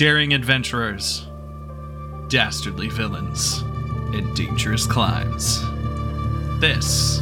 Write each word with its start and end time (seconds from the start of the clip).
daring 0.00 0.32
adventurers, 0.32 1.26
dastardly 2.28 2.88
villains, 2.88 3.60
and 4.14 4.34
dangerous 4.34 4.86
climbs. 4.86 5.60
This 6.58 7.20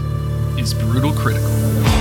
is 0.57 0.75
Brutal 0.75 1.13
Critical. 1.13 1.98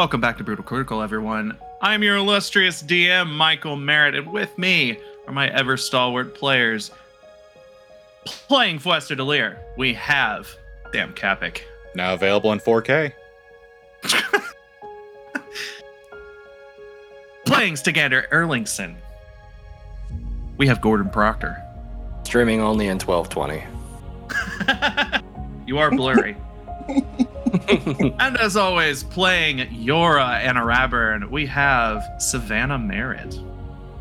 Welcome 0.00 0.22
back 0.22 0.38
to 0.38 0.44
Brutal 0.44 0.64
Critical, 0.64 1.02
everyone. 1.02 1.58
I'm 1.82 2.02
your 2.02 2.16
illustrious 2.16 2.82
DM, 2.82 3.28
Michael 3.28 3.76
Merritt, 3.76 4.14
and 4.14 4.32
with 4.32 4.56
me 4.56 4.98
are 5.26 5.32
my 5.34 5.50
ever 5.50 5.76
stalwart 5.76 6.34
players. 6.34 6.90
Playing 8.24 8.78
Fwester 8.78 9.14
Delir, 9.14 9.58
we 9.76 9.92
have 9.92 10.48
Damn 10.90 11.12
Capic. 11.12 11.66
Now 11.94 12.14
available 12.14 12.50
in 12.50 12.60
4K. 12.60 13.12
Playing 17.44 17.74
Stagander 17.74 18.26
Erlingson, 18.30 18.96
we 20.56 20.66
have 20.66 20.80
Gordon 20.80 21.10
Proctor. 21.10 21.62
Streaming 22.22 22.62
only 22.62 22.86
in 22.86 22.98
1220. 22.98 23.66
you 25.66 25.76
are 25.76 25.90
blurry. 25.90 26.38
and 28.18 28.36
as 28.38 28.56
always, 28.56 29.02
playing 29.04 29.58
Yora 29.68 30.38
and 30.40 30.56
Araburn, 30.58 31.30
we 31.30 31.46
have 31.46 32.02
Savannah 32.18 32.78
Merritt. 32.78 33.40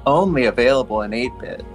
Only 0.05 0.45
available 0.45 1.01
in 1.03 1.13
8 1.13 1.31
bit. 1.39 1.61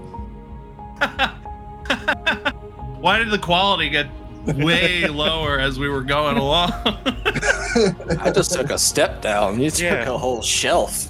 Why 3.01 3.19
did 3.19 3.31
the 3.31 3.39
quality 3.39 3.89
get 3.91 4.07
way 4.47 5.07
lower 5.09 5.59
as 5.59 5.79
we 5.79 5.89
were 5.89 6.03
going 6.03 6.37
along? 6.37 6.73
I 8.21 8.33
just 8.35 8.53
took 8.53 8.71
a 8.71 8.79
step 8.79 9.21
down. 9.21 9.61
You 9.61 9.71
took 9.71 9.81
Yeah. 9.83 10.09
a 10.09 10.17
whole 10.19 10.43
shelf. 10.43 11.09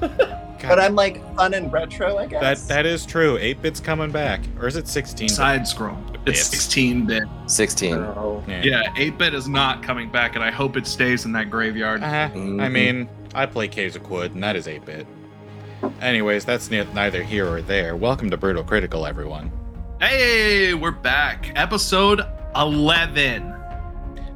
But 0.00 0.78
I'm 0.78 0.94
like 0.94 1.20
fun 1.36 1.54
and 1.54 1.72
retro, 1.72 2.18
I 2.18 2.26
guess. 2.26 2.40
That 2.40 2.54
guess. 2.56 2.66
that 2.68 2.86
is 2.86 3.06
true. 3.06 3.36
8 3.38 3.62
bit's 3.62 3.80
coming 3.80 4.10
back. 4.10 4.40
Or 4.60 4.66
is 4.68 4.76
it 4.76 4.86
16? 4.88 5.28
Side 5.28 5.66
scroll. 5.66 5.96
It's 6.24 6.38
Bits. 6.38 6.50
16 6.50 7.06
bit. 7.06 7.24
16. 7.46 7.94
Oh. 7.94 8.44
Yeah, 8.46 8.82
8 8.96 9.18
bit 9.18 9.34
is 9.34 9.48
not 9.48 9.82
coming 9.82 10.08
back, 10.08 10.36
and 10.36 10.44
I 10.44 10.52
hope 10.52 10.76
it 10.76 10.86
stays 10.86 11.24
in 11.24 11.32
that 11.32 11.50
graveyard. 11.50 12.02
Uh, 12.04 12.06
I 12.06 12.30
Mhm. 12.32 12.70
mean, 12.70 13.08
I 13.34 13.46
play 13.46 13.66
Caves 13.66 13.96
of 13.96 14.04
Qud, 14.04 14.26
and 14.34 14.42
that 14.42 14.54
is 14.54 14.68
8 14.68 14.84
bit. 14.86 15.04
Anyways, 16.00 16.44
that's 16.44 16.70
ne- 16.70 16.86
neither 16.94 17.24
here 17.24 17.48
or 17.48 17.60
there. 17.60 17.96
Welcome 17.96 18.30
to 18.30 18.36
Brutal 18.36 18.62
Critical, 18.62 19.04
everyone. 19.04 19.50
Hey, 20.00 20.74
we're 20.74 20.92
back. 20.92 21.50
Episode 21.56 22.20
11. 22.54 23.52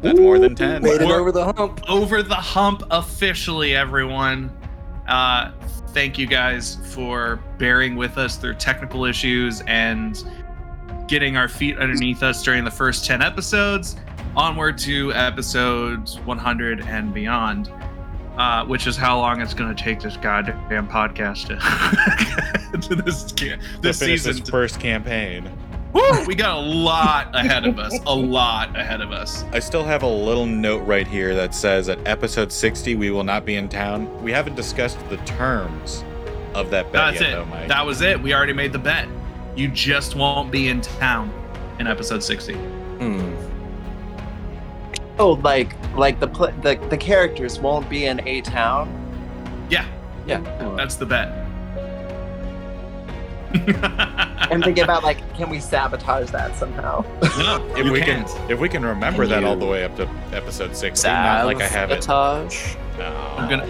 That's 0.02 0.18
more 0.18 0.40
than 0.40 0.56
10. 0.56 0.82
Made 0.82 1.00
it 1.02 1.06
We're- 1.06 1.20
over 1.20 1.30
the 1.30 1.52
hump. 1.52 1.82
over 1.88 2.20
the 2.24 2.34
hump 2.34 2.82
officially, 2.90 3.76
everyone. 3.76 4.50
Uh, 5.08 5.50
thank 5.94 6.18
you 6.18 6.26
guys 6.26 6.78
for 6.90 7.38
bearing 7.58 7.94
with 7.94 8.18
us 8.18 8.34
through 8.36 8.54
technical 8.54 9.04
issues 9.04 9.62
and 9.68 10.24
getting 11.08 11.36
our 11.36 11.48
feet 11.48 11.78
underneath 11.78 12.22
us 12.22 12.42
during 12.42 12.64
the 12.64 12.70
first 12.70 13.04
10 13.04 13.22
episodes. 13.22 13.96
Onward 14.36 14.76
to 14.78 15.12
episodes 15.14 16.18
100 16.20 16.80
and 16.82 17.14
beyond, 17.14 17.70
uh, 18.36 18.64
which 18.66 18.86
is 18.86 18.96
how 18.96 19.18
long 19.18 19.40
it's 19.40 19.54
going 19.54 19.74
to 19.74 19.82
take 19.82 20.00
this 20.00 20.16
goddamn 20.18 20.86
podcast 20.88 21.46
to, 22.72 22.80
to 22.88 22.94
this, 22.96 23.32
ca- 23.32 23.56
To 23.56 23.80
this 23.80 23.98
finish 23.98 24.22
season. 24.22 24.40
this 24.42 24.50
first 24.50 24.78
campaign. 24.78 25.50
Woo, 25.94 26.26
we 26.26 26.34
got 26.34 26.58
a 26.58 26.60
lot 26.60 27.34
ahead 27.34 27.66
of 27.66 27.78
us. 27.78 27.98
A 28.06 28.14
lot 28.14 28.78
ahead 28.78 29.00
of 29.00 29.12
us. 29.12 29.44
I 29.52 29.58
still 29.60 29.84
have 29.84 30.02
a 30.02 30.06
little 30.08 30.44
note 30.44 30.82
right 30.86 31.06
here 31.06 31.34
that 31.34 31.54
says 31.54 31.88
at 31.88 31.98
episode 32.06 32.52
60 32.52 32.94
we 32.97 33.10
will 33.10 33.25
not 33.25 33.47
be 33.47 33.54
in 33.56 33.70
town. 33.70 34.22
We 34.22 34.32
haven't 34.32 34.56
discussed 34.56 34.98
the 35.08 35.16
terms 35.19 36.04
of 36.52 36.69
that 36.70 36.92
bet 36.92 37.14
That's 37.14 37.20
yet, 37.22 37.31
it. 37.31 37.32
though, 37.36 37.44
Mike. 37.47 37.69
That 37.69 37.86
was 37.86 38.02
it. 38.02 38.20
We 38.20 38.34
already 38.34 38.52
made 38.52 38.72
the 38.75 38.78
bet. 38.78 39.08
You 39.56 39.69
just 39.69 40.15
won't 40.17 40.50
be 40.53 40.69
in 40.69 40.81
town 40.83 41.33
in 41.81 41.87
episode 41.87 42.22
60. 42.22 42.53
Hmm. 42.55 43.34
Oh, 45.19 45.33
like 45.43 45.75
like 45.97 46.21
the 46.21 46.28
pl- 46.28 46.53
the 46.62 46.77
the 46.91 46.97
characters 46.97 47.59
won't 47.59 47.89
be 47.89 48.05
in 48.05 48.21
a 48.28 48.43
town. 48.43 48.87
Yeah, 49.71 49.87
Yeah. 50.27 50.41
that's 50.77 50.97
the 50.97 51.06
bet. 51.06 51.33
I'm 54.50 54.61
thinking 54.62 54.84
about 54.84 55.03
like, 55.03 55.17
can 55.34 55.49
we 55.49 55.59
sabotage 55.61 56.31
that 56.33 56.55
somehow? 56.56 57.03
no, 57.38 57.67
if 57.77 57.91
we 57.91 58.00
can't. 58.03 58.28
can 58.28 58.50
if 58.50 58.61
we 58.61 58.69
can 58.69 58.84
remember 58.84 59.23
Can 59.27 59.31
that 59.31 59.44
all 59.44 59.56
the 59.56 59.65
way 59.65 59.83
up 59.84 59.97
to 59.97 60.06
episode 60.33 60.77
60, 60.77 61.09
not 61.09 61.47
like 61.47 61.62
I 61.62 61.67
have 61.67 61.91
it. 61.91 62.05
Sabotage. 62.05 62.75
No. 62.99 63.06
I'm 63.38 63.49
gonna. 63.49 63.67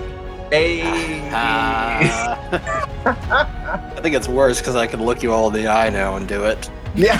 Hey. 0.50 0.82
Ah. 1.32 3.52
I 3.96 4.00
think 4.00 4.14
it's 4.14 4.28
worse 4.28 4.60
because 4.60 4.76
I 4.76 4.86
can 4.86 5.02
look 5.02 5.22
you 5.22 5.32
all 5.32 5.48
in 5.48 5.54
the 5.54 5.66
eye 5.68 5.90
now 5.90 6.16
and 6.16 6.28
do 6.28 6.44
it. 6.44 6.70
yeah. 6.94 7.18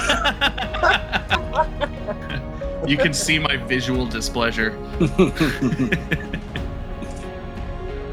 you 2.86 2.96
can 2.96 3.12
see 3.12 3.38
my 3.38 3.56
visual 3.56 4.06
displeasure. 4.06 4.76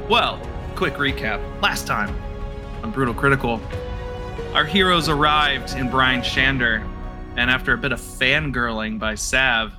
Well, 0.09 0.37
quick 0.75 0.95
recap. 0.95 1.41
Last 1.61 1.87
time 1.87 2.13
on 2.83 2.91
Brutal 2.91 3.13
Critical, 3.13 3.61
our 4.53 4.65
heroes 4.65 5.07
arrived 5.07 5.75
in 5.77 5.89
Bryn 5.89 6.19
Shander, 6.19 6.85
and 7.37 7.49
after 7.49 7.73
a 7.73 7.77
bit 7.77 7.93
of 7.93 8.01
fangirling 8.01 8.99
by 8.99 9.15
Sav, 9.15 9.73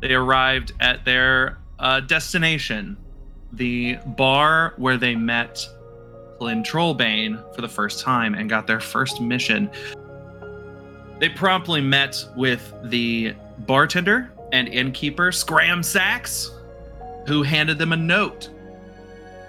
they 0.00 0.14
arrived 0.14 0.72
at 0.78 1.04
their 1.04 1.58
uh, 1.80 1.98
destination, 2.00 2.96
the 3.52 3.98
bar 4.06 4.74
where 4.76 4.96
they 4.96 5.16
met 5.16 5.68
Hlin 6.40 6.64
Trollbane 6.64 7.54
for 7.54 7.62
the 7.62 7.68
first 7.68 8.00
time 8.00 8.34
and 8.34 8.48
got 8.48 8.66
their 8.66 8.80
first 8.80 9.20
mission. 9.20 9.70
They 11.18 11.28
promptly 11.28 11.80
met 11.80 12.24
with 12.36 12.72
the 12.84 13.34
bartender 13.60 14.30
and 14.52 14.68
innkeeper, 14.68 15.30
Scramsax, 15.30 16.50
who 17.26 17.42
handed 17.42 17.78
them 17.78 17.92
a 17.92 17.96
note 17.96 18.50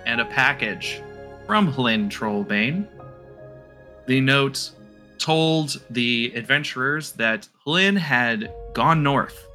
and 0.05 0.19
a 0.19 0.25
package 0.25 1.01
from 1.45 1.71
Hlin 1.71 2.09
Trollbane. 2.09 2.87
The 4.07 4.19
note 4.21 4.71
told 5.19 5.81
the 5.89 6.33
adventurers 6.35 7.11
that 7.13 7.47
Hlin 7.65 7.97
had 7.97 8.51
gone 8.73 9.03
north 9.03 9.45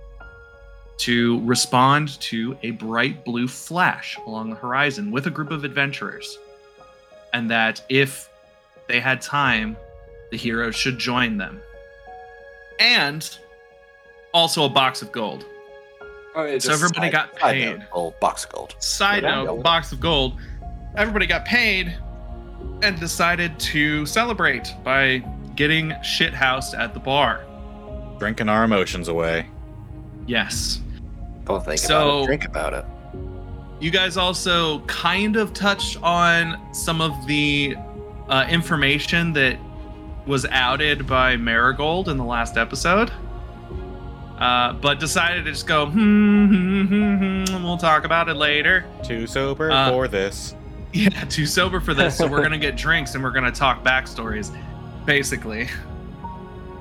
to 0.99 1.41
respond 1.44 2.21
to 2.21 2.56
a 2.62 2.71
bright 2.73 3.25
blue 3.25 3.49
flash 3.49 4.17
along 4.27 4.50
the 4.50 4.56
horizon 4.56 5.11
with 5.11 5.27
a 5.27 5.31
group 5.31 5.50
of 5.50 5.65
adventurers, 5.65 6.39
and 7.34 7.50
that 7.50 7.83
if 7.91 8.31
they 8.89 9.00
had 9.00 9.21
time, 9.21 9.77
the 10.31 10.37
heroes 10.39 10.75
should 10.77 10.99
join 10.99 11.37
them. 11.37 11.61
And 12.78 13.28
also 14.33 14.65
a 14.65 14.69
box 14.69 15.03
of 15.03 15.12
gold. 15.12 15.44
Oh, 16.37 16.59
So 16.59 16.73
everybody 16.73 17.11
got 17.11 17.34
paid. 17.37 17.84
Oh, 17.93 18.15
box 18.21 18.44
of 18.44 18.50
gold. 18.53 18.75
Side 18.78 19.23
Yeah. 19.25 19.43
note, 19.44 19.62
box 19.62 19.93
of 19.93 20.00
gold. 20.00 20.41
Everybody 20.97 21.27
got 21.27 21.44
paid 21.44 21.97
and 22.83 22.99
decided 22.99 23.59
to 23.61 24.06
celebrate 24.06 24.73
by 24.84 25.19
getting 25.56 25.91
shithoused 26.03 26.78
at 26.78 26.94
the 26.94 27.00
bar. 27.00 27.44
Drinking 28.19 28.49
our 28.49 28.65
emotions 28.65 29.09
away. 29.09 29.47
Yes. 30.27 30.81
Don't 31.44 31.65
think 31.65 31.78
So- 31.78 31.97
about 31.97 32.23
it. 32.23 32.27
Drink 32.27 32.44
about 32.47 32.75
it. 32.75 32.84
You 33.84 33.91
guys 33.91 34.17
also 34.17 34.78
kind 34.87 35.37
of 35.37 35.53
touched 35.53 36.03
on 36.03 36.72
some 36.75 37.03
of 37.03 37.27
the 37.27 37.77
uh, 38.31 38.47
information 38.49 39.35
that 39.35 39.59
was 40.26 40.47
outed 40.47 41.06
by 41.06 41.37
Marigold 41.37 42.09
in 42.09 42.17
the 42.17 42.25
last 42.25 42.56
episode. 42.56 43.12
Uh, 44.38 44.73
but 44.73 44.99
decided 45.00 45.44
to 45.44 45.50
just 45.53 45.67
go, 45.67 45.85
hmm, 45.85 46.47
hmm, 46.47 46.85
hmm, 46.87 47.44
hmm, 47.44 47.62
we'll 47.62 47.76
talk 47.76 48.06
about 48.06 48.31
it 48.31 48.37
later. 48.37 48.87
Too 49.05 49.26
sober 49.26 49.70
Uh, 49.70 49.91
for 49.91 50.09
this. 50.09 50.55
Yeah, 50.94 51.11
too 51.25 51.44
sober 51.44 51.79
for 51.79 51.93
this. 51.93 52.17
So 52.17 52.26
we're 52.26 52.41
gonna 52.43 52.56
get 52.56 52.76
drinks 52.79 53.14
and 53.14 53.23
we're 53.23 53.32
gonna 53.32 53.53
talk 53.53 53.85
backstories, 53.85 54.50
basically. 55.05 55.69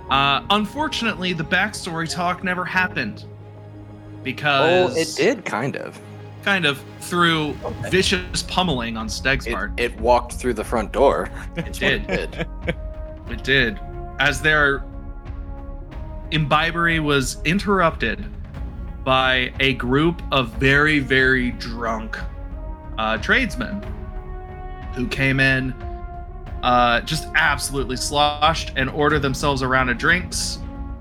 Uh, 0.10 0.45
unfortunately, 0.51 1.33
the 1.33 1.44
backstory 1.44 2.10
talk 2.10 2.45
never 2.45 2.63
happened 2.63 3.25
Oh, 3.25 4.24
because 4.24 4.95
it 4.95 5.22
did 5.22 5.44
kind 5.44 5.75
of. 5.75 6.00
Kind 6.44 6.66
of 6.66 6.84
through 7.00 7.54
vicious 7.90 8.44
pummeling 8.44 8.98
on 8.98 9.07
Steg's 9.07 9.48
It, 9.48 9.54
part. 9.54 9.80
it 9.80 9.98
walked 10.00 10.34
through 10.34 10.54
the 10.54 10.63
front 10.63 10.92
door. 10.92 11.30
It 11.56 11.74
did. 11.74 12.10
It 12.10 12.31
did. 12.31 12.48
It 13.30 13.44
did. 13.44 13.80
As 14.19 14.42
their 14.42 14.84
imbibery 16.31 17.00
was 17.00 17.42
interrupted 17.44 18.25
by 19.04 19.54
a 19.60 19.74
group 19.74 20.22
of 20.31 20.50
very, 20.54 21.00
very 21.00 21.51
drunk 21.51 22.18
uh, 22.98 23.18
tradesmen 23.18 23.84
who 24.95 25.07
came 25.07 25.40
in 25.40 25.72
uh, 26.63 27.01
just 27.01 27.28
absolutely 27.36 27.98
sloshed 27.98 28.72
and 28.75 28.90
ordered 28.90 29.19
themselves 29.19 29.62
a 29.62 29.68
round 29.68 29.90
of 29.90 29.98
drinks. 29.98 30.60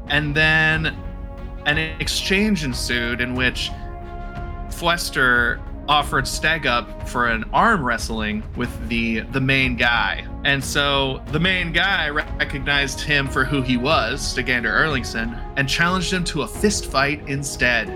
And 0.09 0.35
then 0.35 0.97
an 1.67 1.79
exchange 1.79 2.65
ensued 2.65 3.21
in 3.21 3.35
which 3.35 3.71
Fwester 4.73 5.61
offered 5.89 6.25
Steg 6.25 6.67
up 6.67 7.09
for 7.09 7.29
an 7.29 7.45
arm 7.53 7.85
wrestling 7.85 8.43
with 8.57 8.71
the 8.89 9.21
the 9.21 9.41
main 9.41 9.77
guy. 9.77 10.27
And 10.45 10.63
so 10.63 11.23
the 11.29 11.41
main 11.41 11.73
guy 11.73 12.09
recognized 12.09 13.01
him 13.01 13.29
for 13.29 13.45
who 13.45 13.63
he 13.63 13.77
was, 13.77 14.21
Stegander 14.21 14.73
Erlingson, 14.73 15.39
and 15.57 15.69
challenged 15.69 16.13
him 16.13 16.25
to 16.25 16.43
a 16.43 16.49
fist 16.49 16.87
fight 16.87 17.27
instead, 17.29 17.89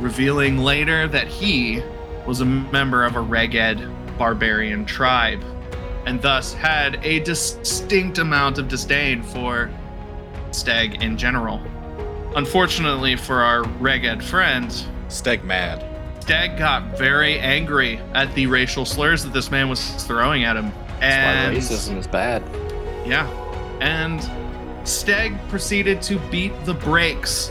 revealing 0.00 0.58
later 0.58 1.08
that 1.08 1.28
he 1.28 1.82
was 2.26 2.40
a 2.40 2.46
member 2.46 3.04
of 3.04 3.16
a 3.16 3.20
Reghed 3.20 3.78
barbarian 4.18 4.84
tribe 4.84 5.42
and 6.08 6.22
thus 6.22 6.54
had 6.54 6.98
a 7.04 7.20
distinct 7.20 8.16
amount 8.16 8.56
of 8.56 8.66
disdain 8.66 9.22
for 9.22 9.70
Steg 10.50 11.02
in 11.02 11.18
general. 11.18 11.60
Unfortunately 12.34 13.14
for 13.14 13.42
our 13.42 13.64
Reghed 13.78 14.22
friend, 14.22 14.72
Steg 15.08 15.42
mad. 15.44 15.84
Steg 16.20 16.58
got 16.58 16.96
very 16.98 17.38
angry 17.38 17.98
at 18.14 18.34
the 18.34 18.46
racial 18.46 18.84
slurs 18.84 19.22
that 19.24 19.32
this 19.32 19.50
man 19.50 19.68
was 19.68 19.90
throwing 20.04 20.44
at 20.44 20.56
him. 20.56 20.70
That's 21.00 21.14
And 21.14 21.54
why 21.54 21.60
racism 21.60 21.96
is 21.96 22.06
bad. 22.06 22.42
yeah. 23.06 23.26
And 23.80 24.20
Steg 24.84 25.38
proceeded 25.48 26.02
to 26.02 26.18
beat 26.30 26.52
the 26.64 26.74
brakes 26.74 27.50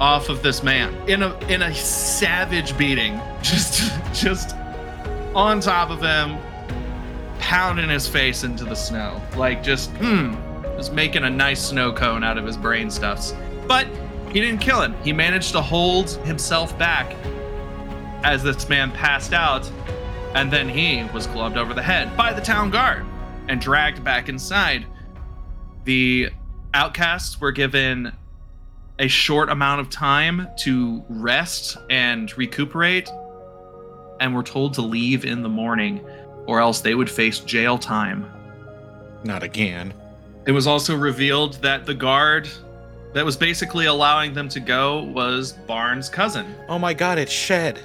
off 0.00 0.28
of 0.28 0.42
this 0.42 0.62
man 0.62 0.94
in 1.08 1.22
a 1.22 1.36
in 1.48 1.62
a 1.62 1.74
savage 1.74 2.76
beating. 2.78 3.20
Just 3.42 3.92
just 4.14 4.56
on 5.34 5.60
top 5.60 5.90
of 5.90 6.00
him, 6.00 6.38
pounding 7.38 7.88
his 7.90 8.08
face 8.08 8.44
into 8.44 8.64
the 8.64 8.74
snow. 8.74 9.20
Like 9.36 9.62
just 9.62 9.90
hmm. 9.92 10.34
Just 10.76 10.92
making 10.92 11.24
a 11.24 11.30
nice 11.30 11.60
snow 11.68 11.92
cone 11.92 12.24
out 12.24 12.36
of 12.38 12.44
his 12.46 12.56
brain 12.56 12.90
stuffs. 12.90 13.34
But 13.68 13.86
he 14.34 14.40
didn't 14.40 14.60
kill 14.60 14.82
him. 14.82 14.94
He 15.04 15.12
managed 15.12 15.52
to 15.52 15.62
hold 15.62 16.10
himself 16.26 16.76
back 16.76 17.14
as 18.24 18.42
this 18.42 18.68
man 18.68 18.90
passed 18.90 19.32
out, 19.32 19.70
and 20.34 20.52
then 20.52 20.68
he 20.68 21.04
was 21.14 21.28
clubbed 21.28 21.56
over 21.56 21.72
the 21.72 21.82
head 21.82 22.16
by 22.16 22.32
the 22.32 22.40
town 22.40 22.68
guard 22.70 23.06
and 23.48 23.60
dragged 23.60 24.02
back 24.02 24.28
inside. 24.28 24.86
The 25.84 26.30
outcasts 26.74 27.40
were 27.40 27.52
given 27.52 28.12
a 28.98 29.06
short 29.06 29.50
amount 29.50 29.80
of 29.80 29.88
time 29.88 30.48
to 30.58 31.04
rest 31.08 31.76
and 31.88 32.36
recuperate, 32.36 33.08
and 34.18 34.34
were 34.34 34.42
told 34.42 34.74
to 34.74 34.82
leave 34.82 35.24
in 35.24 35.42
the 35.42 35.48
morning, 35.48 36.04
or 36.46 36.58
else 36.58 36.80
they 36.80 36.96
would 36.96 37.10
face 37.10 37.38
jail 37.38 37.78
time. 37.78 38.28
Not 39.22 39.44
again. 39.44 39.94
It 40.44 40.52
was 40.52 40.66
also 40.66 40.96
revealed 40.96 41.54
that 41.62 41.86
the 41.86 41.94
guard 41.94 42.48
that 43.14 43.24
was 43.24 43.36
basically 43.36 43.86
allowing 43.86 44.34
them 44.34 44.48
to 44.50 44.60
go 44.60 45.02
was 45.04 45.52
Barnes' 45.52 46.08
cousin. 46.08 46.54
Oh 46.68 46.78
my 46.78 46.92
god, 46.94 47.18
it's 47.18 47.32
Shed. 47.32 47.80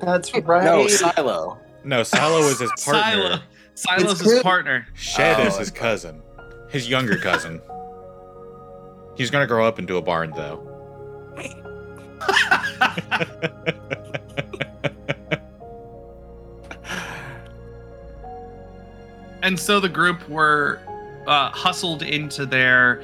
That's 0.00 0.32
right. 0.34 0.64
No, 0.64 0.86
Silo. 0.88 1.58
No, 1.84 2.02
Silo 2.02 2.38
is 2.40 2.60
his 2.60 2.70
partner. 2.84 3.22
Silo. 3.22 3.40
Silo's 3.74 4.10
It's 4.12 4.20
his 4.20 4.32
good. 4.34 4.42
partner. 4.42 4.86
Shed 4.94 5.40
Oh, 5.40 5.46
is 5.46 5.56
his 5.56 5.70
cousin. 5.70 6.20
His 6.68 6.88
younger 6.88 7.16
cousin. 7.16 7.60
He's 9.16 9.30
gonna 9.30 9.46
grow 9.46 9.66
up 9.66 9.78
into 9.78 9.96
a 9.96 10.02
barn 10.02 10.32
though. 10.36 10.66
and 19.42 19.58
so 19.58 19.80
the 19.80 19.88
group 19.88 20.28
were 20.28 20.80
uh, 21.26 21.50
hustled 21.50 22.02
into 22.02 22.46
their 22.46 23.02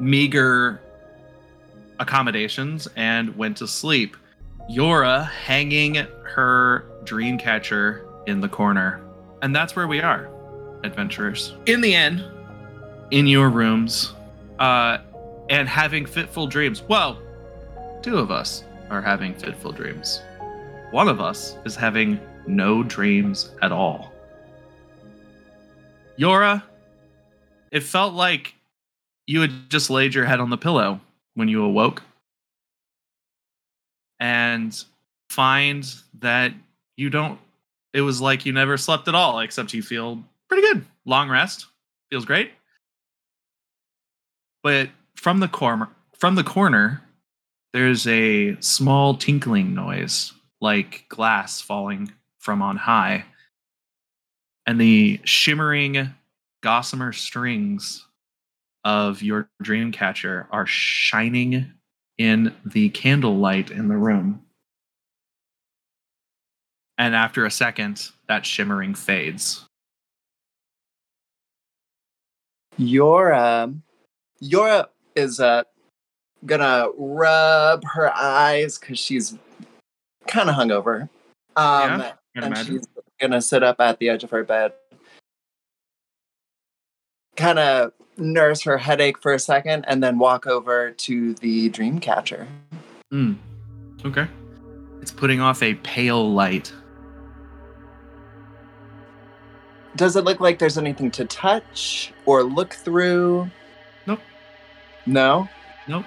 meager 0.00 0.80
accommodations 1.98 2.88
and 2.96 3.36
went 3.36 3.56
to 3.58 3.68
sleep. 3.68 4.16
Yora 4.70 5.28
hanging 5.28 5.94
her 5.94 6.86
dream 7.04 7.38
catcher 7.38 8.06
in 8.26 8.40
the 8.40 8.48
corner. 8.48 9.00
And 9.42 9.54
that's 9.54 9.76
where 9.76 9.86
we 9.86 10.00
are, 10.00 10.28
adventurers. 10.82 11.54
In 11.66 11.80
the 11.80 11.94
end, 11.94 12.24
in 13.10 13.26
your 13.26 13.50
rooms, 13.50 14.14
uh, 14.58 14.98
and 15.50 15.68
having 15.68 16.06
fitful 16.06 16.46
dreams. 16.46 16.82
Well, 16.82 17.20
two 18.02 18.18
of 18.18 18.30
us 18.30 18.64
are 18.90 19.02
having 19.02 19.34
fitful 19.34 19.72
dreams. 19.72 20.22
One 20.90 21.08
of 21.08 21.20
us 21.20 21.56
is 21.64 21.76
having 21.76 22.20
no 22.46 22.82
dreams 22.82 23.50
at 23.62 23.72
all. 23.72 24.12
Yora, 26.18 26.62
it 27.70 27.82
felt 27.82 28.14
like 28.14 28.54
you 29.26 29.40
had 29.40 29.70
just 29.70 29.90
laid 29.90 30.14
your 30.14 30.24
head 30.24 30.40
on 30.40 30.50
the 30.50 30.56
pillow 30.56 31.00
when 31.34 31.48
you 31.48 31.64
awoke 31.64 32.02
and 34.20 34.84
find 35.28 35.92
that 36.20 36.52
you 36.96 37.10
don't 37.10 37.38
it 37.92 38.00
was 38.00 38.20
like 38.20 38.44
you 38.44 38.52
never 38.52 38.76
slept 38.76 39.08
at 39.08 39.14
all 39.14 39.40
except 39.40 39.72
you 39.72 39.82
feel 39.82 40.22
pretty 40.48 40.62
good. 40.62 40.84
Long 41.04 41.28
rest 41.28 41.66
feels 42.10 42.24
great. 42.24 42.50
But 44.62 44.90
from 45.16 45.40
the 45.40 45.48
corner 45.48 45.88
from 46.14 46.34
the 46.34 46.44
corner 46.44 47.02
there's 47.72 48.06
a 48.06 48.56
small 48.60 49.16
tinkling 49.16 49.74
noise 49.74 50.32
like 50.60 51.04
glass 51.08 51.60
falling 51.60 52.12
from 52.38 52.62
on 52.62 52.76
high. 52.76 53.24
And 54.66 54.80
the 54.80 55.20
shimmering 55.24 56.14
gossamer 56.62 57.12
strings 57.12 58.03
of 58.84 59.22
your 59.22 59.48
dream 59.62 59.92
catcher 59.92 60.46
are 60.50 60.66
shining 60.66 61.72
in 62.18 62.54
the 62.64 62.90
candlelight 62.90 63.70
in 63.70 63.88
the 63.88 63.96
room. 63.96 64.42
And 66.96 67.14
after 67.16 67.44
a 67.44 67.50
second, 67.50 68.10
that 68.28 68.46
shimmering 68.46 68.94
fades. 68.94 69.64
Yora, 72.78 73.74
Yora 74.42 74.86
is 75.14 75.40
uh 75.40 75.62
gonna 76.44 76.88
rub 76.96 77.84
her 77.84 78.12
eyes 78.14 78.78
because 78.78 78.98
she's 78.98 79.36
kind 80.26 80.48
of 80.50 80.56
hungover. 80.56 81.08
Um, 81.56 82.00
Yeah, 82.00 82.12
and 82.36 82.44
imagine. 82.46 82.76
she's 82.78 82.88
gonna 83.20 83.40
sit 83.40 83.62
up 83.62 83.80
at 83.80 83.98
the 83.98 84.08
edge 84.08 84.24
of 84.24 84.30
her 84.30 84.42
bed, 84.44 84.72
kind 87.36 87.58
of 87.58 87.92
nurse 88.16 88.62
her 88.62 88.78
headache 88.78 89.20
for 89.20 89.32
a 89.32 89.38
second, 89.38 89.84
and 89.88 90.02
then 90.02 90.18
walk 90.18 90.46
over 90.46 90.90
to 90.92 91.34
the 91.34 91.68
dream 91.70 91.98
catcher. 91.98 92.46
Mm. 93.12 93.36
Okay. 94.04 94.26
It's 95.00 95.10
putting 95.10 95.40
off 95.40 95.62
a 95.62 95.74
pale 95.74 96.32
light. 96.32 96.72
Does 99.96 100.16
it 100.16 100.24
look 100.24 100.40
like 100.40 100.58
there's 100.58 100.78
anything 100.78 101.10
to 101.12 101.24
touch 101.24 102.12
or 102.26 102.42
look 102.42 102.74
through? 102.74 103.50
Nope. 104.06 104.20
No. 105.06 105.48
Nope. 105.86 106.04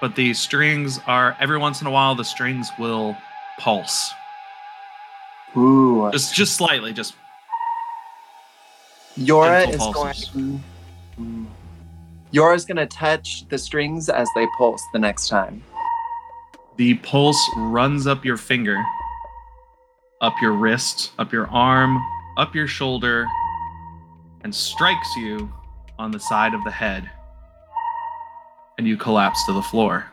But 0.00 0.14
the 0.14 0.32
strings 0.34 1.00
are 1.06 1.36
every 1.40 1.58
once 1.58 1.80
in 1.80 1.86
a 1.86 1.90
while 1.90 2.14
the 2.14 2.24
strings 2.24 2.68
will 2.78 3.16
pulse. 3.58 4.12
Ooh. 5.56 6.08
Just 6.12 6.34
just 6.34 6.54
slightly, 6.54 6.92
just 6.92 7.14
Yora 9.18 9.68
is 9.68 9.76
pulses. 9.76 10.28
going. 10.30 10.62
Mm. 11.18 11.46
Yora's 12.30 12.64
gonna 12.64 12.86
touch 12.86 13.46
the 13.48 13.58
strings 13.58 14.08
as 14.08 14.28
they 14.34 14.46
pulse 14.56 14.82
the 14.92 14.98
next 14.98 15.28
time. 15.28 15.62
the 16.76 16.94
pulse 16.94 17.40
runs 17.56 18.06
up 18.06 18.24
your 18.24 18.36
finger, 18.38 18.82
up 20.22 20.34
your 20.40 20.52
wrist, 20.52 21.12
up 21.18 21.30
your 21.32 21.46
arm, 21.48 22.02
up 22.38 22.54
your 22.54 22.66
shoulder, 22.66 23.26
and 24.44 24.54
strikes 24.54 25.14
you 25.16 25.52
on 25.98 26.10
the 26.10 26.20
side 26.20 26.54
of 26.54 26.64
the 26.64 26.70
head. 26.70 27.10
And 28.78 28.86
you 28.88 28.96
collapse 28.96 29.44
to 29.44 29.52
the 29.52 29.60
floor. 29.60 30.06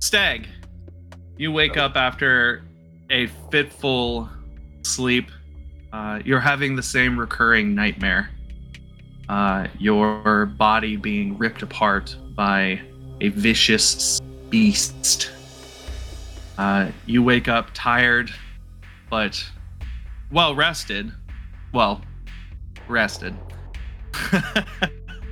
Stag, 0.00 0.48
you 1.36 1.52
wake 1.52 1.76
up 1.76 1.94
after 1.96 2.62
a 3.10 3.26
fitful 3.50 4.30
sleep. 4.82 5.30
Uh, 5.92 6.20
you're 6.24 6.40
having 6.40 6.76
the 6.76 6.82
same 6.82 7.18
recurring 7.18 7.74
nightmare. 7.74 8.30
Uh, 9.28 9.66
your 9.78 10.46
body 10.46 10.96
being 10.96 11.36
ripped 11.36 11.62
apart 11.62 12.16
by 12.34 12.80
a 13.20 13.28
vicious 13.28 14.20
beast. 14.50 15.30
Uh, 16.56 16.90
you 17.06 17.22
wake 17.22 17.48
up 17.48 17.70
tired, 17.74 18.30
but 19.10 19.42
well 20.30 20.54
rested. 20.54 21.12
Well, 21.72 22.02
rested. 22.88 23.34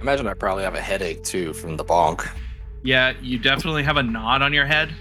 Imagine 0.01 0.27
I 0.27 0.35
probably 0.35 0.65
have 0.65 0.75
a 0.75 0.81
headache 0.81 1.23
too 1.25 1.53
from 1.55 1.77
the 1.77 1.85
bonk. 1.85 2.29
yeah, 2.85 3.15
you 3.21 3.39
definitely 3.39 3.83
have 3.83 3.97
a 3.97 4.03
knot 4.03 4.43
on 4.43 4.53
your 4.53 4.67
head, 4.67 4.95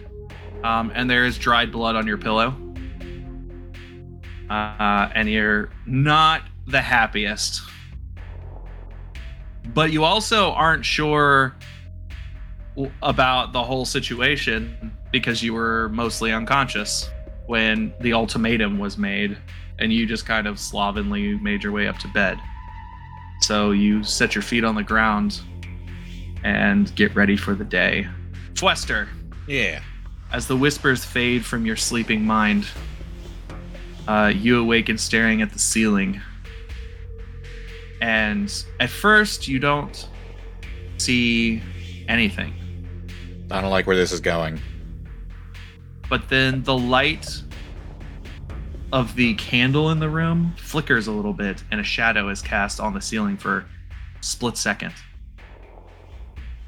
um, 0.63 0.91
and 0.95 1.09
there 1.09 1.25
is 1.25 1.37
dried 1.37 1.71
blood 1.71 1.95
on 1.95 2.07
your 2.07 2.17
pillow. 2.17 2.55
Uh, 4.49 5.09
and 5.13 5.29
you're 5.29 5.69
not 5.85 6.41
the 6.67 6.81
happiest. 6.81 7.61
But 9.73 9.91
you 9.91 10.03
also 10.03 10.51
aren't 10.51 10.85
sure 10.85 11.55
about 13.01 13.53
the 13.53 13.63
whole 13.63 13.85
situation 13.85 14.91
because 15.11 15.41
you 15.41 15.53
were 15.53 15.89
mostly 15.89 16.31
unconscious 16.31 17.09
when 17.47 17.93
the 18.01 18.13
ultimatum 18.13 18.79
was 18.79 18.97
made, 18.97 19.37
and 19.79 19.91
you 19.93 20.05
just 20.05 20.25
kind 20.25 20.47
of 20.47 20.59
slovenly 20.59 21.37
made 21.39 21.63
your 21.63 21.71
way 21.71 21.87
up 21.87 21.97
to 21.99 22.07
bed. 22.09 22.37
So 23.41 23.71
you 23.71 24.03
set 24.03 24.33
your 24.35 24.41
feet 24.41 24.63
on 24.63 24.75
the 24.75 24.83
ground 24.83 25.41
and 26.43 26.93
get 26.95 27.15
ready 27.15 27.37
for 27.37 27.53
the 27.55 27.63
day. 27.65 28.07
Fwester, 28.53 29.07
Yeah. 29.47 29.81
as 30.31 30.47
the 30.47 30.55
whispers 30.55 31.03
fade 31.05 31.45
from 31.45 31.65
your 31.65 31.75
sleeping 31.75 32.25
mind, 32.25 32.65
uh, 34.07 34.31
you 34.35 34.59
awaken 34.59 34.97
staring 34.97 35.41
at 35.41 35.51
the 35.51 35.59
ceiling. 35.59 36.21
And 38.01 38.51
at 38.79 38.89
first, 38.89 39.47
you 39.47 39.59
don't 39.59 40.07
see 40.97 41.61
anything. 42.07 42.53
I 43.51 43.61
don't 43.61 43.71
like 43.71 43.87
where 43.87 43.95
this 43.95 44.11
is 44.11 44.19
going. 44.19 44.59
But 46.09 46.29
then 46.29 46.63
the 46.63 46.77
light 46.77 47.41
of 48.91 49.15
the 49.15 49.33
candle 49.35 49.91
in 49.91 49.99
the 49.99 50.09
room 50.09 50.53
flickers 50.57 51.07
a 51.07 51.11
little 51.11 51.33
bit, 51.33 51.63
and 51.71 51.81
a 51.81 51.83
shadow 51.83 52.29
is 52.29 52.41
cast 52.41 52.79
on 52.79 52.93
the 52.93 53.01
ceiling 53.01 53.37
for 53.37 53.59
a 53.59 54.23
split 54.23 54.57
second. 54.57 54.93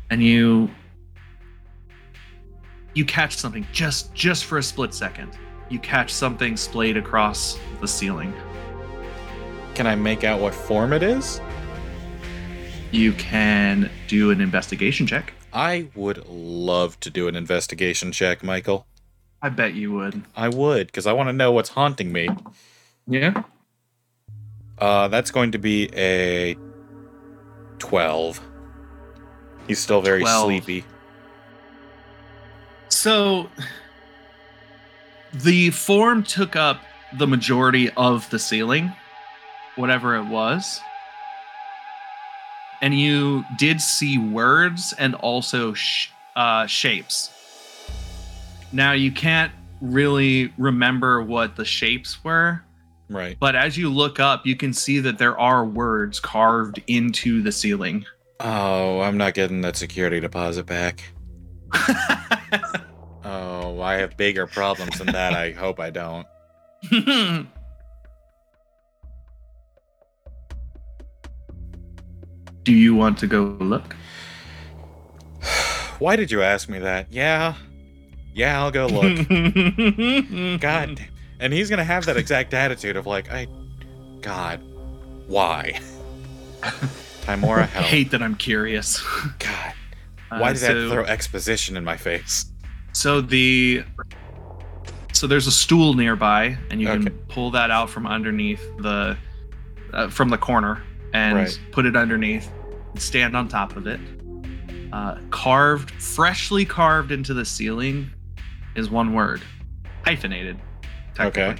And 0.10 0.24
you 0.24 0.70
you 2.94 3.06
catch 3.06 3.38
something 3.38 3.68
just 3.72 4.14
just 4.14 4.46
for 4.46 4.58
a 4.58 4.64
split 4.64 4.94
second. 4.94 5.38
You 5.70 5.80
catch 5.80 6.14
something 6.14 6.56
splayed 6.56 6.98
across 6.98 7.60
the 7.82 7.88
ceiling. 7.88 8.34
Can 9.76 9.86
I 9.86 9.96
make 9.96 10.24
out 10.24 10.40
what 10.40 10.54
form 10.54 10.94
it 10.94 11.04
is? 11.04 11.42
You 12.92 13.12
can 13.14 13.90
do 14.08 14.32
an 14.32 14.40
investigation 14.40 15.06
check. 15.06 15.34
I 15.52 15.88
would 15.94 16.26
love 16.28 17.00
to 17.02 17.10
do 17.10 17.28
an 17.28 17.36
investigation 17.36 18.12
check, 18.12 18.44
Michael. 18.44 18.88
I 19.42 19.50
bet 19.50 19.74
you 19.74 19.92
would. 19.94 20.24
I 20.36 20.50
would, 20.50 20.88
because 20.88 21.06
I 21.06 21.14
want 21.14 21.30
to 21.30 21.34
know 21.34 21.52
what's 21.52 21.70
haunting 21.70 22.12
me. 22.12 22.30
Yeah. 23.08 23.44
Uh, 24.78 25.08
that's 25.10 25.32
going 25.32 25.52
to 25.52 25.58
be 25.58 25.90
a 25.96 26.56
12. 27.80 28.42
He's 29.68 29.80
still 29.80 30.02
very 30.02 30.22
12. 30.22 30.46
sleepy. 30.46 30.86
So 32.90 33.50
the 35.34 35.70
form 35.72 36.24
took 36.24 36.56
up 36.56 36.82
the 37.18 37.28
majority 37.28 37.90
of 37.92 38.30
the 38.30 38.40
ceiling, 38.40 38.92
whatever 39.76 40.16
it 40.16 40.26
was. 40.26 40.80
And 42.82 42.94
you 42.98 43.44
did 43.58 43.82
see 43.82 44.18
words 44.18 44.94
and 45.00 45.16
also 45.16 45.74
sh- 45.74 46.10
uh, 46.36 46.68
shapes. 46.68 47.32
Now 48.72 48.92
you 48.92 49.12
can't 49.12 49.52
really 49.82 50.54
remember 50.58 51.22
what 51.22 51.56
the 51.56 51.66
shapes 51.66 52.24
were, 52.24 52.62
Right. 53.10 53.38
but 53.40 53.56
as 53.56 53.78
you 53.78 53.90
look 53.92 54.20
up, 54.20 54.46
you 54.46 54.56
can 54.56 54.74
see 54.74 55.00
that 55.00 55.18
there 55.18 55.40
are 55.40 55.66
words 55.66 56.20
carved 56.20 56.82
into 56.88 57.42
the 57.42 57.52
ceiling. 57.52 58.06
Oh, 58.40 59.00
I'm 59.02 59.18
not 59.18 59.34
getting 59.34 59.62
that 59.62 59.76
security 59.76 60.20
deposit 60.20 60.66
back. 60.68 61.04
Oh, 63.30 63.82
I 63.82 63.96
have 63.96 64.16
bigger 64.16 64.48
problems 64.48 65.00
than 65.00 65.08
that. 65.08 65.34
I 65.34 65.52
hope 65.52 65.82
I 65.82 65.90
don't. 65.90 66.26
Do 72.64 72.72
you 72.72 72.96
want 72.96 73.18
to 73.18 73.28
go 73.28 73.58
look? 73.60 73.98
Why 76.00 76.16
did 76.16 76.32
you 76.32 76.42
ask 76.42 76.70
me 76.70 76.80
that? 76.80 77.12
Yeah. 77.12 77.56
Yeah, 78.34 78.62
I'll 78.62 78.72
go 78.72 78.86
look. 78.88 79.28
God. 80.62 81.02
And 81.42 81.52
he's 81.52 81.70
going 81.70 81.80
to 81.80 81.84
have 81.84 82.06
that 82.06 82.16
exact 82.16 82.54
attitude 82.54 82.96
of 82.96 83.06
like, 83.08 83.30
I. 83.30 83.48
God. 84.22 84.62
Why? 85.28 85.82
Tymora, 86.62 87.64
I 87.64 87.66
help. 87.66 87.86
hate 87.88 88.12
that 88.12 88.24
I'm 88.24 88.36
curious. 88.36 89.02
God. 89.40 89.74
Uh, 90.32 90.38
Why 90.38 90.54
did 90.54 90.60
so, 90.60 90.74
that 90.74 90.94
throw 90.94 91.04
exposition 91.04 91.76
in 91.76 91.84
my 91.84 91.98
face? 91.98 92.46
So 92.98 93.22
the 93.22 93.84
so 95.14 95.28
there's 95.28 95.46
a 95.46 95.52
stool 95.52 95.94
nearby, 95.94 96.58
and 96.72 96.82
you 96.82 96.90
Okay. 96.90 97.04
can 97.04 97.14
pull 97.30 97.52
that 97.52 97.70
out 97.70 97.92
from 97.92 98.08
underneath 98.08 98.60
the 98.80 99.16
uh, 99.94 100.08
from 100.10 100.30
the 100.30 100.38
corner 100.40 100.82
and 101.14 101.36
Right. 101.38 101.60
put 101.72 101.86
it 101.86 101.96
underneath 101.96 102.50
and 102.94 103.00
stand 103.02 103.38
on 103.38 103.48
top 103.50 103.76
of 103.76 103.86
it. 103.86 104.00
Uh, 104.92 105.16
carved, 105.30 105.92
freshly 106.02 106.66
carved 106.66 107.12
into 107.12 107.36
the 107.36 107.46
ceiling, 107.46 108.10
is 108.74 108.90
one 108.90 109.14
word, 109.14 109.44
hyphenated. 110.04 110.58
Okay. 111.20 111.56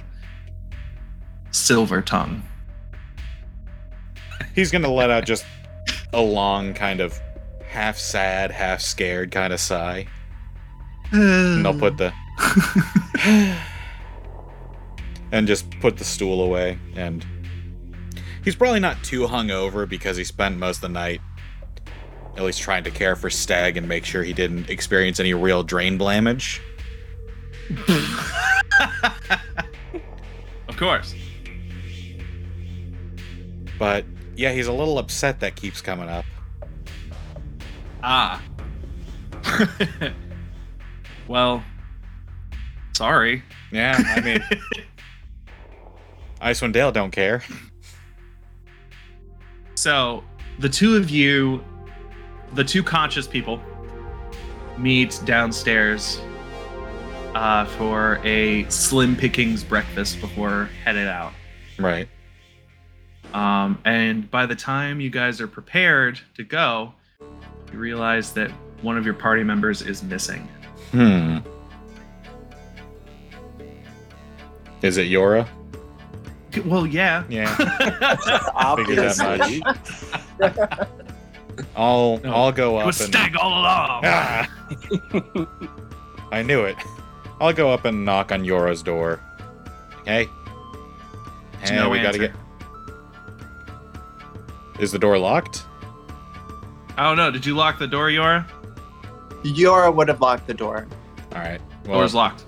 Silver 1.52 2.02
tongue. 2.02 2.42
He's 4.56 4.72
going 4.72 4.82
to 4.82 4.90
let 4.90 5.08
out 5.10 5.24
just 5.32 5.44
a 6.12 6.20
long, 6.20 6.74
kind 6.74 7.00
of 7.00 7.16
half 7.64 7.96
sad, 7.96 8.50
half 8.50 8.80
scared 8.80 9.30
kind 9.30 9.52
of 9.52 9.60
sigh. 9.60 10.08
And 11.12 11.64
they'll 11.64 11.78
put 11.78 11.96
the. 11.96 12.12
and 15.32 15.46
just 15.46 15.70
put 15.80 15.96
the 15.96 16.04
stool 16.04 16.42
away. 16.42 16.78
And 16.96 17.24
he's 18.44 18.56
probably 18.56 18.80
not 18.80 19.02
too 19.02 19.22
hungover 19.22 19.88
because 19.88 20.16
he 20.16 20.24
spent 20.24 20.58
most 20.58 20.76
of 20.76 20.82
the 20.82 20.88
night 20.90 21.20
at 22.36 22.44
least 22.44 22.60
trying 22.60 22.84
to 22.84 22.90
care 22.90 23.16
for 23.16 23.30
Stag 23.30 23.76
and 23.76 23.88
make 23.88 24.04
sure 24.04 24.22
he 24.22 24.32
didn't 24.32 24.70
experience 24.70 25.18
any 25.18 25.34
real 25.34 25.62
drain 25.62 25.98
damage. 25.98 26.62
of 30.68 30.76
course. 30.76 31.14
But 33.78 34.04
yeah, 34.36 34.52
he's 34.52 34.68
a 34.68 34.72
little 34.72 34.98
upset 34.98 35.40
that 35.40 35.56
keeps 35.56 35.80
coming 35.80 36.08
up. 36.08 36.24
Ah. 38.02 38.40
well, 41.28 41.62
sorry. 42.94 43.42
Yeah, 43.70 44.02
I 44.16 44.20
mean, 44.20 44.44
Icewind 46.40 46.72
Dale 46.72 46.92
don't 46.92 47.10
care. 47.10 47.42
So, 49.74 50.24
the 50.58 50.68
two 50.68 50.96
of 50.96 51.10
you, 51.10 51.62
the 52.54 52.64
two 52.64 52.82
conscious 52.82 53.28
people, 53.28 53.60
meet 54.76 55.20
downstairs 55.24 56.20
uh, 57.34 57.64
for 57.64 58.20
a 58.24 58.68
Slim 58.68 59.14
Pickings 59.14 59.62
breakfast 59.62 60.20
before 60.20 60.70
headed 60.84 61.06
out. 61.06 61.32
Right. 61.78 62.08
Um, 63.34 63.78
and 63.84 64.30
by 64.30 64.46
the 64.46 64.56
time 64.56 65.00
you 65.00 65.10
guys 65.10 65.40
are 65.40 65.46
prepared 65.48 66.18
to 66.34 66.44
go, 66.44 66.94
you 67.20 67.78
realize 67.78 68.32
that 68.32 68.50
one 68.82 68.96
of 68.96 69.04
your 69.04 69.14
party 69.14 69.44
members 69.44 69.82
is 69.82 70.02
missing. 70.02 70.48
Hmm. 70.90 71.38
Is 74.82 74.96
it 74.96 75.08
Yora? 75.08 75.46
Well, 76.64 76.86
yeah. 76.86 77.24
Yeah. 77.28 77.54
Figured 78.76 78.98
Obviously. 78.98 79.60
that 79.60 79.78
much. 80.40 80.88
I'll 81.76 82.18
No, 82.22 82.32
I'll 82.32 82.52
go 82.52 82.76
It 82.78 82.82
up 82.82 82.86
was 82.86 83.00
and 83.00 83.08
Stag 83.12 83.36
all 83.36 83.50
along. 83.50 84.02
Ah! 84.04 84.48
I 86.30 86.42
knew 86.42 86.62
it. 86.64 86.76
I'll 87.40 87.52
go 87.52 87.70
up 87.72 87.84
and 87.84 88.04
knock 88.04 88.32
on 88.32 88.44
Yora's 88.44 88.82
door. 88.82 89.20
Hey. 90.04 90.26
Hey, 91.60 91.74
no 91.76 91.90
we 91.90 92.00
gotta 92.00 92.18
get. 92.18 92.32
Is 94.78 94.92
the 94.92 94.98
door 94.98 95.18
locked? 95.18 95.64
I 96.96 97.04
don't 97.04 97.16
know. 97.16 97.30
Did 97.30 97.44
you 97.44 97.54
lock 97.56 97.78
the 97.78 97.86
door, 97.88 98.08
Yora? 98.08 98.46
Yora 99.44 99.94
would 99.94 100.08
have 100.08 100.20
locked 100.20 100.46
the 100.46 100.54
door. 100.54 100.86
All 101.32 101.38
right. 101.40 101.60
Well, 101.86 101.98
Door's 101.98 102.14
locked. 102.14 102.44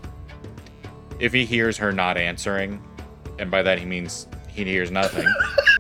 if 1.19 1.33
he 1.33 1.45
hears 1.45 1.77
her 1.79 1.93
not 1.93 2.17
answering, 2.17 2.83
and 3.39 3.51
by 3.51 3.63
that 3.63 3.79
he 3.79 3.85
means 3.85 4.27
he 4.49 4.65
hears 4.65 4.91
nothing, 4.91 5.27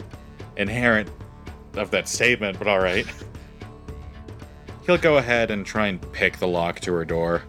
inherent 0.56 1.10
of 1.74 1.90
that 1.90 2.08
statement, 2.08 2.58
but 2.58 2.68
all 2.68 2.80
right. 2.80 3.06
He'll 4.86 4.98
go 4.98 5.18
ahead 5.18 5.50
and 5.50 5.64
try 5.64 5.86
and 5.88 6.12
pick 6.12 6.38
the 6.38 6.48
lock 6.48 6.80
to 6.80 6.92
her 6.92 7.04
door. 7.04 7.42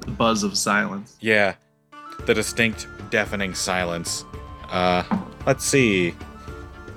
The 0.00 0.10
buzz 0.12 0.42
of 0.42 0.56
silence. 0.56 1.16
Yeah, 1.20 1.54
the 2.26 2.34
distinct, 2.34 2.86
deafening 3.10 3.54
silence. 3.54 4.24
Uh, 4.70 5.02
let's 5.46 5.64
see. 5.64 6.14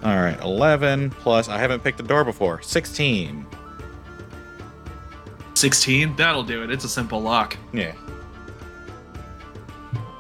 All 0.03 0.15
right, 0.17 0.39
11 0.41 1.12
plus. 1.12 1.48
I 1.48 1.58
haven't 1.58 1.84
picked 1.84 1.98
the 1.98 2.03
door 2.03 2.24
before. 2.24 2.62
16. 2.62 3.46
16? 5.61 6.15
That'll 6.15 6.43
do 6.43 6.63
it. 6.63 6.71
It's 6.71 6.83
a 6.83 6.89
simple 6.89 7.21
lock. 7.21 7.55
Yeah. 7.73 7.93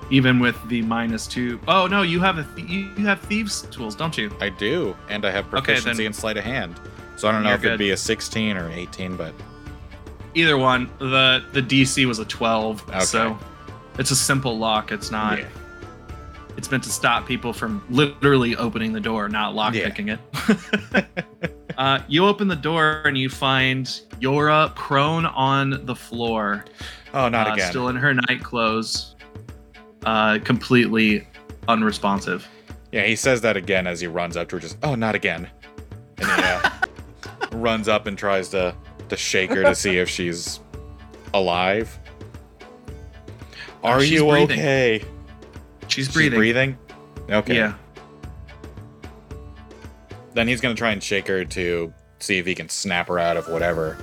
even 0.09 0.39
with 0.39 0.57
the 0.67 0.81
minus 0.81 1.25
two. 1.25 1.57
Oh 1.69 1.87
no, 1.87 2.01
you 2.01 2.19
have 2.19 2.37
a 2.37 2.43
th- 2.55 2.69
you 2.69 3.05
have 3.05 3.19
thieves 3.21 3.61
tools, 3.71 3.95
don't 3.95 4.17
you? 4.17 4.29
I 4.41 4.49
do, 4.49 4.95
and 5.09 5.25
I 5.25 5.31
have 5.31 5.45
Okay, 5.53 5.73
proficiency 5.73 6.03
then- 6.03 6.07
in 6.07 6.13
sleight 6.13 6.35
of 6.37 6.43
hand. 6.43 6.79
So 7.15 7.27
I 7.27 7.31
don't 7.31 7.43
know 7.43 7.53
if 7.53 7.63
it'd 7.63 7.77
be 7.79 7.91
a 7.91 7.97
16 7.97 8.57
or 8.57 8.69
18, 8.71 9.15
but 9.15 9.33
Either 10.33 10.57
one. 10.57 10.89
The 10.99 11.43
the 11.53 11.61
DC 11.61 12.05
was 12.05 12.19
a 12.19 12.25
twelve, 12.25 12.83
Okay. 12.89 12.99
so 13.01 13.37
it's 13.99 14.11
a 14.11 14.15
simple 14.15 14.57
lock. 14.57 14.91
It's 14.91 15.11
not. 15.11 15.39
yeah. 15.39 15.45
It's 16.57 16.69
meant 16.71 16.83
to 16.83 16.89
stop 16.89 17.25
people 17.27 17.51
from 17.53 17.81
literally 17.89 18.55
opening 18.55 18.91
the 18.93 18.99
door, 19.01 19.27
not 19.29 19.55
lock 19.55 19.73
Yeah. 19.73 19.87
picking 19.89 20.07
it. 20.09 20.19
uh, 21.77 21.99
you 22.07 22.25
open 22.25 22.47
the 22.47 22.55
door 22.55 23.01
and 23.05 23.17
you 23.17 23.29
find 23.29 23.85
Yora 24.19 24.73
prone 24.75 25.25
on 25.25 25.85
the 25.85 25.95
floor, 25.95 26.65
Oh, 27.13 27.27
not 27.29 27.47
uh, 27.49 27.53
again. 27.53 27.69
still 27.69 27.89
in 27.89 27.95
her 27.95 28.13
night 28.13 28.43
clothes, 28.43 29.15
uh, 30.05 30.39
completely 30.43 31.27
unresponsive. 31.67 32.47
Yeah, 32.91 33.03
he 33.05 33.15
says 33.15 33.41
that 33.41 33.55
again 33.57 33.87
as 33.87 34.01
he 34.01 34.07
runs 34.07 34.35
up 34.37 34.49
to 34.49 34.55
her, 34.57 34.59
just, 34.59 34.77
oh, 34.83 34.95
not 34.95 35.15
again. 35.15 35.49
And 36.17 36.27
he 36.27 36.43
uh, 36.43 36.69
runs 37.57 37.87
up 37.87 38.07
and 38.07 38.17
tries 38.17 38.49
to, 38.49 38.75
to 39.09 39.17
shake 39.17 39.49
her 39.51 39.63
to 39.63 39.75
see 39.75 39.97
if 39.97 40.09
she's 40.09 40.59
alive. 41.33 41.97
Are 43.83 43.99
she's 44.01 44.11
you 44.11 44.27
breathing. 44.27 44.59
okay? 44.59 45.03
She's 45.87 46.07
breathing. 46.11 46.31
She's 46.31 46.37
breathing? 46.37 46.77
Okay. 47.29 47.55
Yeah. 47.55 47.73
Then 50.33 50.47
he's 50.47 50.61
gonna 50.61 50.75
try 50.75 50.91
and 50.91 51.03
shake 51.03 51.27
her 51.27 51.43
to 51.45 51.93
see 52.19 52.37
if 52.37 52.45
he 52.45 52.55
can 52.55 52.69
snap 52.69 53.07
her 53.07 53.19
out 53.19 53.37
of 53.37 53.47
whatever 53.47 53.97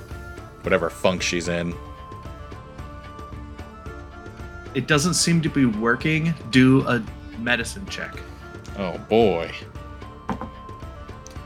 whatever 0.61 0.89
funk 0.89 1.21
she's 1.21 1.47
in. 1.47 1.73
It 4.75 4.87
doesn't 4.87 5.15
seem 5.15 5.41
to 5.41 5.49
be 5.49 5.65
working. 5.65 6.33
Do 6.51 6.87
a 6.87 7.03
medicine 7.39 7.85
check. 7.87 8.15
Oh 8.77 8.97
boy. 9.09 9.51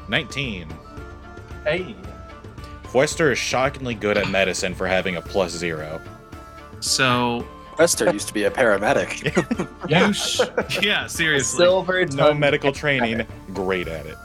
19. 0.10 0.68
Hey. 1.64 1.96
Fwester 2.84 3.32
is 3.32 3.40
shockingly 3.40 3.96
good 3.96 4.18
at 4.18 4.30
medicine 4.30 4.76
for 4.76 4.86
having 4.86 5.16
a 5.16 5.22
plus 5.22 5.52
zero. 5.52 6.02
So 6.82 7.48
Fwester 7.78 8.12
used 8.12 8.28
to 8.28 8.34
be 8.34 8.44
a 8.44 8.52
paramedic. 8.52 9.24
you, 10.76 10.82
yeah, 10.82 11.08
seriously. 11.08 11.66
Silver 11.66 12.06
No 12.06 12.34
medical 12.34 12.72
training, 12.72 13.26
great 13.54 13.88
at 13.88 14.06
it. 14.06 14.18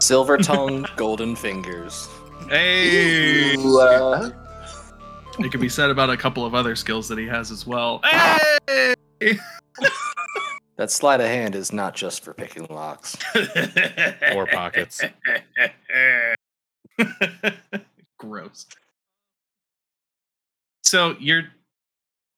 Silver 0.00 0.38
tongue, 0.38 0.86
golden 0.96 1.36
fingers. 1.36 2.08
Hey, 2.48 3.54
Ooh, 3.56 3.80
uh, 3.80 4.30
it 5.38 5.52
can 5.52 5.60
be 5.60 5.68
said 5.68 5.90
about 5.90 6.10
a 6.10 6.16
couple 6.16 6.44
of 6.44 6.54
other 6.54 6.74
skills 6.74 7.06
that 7.08 7.18
he 7.18 7.26
has 7.26 7.50
as 7.50 7.66
well. 7.66 8.00
Hey! 8.04 8.94
That 10.80 10.90
sleight 10.90 11.20
of 11.20 11.26
hand 11.26 11.54
is 11.56 11.74
not 11.74 11.94
just 11.94 12.24
for 12.24 12.32
picking 12.32 12.66
locks. 12.70 13.14
Or 14.34 14.46
pockets. 14.46 15.02
Gross. 18.18 18.66
So 20.82 21.16
you're 21.20 21.42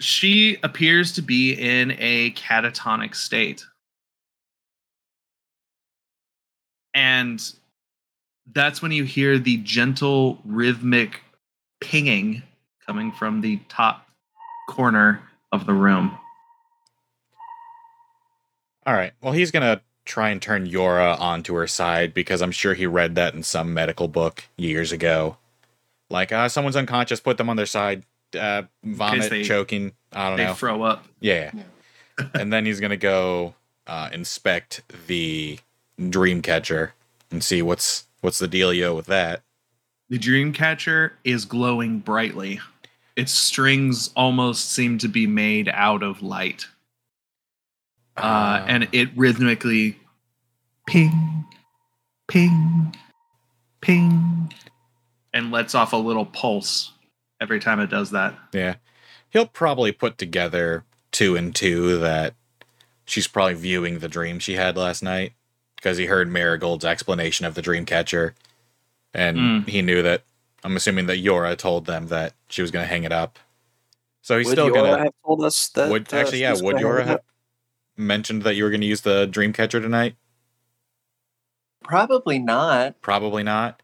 she 0.00 0.58
appears 0.64 1.12
to 1.12 1.22
be 1.22 1.52
in 1.52 1.92
a 2.00 2.32
catatonic 2.32 3.14
state. 3.14 3.64
And 6.94 7.42
that's 8.52 8.82
when 8.82 8.92
you 8.92 9.04
hear 9.04 9.38
the 9.38 9.58
gentle 9.58 10.38
rhythmic 10.44 11.20
pinging 11.80 12.42
coming 12.86 13.12
from 13.12 13.40
the 13.40 13.58
top 13.68 14.06
corner 14.68 15.22
of 15.52 15.66
the 15.66 15.72
room. 15.72 16.16
All 18.86 18.94
right. 18.94 19.12
Well, 19.20 19.32
he's 19.32 19.50
going 19.50 19.62
to 19.62 19.80
try 20.04 20.30
and 20.30 20.42
turn 20.42 20.66
Yora 20.68 21.18
onto 21.20 21.54
her 21.54 21.66
side 21.66 22.12
because 22.12 22.42
I'm 22.42 22.50
sure 22.50 22.74
he 22.74 22.86
read 22.86 23.14
that 23.14 23.34
in 23.34 23.42
some 23.42 23.72
medical 23.72 24.08
book 24.08 24.44
years 24.56 24.90
ago. 24.92 25.36
Like, 26.10 26.32
uh, 26.32 26.48
someone's 26.48 26.76
unconscious, 26.76 27.20
put 27.20 27.36
them 27.38 27.48
on 27.48 27.56
their 27.56 27.66
side, 27.66 28.02
uh, 28.38 28.62
vomit, 28.84 29.30
they- 29.30 29.44
choking. 29.44 29.92
I 30.12 30.28
don't 30.28 30.36
They 30.36 30.44
know. 30.44 30.52
They 30.52 30.58
throw 30.58 30.82
up. 30.82 31.04
Yeah. 31.20 31.52
and 32.34 32.52
then 32.52 32.66
he's 32.66 32.80
gonna 32.80 32.98
go 32.98 33.54
uh, 33.86 34.10
inspect 34.12 34.82
the 35.06 35.58
dream 36.10 36.42
catcher 36.42 36.94
and 37.30 37.42
see 37.42 37.62
what's 37.62 38.06
what's 38.20 38.38
the 38.38 38.48
dealio 38.48 38.94
with 38.94 39.06
that. 39.06 39.42
The 40.08 40.18
Dreamcatcher 40.18 41.12
is 41.24 41.46
glowing 41.46 42.00
brightly. 42.00 42.60
Its 43.16 43.32
strings 43.32 44.10
almost 44.14 44.70
seem 44.70 44.98
to 44.98 45.08
be 45.08 45.26
made 45.26 45.70
out 45.70 46.02
of 46.02 46.22
light. 46.22 46.66
Uh, 48.14 48.62
and 48.68 48.88
it 48.92 49.08
rhythmically 49.16 49.98
ping, 50.86 51.46
ping, 52.28 52.94
ping, 53.80 54.52
and 55.32 55.50
lets 55.50 55.74
off 55.74 55.94
a 55.94 55.96
little 55.96 56.26
pulse 56.26 56.92
every 57.40 57.58
time 57.58 57.80
it 57.80 57.88
does 57.88 58.10
that. 58.10 58.38
yeah, 58.52 58.74
he'll 59.30 59.46
probably 59.46 59.92
put 59.92 60.18
together 60.18 60.84
two 61.10 61.36
and 61.36 61.54
two 61.54 61.98
that 61.98 62.34
she's 63.06 63.26
probably 63.26 63.54
viewing 63.54 63.98
the 63.98 64.08
dream 64.08 64.38
she 64.38 64.56
had 64.56 64.76
last 64.76 65.02
night 65.02 65.32
because 65.82 65.98
he 65.98 66.06
heard 66.06 66.30
Marigold's 66.30 66.84
explanation 66.84 67.44
of 67.44 67.56
the 67.56 67.62
dream 67.62 67.84
catcher, 67.84 68.34
and 69.12 69.36
Mm. 69.36 69.68
he 69.68 69.82
knew 69.82 70.00
that. 70.02 70.22
I'm 70.62 70.76
assuming 70.76 71.06
that 71.06 71.18
Yora 71.18 71.56
told 71.58 71.86
them 71.86 72.06
that 72.06 72.34
she 72.48 72.62
was 72.62 72.70
gonna 72.70 72.86
hang 72.86 73.02
it 73.02 73.10
up. 73.10 73.40
So 74.22 74.38
he's 74.38 74.46
would 74.46 74.52
still 74.52 74.70
gonna. 74.72 74.96
have 74.98 75.12
told 75.26 75.42
us 75.44 75.68
that? 75.70 75.90
would 75.90 76.14
uh, 76.14 76.16
actually, 76.18 76.42
yeah. 76.42 76.54
Would 76.54 76.76
Yora 76.76 77.04
have 77.04 77.20
mentioned 77.96 78.42
that 78.44 78.54
you 78.54 78.62
were 78.62 78.70
going 78.70 78.80
to 78.80 78.86
use 78.86 79.00
the 79.00 79.26
dream 79.26 79.52
catcher 79.52 79.80
tonight? 79.80 80.14
probably 81.82 82.38
not. 82.38 83.00
Probably 83.02 83.42
not. 83.42 83.82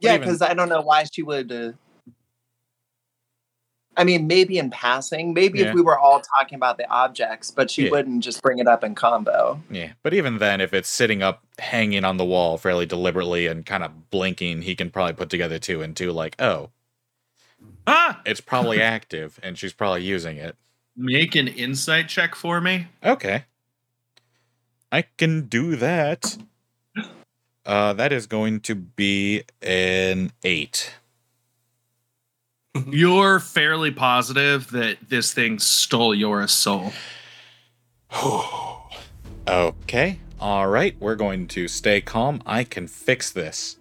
Yeah, 0.00 0.14
even- 0.14 0.22
because 0.26 0.42
I 0.42 0.54
don't 0.54 0.68
know 0.68 0.80
why 0.82 1.04
she 1.04 1.22
would. 1.22 1.52
Uh, 1.52 1.72
I 3.98 4.04
mean, 4.04 4.26
maybe 4.28 4.58
in 4.58 4.70
passing, 4.70 5.34
maybe 5.34 5.58
Yeah. 5.58 5.66
if 5.66 5.74
we 5.74 5.82
were 5.82 5.98
all 5.98 6.20
talking 6.20 6.54
about 6.56 6.78
the 6.78 6.88
objects, 6.88 7.50
but 7.50 7.70
she 7.70 7.84
Yeah. 7.84 7.90
wouldn't 7.90 8.22
just 8.22 8.40
bring 8.40 8.60
it 8.60 8.68
up 8.68 8.84
in 8.84 8.94
combo. 8.94 9.60
Yeah, 9.70 9.92
but 10.04 10.14
even 10.14 10.38
then, 10.38 10.60
if 10.60 10.72
it's 10.72 10.88
sitting 10.88 11.22
up, 11.22 11.42
hanging 11.58 12.04
on 12.04 12.16
the 12.16 12.24
wall 12.24 12.56
fairly 12.58 12.86
deliberately 12.86 13.48
and 13.48 13.66
kind 13.66 13.82
of 13.82 14.08
blinking, 14.10 14.62
he 14.62 14.76
can 14.76 14.90
probably 14.90 15.14
put 15.14 15.28
together 15.30 15.58
two 15.58 15.82
and 15.82 15.96
two. 15.96 16.12
Like, 16.12 16.40
oh, 16.40 16.70
Ah! 17.86 18.20
it's 18.24 18.40
probably 18.40 18.80
active, 18.96 19.40
and 19.42 19.58
she's 19.58 19.72
probably 19.72 20.02
using 20.04 20.36
it. 20.36 20.56
Make 20.96 21.34
an 21.34 21.48
insight 21.48 22.08
check 22.08 22.34
for 22.36 22.60
me. 22.60 22.86
Okay, 23.04 23.44
I 24.92 25.02
can 25.02 25.46
do 25.48 25.74
that. 25.76 26.36
Uh, 27.66 27.92
that 27.92 28.12
is 28.12 28.26
going 28.26 28.60
to 28.60 28.74
be 28.74 29.42
an 29.60 30.32
eight. 30.44 30.94
You're 32.86 33.40
fairly 33.40 33.90
positive 33.90 34.70
that 34.70 35.08
this 35.08 35.32
thing 35.32 35.58
stole 35.58 36.14
your 36.14 36.46
soul. 36.48 36.92
okay. 39.48 40.20
All 40.40 40.68
right. 40.68 40.96
We're 41.00 41.16
going 41.16 41.46
to 41.48 41.68
stay 41.68 42.00
calm. 42.00 42.42
I 42.46 42.64
can 42.64 42.86
fix 42.86 43.30
this. 43.30 43.76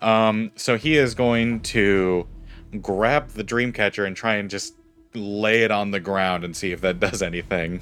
Um, 0.00 0.52
so 0.56 0.76
he 0.76 0.96
is 0.96 1.14
going 1.14 1.60
to 1.60 2.26
grab 2.82 3.30
the 3.30 3.44
Dreamcatcher 3.44 4.06
and 4.06 4.16
try 4.16 4.36
and 4.36 4.50
just 4.50 4.74
lay 5.14 5.62
it 5.62 5.70
on 5.70 5.90
the 5.90 6.00
ground 6.00 6.44
and 6.44 6.54
see 6.54 6.72
if 6.72 6.80
that 6.82 7.00
does 7.00 7.22
anything. 7.22 7.80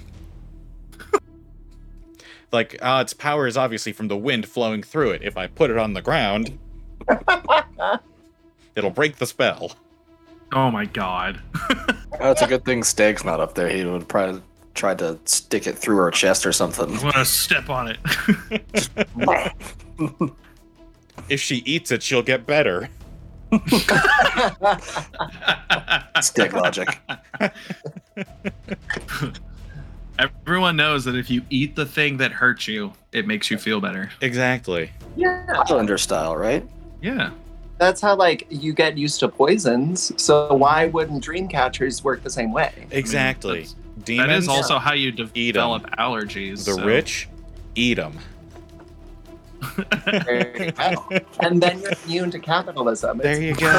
like, 2.52 2.76
uh, 2.80 3.00
its 3.02 3.14
power 3.14 3.46
is 3.46 3.57
obviously 3.57 3.92
from 3.92 4.09
the 4.09 4.16
wind 4.16 4.46
flowing 4.46 4.83
through 4.83 5.11
it. 5.12 5.22
If 5.22 5.37
I 5.37 5.46
put 5.48 5.70
it 5.70 5.78
on 5.78 5.94
the 5.94 6.02
ground, 6.02 6.59
it'll 8.76 8.90
break 8.90 9.16
the 9.16 9.26
spell. 9.26 9.76
Oh 10.55 10.71
my 10.71 10.87
god. 10.87 11.40
Oh, 12.21 12.31
it's 12.31 12.43
a 12.43 12.47
good 12.47 12.64
thing 12.64 12.83
Steg's 12.83 13.25
not 13.25 13.40
up 13.40 13.57
there. 13.57 13.69
He 13.69 13.85
would 13.85 14.09
probably 14.09 14.40
try 14.75 14.95
to 14.95 15.19
stick 15.25 15.67
it 15.67 15.77
through 15.77 15.97
her 15.97 16.12
chest 16.12 16.47
or 16.47 16.53
something. 16.53 16.88
I'm 16.97 17.11
gonna 17.11 17.25
step 17.25 17.69
on 17.69 17.88
it. 17.88 17.99
If 21.29 21.40
she 21.40 21.57
eats 21.57 21.90
it, 21.90 22.03
she'll 22.05 22.23
get 22.23 22.47
better. 22.47 22.88
Steg 26.21 26.53
logic. 26.53 27.01
Everyone 30.19 30.77
knows 30.77 31.05
that 31.05 31.17
if 31.17 31.29
you 31.31 31.43
eat 31.51 31.75
the 31.75 31.87
thing 31.87 32.17
that 32.19 32.31
hurts 32.31 32.69
you, 32.69 32.93
it 33.12 33.27
makes 33.27 33.51
you 33.51 33.59
feel 33.59 33.81
better. 33.81 34.11
Exactly. 34.21 34.90
yeah, 35.17 35.45
Highlander 35.49 35.99
style, 35.99 36.37
right? 36.37 36.64
Yeah. 37.03 37.31
That's 37.85 38.01
how 38.01 38.16
like 38.16 38.47
you 38.51 38.73
get 38.73 38.97
used 38.99 39.20
to 39.20 39.29
poisons. 39.29 40.11
So 40.20 40.53
why 40.55 40.87
wouldn't 40.87 41.23
dream 41.23 41.47
catchers 41.49 42.03
work 42.03 42.23
the 42.23 42.31
same 42.31 42.53
way? 42.53 42.73
Exactly. 42.90 43.59
that's- 43.61 43.77
Demons, 44.05 44.29
that 44.29 44.37
is 44.37 44.49
also 44.49 44.79
how 44.79 44.92
you 44.92 45.12
de- 45.12 45.31
Eat 45.35 45.57
'em. 45.57 45.81
develop 45.81 45.90
allergies. 45.99 46.64
the 46.64 46.75
so- 46.75 46.85
rich, 46.85 47.29
eat 47.75 47.94
them. 47.94 48.12
There 50.05 50.64
you 50.64 50.73
go. 50.73 51.09
and 51.40 51.62
then 51.62 51.81
you're 51.81 51.92
immune 52.05 52.31
to 52.33 52.38
capitalism. 52.38 53.18
There 53.18 53.33
It's- 53.40 53.49
you 53.49 53.55
go. 53.55 53.70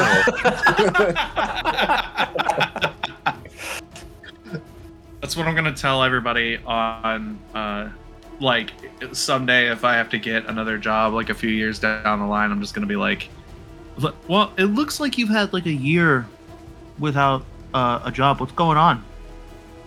That's 5.20 5.36
what 5.36 5.46
I'm 5.46 5.54
gonna 5.54 5.72
tell 5.72 6.02
everybody 6.02 6.58
on 6.66 7.38
uh 7.54 7.88
like 8.40 8.70
someday 9.12 9.70
if 9.70 9.84
I 9.84 9.94
have 9.94 10.08
to 10.10 10.18
get 10.18 10.46
another 10.46 10.78
job 10.78 11.12
like 11.14 11.30
a 11.30 11.34
few 11.34 11.50
years 11.50 11.78
down 11.78 12.18
the 12.20 12.26
line, 12.26 12.50
I'm 12.50 12.60
just 12.60 12.74
gonna 12.74 12.86
be 12.86 12.96
like 12.96 13.22
"Look, 13.22 13.30
well, 14.28 14.52
it 14.58 14.64
looks 14.64 15.00
like 15.00 15.16
you've 15.18 15.28
had 15.28 15.52
like 15.52 15.66
a 15.66 15.72
year 15.72 16.26
without 16.98 17.44
uh, 17.74 18.00
a 18.04 18.10
job. 18.10 18.40
What's 18.40 18.52
going 18.52 18.78
on? 18.78 19.04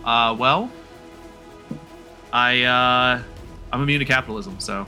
Uh 0.04 0.34
well 0.38 0.70
I 2.32 2.62
uh 2.62 3.22
I'm 3.72 3.82
immune 3.82 3.98
to 4.00 4.04
capitalism, 4.04 4.58
so 4.58 4.86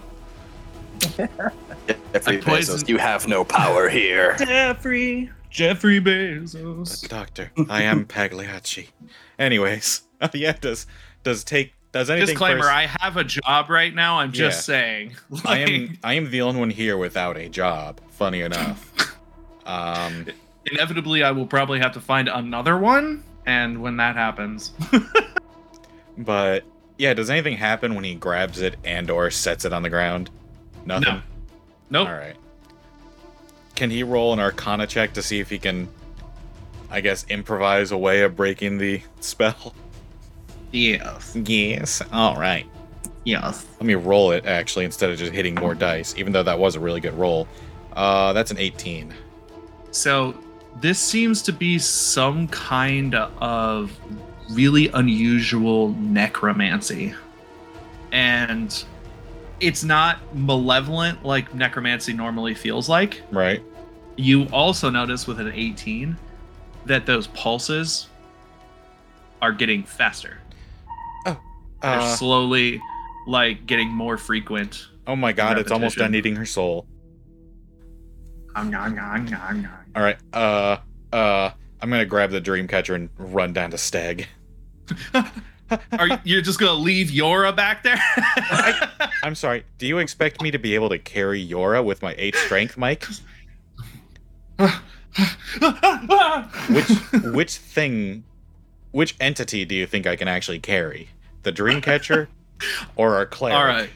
Jeffrey 1.00 1.28
I 2.38 2.40
Bezos, 2.40 2.88
you 2.88 2.98
have 2.98 3.26
no 3.28 3.44
power 3.44 3.88
here. 3.88 4.36
Jeffrey 4.38 5.30
Jeffrey 5.50 6.00
Bezos. 6.00 7.06
Doctor, 7.08 7.50
I 7.68 7.82
am 7.82 8.04
Pagliacci. 8.06 8.88
Anyways, 9.38 10.02
yeah, 10.34 10.52
does 10.60 10.86
does 11.24 11.44
take 11.44 11.74
does 11.92 12.08
anything 12.08 12.28
Disclaimer, 12.28 12.60
first- 12.62 12.70
I 12.72 12.86
have 13.00 13.16
a 13.18 13.24
job 13.24 13.68
right 13.68 13.94
now. 13.94 14.18
I'm 14.20 14.32
just 14.32 14.66
Yeah. 14.68 14.74
saying. 14.74 15.16
I 15.44 15.58
am 15.58 15.98
I 16.02 16.14
am 16.14 16.30
the 16.30 16.40
only 16.42 16.58
one 16.60 16.70
here 16.70 16.96
without 16.96 17.36
a 17.36 17.48
job. 17.48 18.00
Funny 18.10 18.40
enough. 18.40 18.88
Um 19.66 20.26
inevitably 20.66 21.22
I 21.22 21.30
will 21.32 21.46
probably 21.46 21.78
have 21.80 21.92
to 21.92 22.00
find 22.00 22.28
another 22.28 22.76
one, 22.78 23.22
and 23.46 23.82
when 23.82 23.96
that 23.98 24.16
happens, 24.16 24.72
but 26.18 26.64
yeah, 26.98 27.14
does 27.14 27.30
anything 27.30 27.56
happen 27.56 27.94
when 27.94 28.04
he 28.04 28.14
grabs 28.14 28.60
it 28.60 28.76
and 28.84 29.10
or 29.10 29.30
sets 29.30 29.64
it 29.64 29.72
on 29.72 29.82
the 29.82 29.90
ground? 29.90 30.30
Nothing. 30.84 31.14
no, 31.14 31.22
nope. 31.90 32.08
All 32.08 32.14
right. 32.14 32.36
Can 33.74 33.90
he 33.90 34.02
roll 34.02 34.32
an 34.32 34.38
Arcana 34.38 34.86
check 34.86 35.14
to 35.14 35.22
see 35.22 35.40
if 35.40 35.48
he 35.48 35.58
can, 35.58 35.88
I 36.90 37.00
guess, 37.00 37.24
improvise 37.28 37.90
a 37.90 37.96
way 37.98 38.22
of 38.22 38.36
breaking 38.36 38.78
the 38.78 39.02
spell? 39.20 39.74
Yes, 40.70 41.34
Yes. 41.34 42.02
All 42.12 42.36
right. 42.36 42.66
yes. 43.24 43.66
Let 43.74 43.82
me 43.86 43.94
roll 43.94 44.30
it 44.32 44.46
actually 44.46 44.84
instead 44.84 45.10
of 45.10 45.18
just 45.18 45.32
hitting 45.32 45.54
more 45.54 45.74
dice, 45.74 46.14
even 46.16 46.32
though 46.32 46.42
that 46.42 46.58
was 46.58 46.76
a 46.76 46.80
really 46.80 47.00
good 47.00 47.14
roll. 47.14 47.46
Uh, 47.94 48.32
that's 48.32 48.50
an 48.50 48.58
18. 48.58 49.12
So 49.92 50.34
this 50.80 50.98
seems 50.98 51.42
to 51.42 51.52
be 51.52 51.78
some 51.78 52.48
kind 52.48 53.14
of 53.14 53.92
really 54.50 54.88
unusual 54.88 55.90
necromancy, 55.92 57.14
and 58.10 58.84
it's 59.60 59.84
not 59.84 60.18
malevolent 60.34 61.24
like 61.24 61.54
necromancy 61.54 62.12
normally 62.12 62.54
feels 62.54 62.88
like. 62.88 63.22
Right. 63.30 63.62
You 64.16 64.44
also 64.52 64.90
notice 64.90 65.26
with 65.26 65.38
an 65.40 65.52
18 65.54 66.16
that 66.86 67.06
those 67.06 67.28
pulses 67.28 68.08
are 69.40 69.52
getting 69.52 69.84
faster. 69.84 70.38
Oh. 71.26 71.38
They're 71.80 71.90
Uh, 72.00 72.14
slowly 72.16 72.80
like 73.26 73.66
getting 73.66 73.88
more 73.88 74.16
frequent. 74.18 74.88
oh 75.06 75.16
my 75.16 75.32
god, 75.32 75.58
it's 75.58 75.70
almost 75.70 75.96
done 75.98 76.14
eating 76.14 76.34
her 76.36 76.46
soul. 76.46 76.86
Nom, 78.54 78.70
nom, 78.70 78.94
nom, 78.94 79.24
nom, 79.26 79.62
nom. 79.62 79.72
All 79.94 80.02
right. 80.02 80.16
Uh, 80.32 80.78
uh, 81.12 81.50
I'm 81.80 81.90
gonna 81.90 82.04
grab 82.04 82.30
the 82.30 82.40
dream 82.40 82.68
catcher 82.68 82.94
and 82.94 83.10
run 83.18 83.52
down 83.52 83.70
to 83.70 83.78
Stag. 83.78 84.26
Are 85.98 86.06
you 86.06 86.18
you're 86.24 86.42
just 86.42 86.58
gonna 86.58 86.74
leave 86.78 87.08
Yora 87.08 87.54
back 87.54 87.82
there? 87.82 87.98
I'm 89.22 89.34
sorry. 89.34 89.64
Do 89.78 89.86
you 89.86 89.98
expect 89.98 90.42
me 90.42 90.50
to 90.50 90.58
be 90.58 90.74
able 90.74 90.88
to 90.90 90.98
carry 90.98 91.46
Yora 91.46 91.84
with 91.84 92.02
my 92.02 92.14
eight 92.18 92.36
strength, 92.36 92.76
Mike? 92.76 93.06
Which 96.68 96.88
which 97.24 97.56
thing, 97.56 98.24
which 98.90 99.16
entity 99.20 99.64
do 99.64 99.74
you 99.74 99.86
think 99.86 100.06
I 100.06 100.16
can 100.16 100.28
actually 100.28 100.58
carry? 100.58 101.08
The 101.42 101.52
dream 101.52 101.80
catcher, 101.80 102.28
or 102.96 103.16
our 103.16 103.26
cleric? 103.26 103.58
All 103.58 103.66
right. 103.66 103.90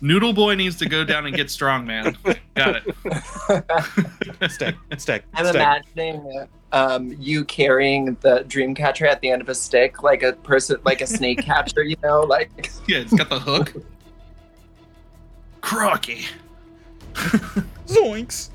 Noodle 0.00 0.32
Boy 0.32 0.54
needs 0.54 0.76
to 0.76 0.88
go 0.88 1.04
down 1.04 1.26
and 1.26 1.34
get 1.34 1.50
strong, 1.50 1.86
man. 1.86 2.16
Got 2.54 2.82
it. 2.84 4.50
Stag, 4.50 4.76
Stag, 4.98 5.22
I'm 5.34 5.46
Stag. 5.46 5.54
imagining 5.96 6.46
um, 6.72 7.16
you 7.18 7.44
carrying 7.44 8.16
the 8.20 8.44
dream 8.46 8.74
catcher 8.74 9.06
at 9.06 9.20
the 9.20 9.30
end 9.30 9.40
of 9.40 9.48
a 9.48 9.54
stick, 9.54 10.02
like 10.02 10.22
a 10.22 10.32
person, 10.34 10.76
like 10.84 11.00
a 11.00 11.06
snake 11.06 11.38
catcher, 11.44 11.82
you 11.82 11.96
know, 12.02 12.20
like 12.22 12.70
Yeah, 12.86 12.98
it's 12.98 13.14
got 13.14 13.28
the 13.30 13.38
hook. 13.40 13.72
Crocky. 15.62 16.26
Zoinks! 17.86 18.50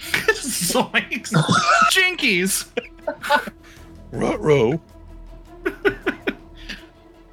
Zoinks. 0.00 1.32
Jinkies. 1.92 2.68
Ruh-roh. 4.12 4.80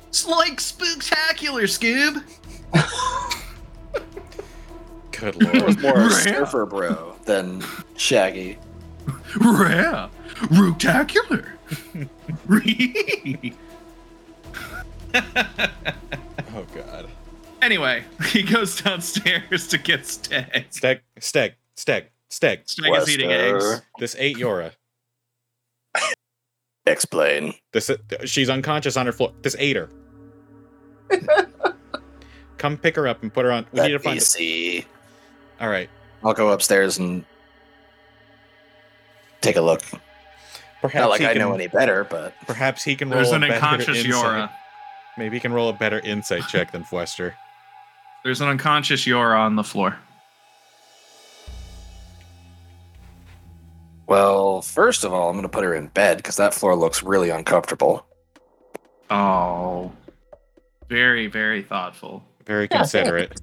It's 0.09 0.27
like 0.27 0.57
spooktacular, 0.57 1.63
Scoob. 1.63 2.23
Good 5.11 5.35
It 5.41 5.65
was 5.65 5.77
lord. 5.81 5.95
more 5.97 6.07
Rare. 6.09 6.09
surfer 6.11 6.65
bro 6.65 7.15
than 7.25 7.63
Shaggy. 7.95 8.57
Rare. 9.39 10.09
Rooktacular. 10.51 11.45
Ree. 12.45 13.53
oh 15.15 16.65
god. 16.75 17.07
anyway, 17.61 18.03
he 18.27 18.43
goes 18.43 18.79
downstairs 18.81 19.67
to 19.67 19.77
get 19.77 20.05
Stag. 20.05 20.65
Stag, 20.69 21.01
Stag, 21.19 21.53
Stag, 21.75 22.05
Stag. 22.29 22.61
Stag 22.65 22.95
is 22.97 23.09
eating 23.09 23.31
eggs. 23.31 23.81
This 23.99 24.15
ate 24.19 24.37
Yora. 24.37 24.71
Explain. 26.85 27.53
This 27.73 27.89
she's 28.25 28.49
unconscious 28.49 28.95
on 28.97 29.05
her 29.07 29.11
floor. 29.11 29.33
This 29.41 29.55
ate 29.57 29.75
her. 29.77 29.89
Come 32.57 32.77
pick 32.77 32.95
her 32.95 33.07
up 33.07 33.21
and 33.21 33.33
put 33.33 33.45
her 33.45 33.51
on. 33.51 33.65
We 33.71 33.81
need 33.81 33.87
to 33.89 33.93
Let 33.95 34.03
me 34.05 34.11
find. 34.11 34.21
see. 34.23 34.85
All 35.61 35.69
right. 35.69 35.89
I'll 36.23 36.33
go 36.33 36.49
upstairs 36.49 36.97
and 36.97 37.23
take 39.41 39.55
a 39.55 39.61
look. 39.61 39.81
Perhaps 40.81 41.01
Not 41.01 41.09
like 41.09 41.21
he 41.21 41.27
I 41.27 41.33
can, 41.33 41.39
know 41.41 41.53
any 41.53 41.67
better, 41.67 42.03
but 42.03 42.33
Perhaps 42.47 42.83
he 42.83 42.95
can 42.95 43.09
roll 43.09 43.17
There's 43.17 43.31
a 43.31 43.35
an 43.35 43.41
better 43.41 43.53
unconscious. 43.53 44.03
Yora. 44.03 44.49
Maybe 45.17 45.35
he 45.35 45.39
can 45.39 45.53
roll 45.53 45.69
a 45.69 45.73
better 45.73 45.99
insight 45.99 46.47
check 46.47 46.71
than 46.71 46.83
Fwester. 46.83 47.33
There's 48.23 48.41
an 48.41 48.47
unconscious 48.49 49.05
Yora 49.05 49.39
on 49.39 49.55
the 49.55 49.63
floor. 49.63 49.97
well, 54.07 54.61
first 54.61 55.03
of 55.03 55.13
all, 55.13 55.29
I'm 55.29 55.35
gonna 55.35 55.49
put 55.49 55.63
her 55.63 55.73
in 55.73 55.87
bed 55.87 56.17
because 56.17 56.37
that 56.37 56.53
floor 56.53 56.75
looks 56.75 57.03
really 57.03 57.29
uncomfortable. 57.29 58.05
Oh. 59.09 59.91
Very, 60.89 61.27
very 61.27 61.61
thoughtful. 61.63 62.23
Very 62.47 62.67
considerate. 62.69 63.39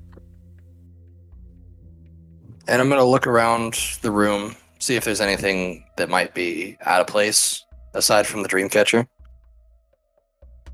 And 2.66 2.80
I'm 2.80 2.88
gonna 2.88 3.04
look 3.04 3.26
around 3.26 3.74
the 4.00 4.10
room, 4.10 4.56
see 4.80 4.96
if 4.96 5.04
there's 5.04 5.20
anything 5.20 5.84
that 5.98 6.08
might 6.08 6.34
be 6.34 6.78
out 6.80 7.00
of 7.00 7.06
place 7.06 7.62
aside 7.92 8.26
from 8.26 8.42
the 8.42 8.48
dream 8.48 8.68
catcher. 8.68 9.06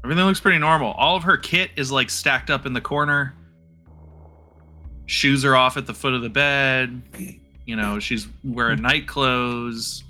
Everything 0.04 0.24
looks 0.24 0.40
pretty 0.40 0.58
normal. 0.58 0.92
All 0.92 1.16
of 1.16 1.24
her 1.24 1.36
kit 1.36 1.72
is 1.76 1.92
like 1.92 2.08
stacked 2.08 2.48
up 2.48 2.64
in 2.64 2.72
the 2.72 2.80
corner. 2.80 3.34
Shoes 5.06 5.44
are 5.44 5.56
off 5.56 5.76
at 5.76 5.86
the 5.86 5.92
foot 5.92 6.14
of 6.14 6.22
the 6.22 6.30
bed. 6.30 7.02
You 7.66 7.76
know, 7.76 7.98
she's 7.98 8.28
wearing 8.44 8.80
night 8.80 9.06
clothes. 9.08 10.04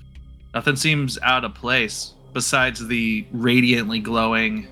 Nothing 0.54 0.76
seems 0.76 1.18
out 1.22 1.44
of 1.44 1.54
place 1.54 2.12
besides 2.32 2.86
the 2.86 3.26
radiantly 3.32 3.98
glowing 3.98 4.68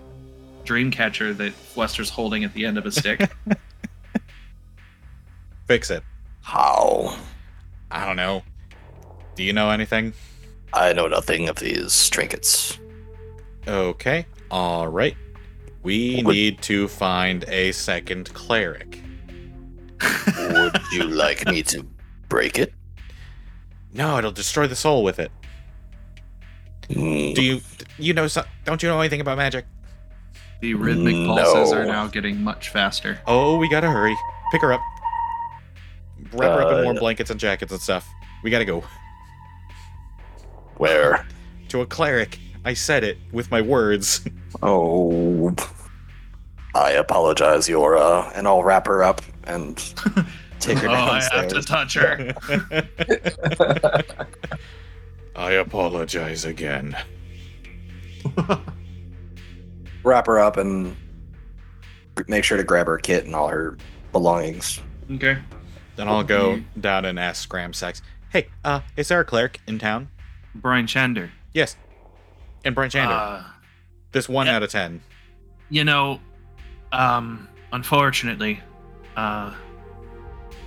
dream 0.68 0.90
catcher 0.90 1.32
that 1.32 1.54
Fwester's 1.54 2.10
holding 2.10 2.44
at 2.44 2.52
the 2.52 2.66
end 2.66 2.76
of 2.76 2.84
a 2.84 2.92
stick. 2.92 3.30
Fix 5.66 5.90
it. 5.90 6.02
How? 6.42 7.16
I 7.90 8.04
don't 8.04 8.16
know. 8.16 8.42
Do 9.34 9.44
you 9.44 9.54
know 9.54 9.70
anything? 9.70 10.12
I 10.74 10.92
know 10.92 11.08
nothing 11.08 11.48
of 11.48 11.56
these 11.56 12.10
trinkets. 12.10 12.78
Okay. 13.66 14.26
All 14.50 14.88
right. 14.88 15.16
We 15.82 16.22
Would- 16.22 16.34
need 16.34 16.60
to 16.62 16.86
find 16.86 17.46
a 17.48 17.72
second 17.72 18.34
cleric. 18.34 19.00
Would 20.36 20.78
you 20.92 21.04
like 21.04 21.46
me 21.46 21.62
to 21.62 21.82
break 22.28 22.58
it? 22.58 22.74
No, 23.94 24.18
it'll 24.18 24.32
destroy 24.32 24.66
the 24.66 24.76
soul 24.76 25.02
with 25.02 25.18
it. 25.18 25.32
Hmm. 26.92 27.32
Do 27.32 27.42
you 27.42 27.60
you 27.98 28.12
know 28.12 28.26
some, 28.26 28.44
don't 28.66 28.82
you 28.82 28.90
know 28.90 29.00
anything 29.00 29.22
about 29.22 29.38
magic? 29.38 29.64
The 30.60 30.74
rhythmic 30.74 31.14
pulses 31.26 31.72
are 31.72 31.84
now 31.86 32.06
getting 32.06 32.42
much 32.42 32.70
faster. 32.70 33.20
Oh, 33.26 33.56
we 33.56 33.68
gotta 33.68 33.90
hurry. 33.90 34.16
Pick 34.52 34.62
her 34.62 34.72
up. 34.72 34.80
Wrap 36.32 36.50
her 36.58 36.62
up 36.62 36.72
in 36.72 36.78
Uh, 36.80 36.82
more 36.84 36.94
blankets 36.94 37.30
and 37.30 37.38
jackets 37.38 37.72
and 37.72 37.80
stuff. 37.80 38.08
We 38.42 38.50
gotta 38.50 38.64
go. 38.64 38.82
Where? 40.76 41.26
To 41.68 41.80
a 41.82 41.86
cleric. 41.86 42.38
I 42.64 42.74
said 42.74 43.04
it 43.04 43.18
with 43.32 43.50
my 43.50 43.60
words. 43.60 44.26
Oh. 44.62 45.54
I 46.74 46.90
apologize, 46.92 47.66
Yora, 47.68 48.30
and 48.36 48.46
I'll 48.46 48.62
wrap 48.62 48.86
her 48.86 49.02
up 49.02 49.22
and 49.44 49.76
take 50.60 50.78
her 50.78 50.88
Oh, 50.88 50.92
I 50.94 51.22
have 51.32 51.48
to 51.48 51.62
touch 51.62 51.94
her. 51.94 52.34
I 55.36 55.52
apologize 55.52 56.44
again. 56.44 56.96
wrap 60.08 60.26
her 60.26 60.38
up 60.38 60.56
and 60.56 60.96
make 62.26 62.42
sure 62.44 62.56
to 62.56 62.64
grab 62.64 62.86
her 62.86 62.98
kit 62.98 63.24
and 63.26 63.34
all 63.34 63.48
her 63.48 63.76
belongings. 64.12 64.80
Okay. 65.12 65.38
Then 65.96 66.08
I'll 66.08 66.24
go 66.24 66.60
down 66.80 67.04
and 67.04 67.18
ask 67.18 67.48
Scramsax. 67.48 68.02
Hey, 68.30 68.48
uh, 68.64 68.80
is 68.96 69.08
there 69.08 69.20
a 69.20 69.24
cleric 69.24 69.60
in 69.66 69.78
town? 69.78 70.08
Bryn 70.54 70.86
Shander. 70.86 71.30
Yes. 71.52 71.76
And 72.64 72.74
Bryn 72.74 72.90
Shander. 72.90 73.40
Uh, 73.40 73.42
this 74.12 74.28
one 74.28 74.46
yeah. 74.46 74.56
out 74.56 74.62
of 74.62 74.70
ten. 74.70 75.00
you 75.70 75.84
know, 75.84 76.20
um, 76.92 77.48
unfortunately, 77.72 78.60
uh, 79.16 79.54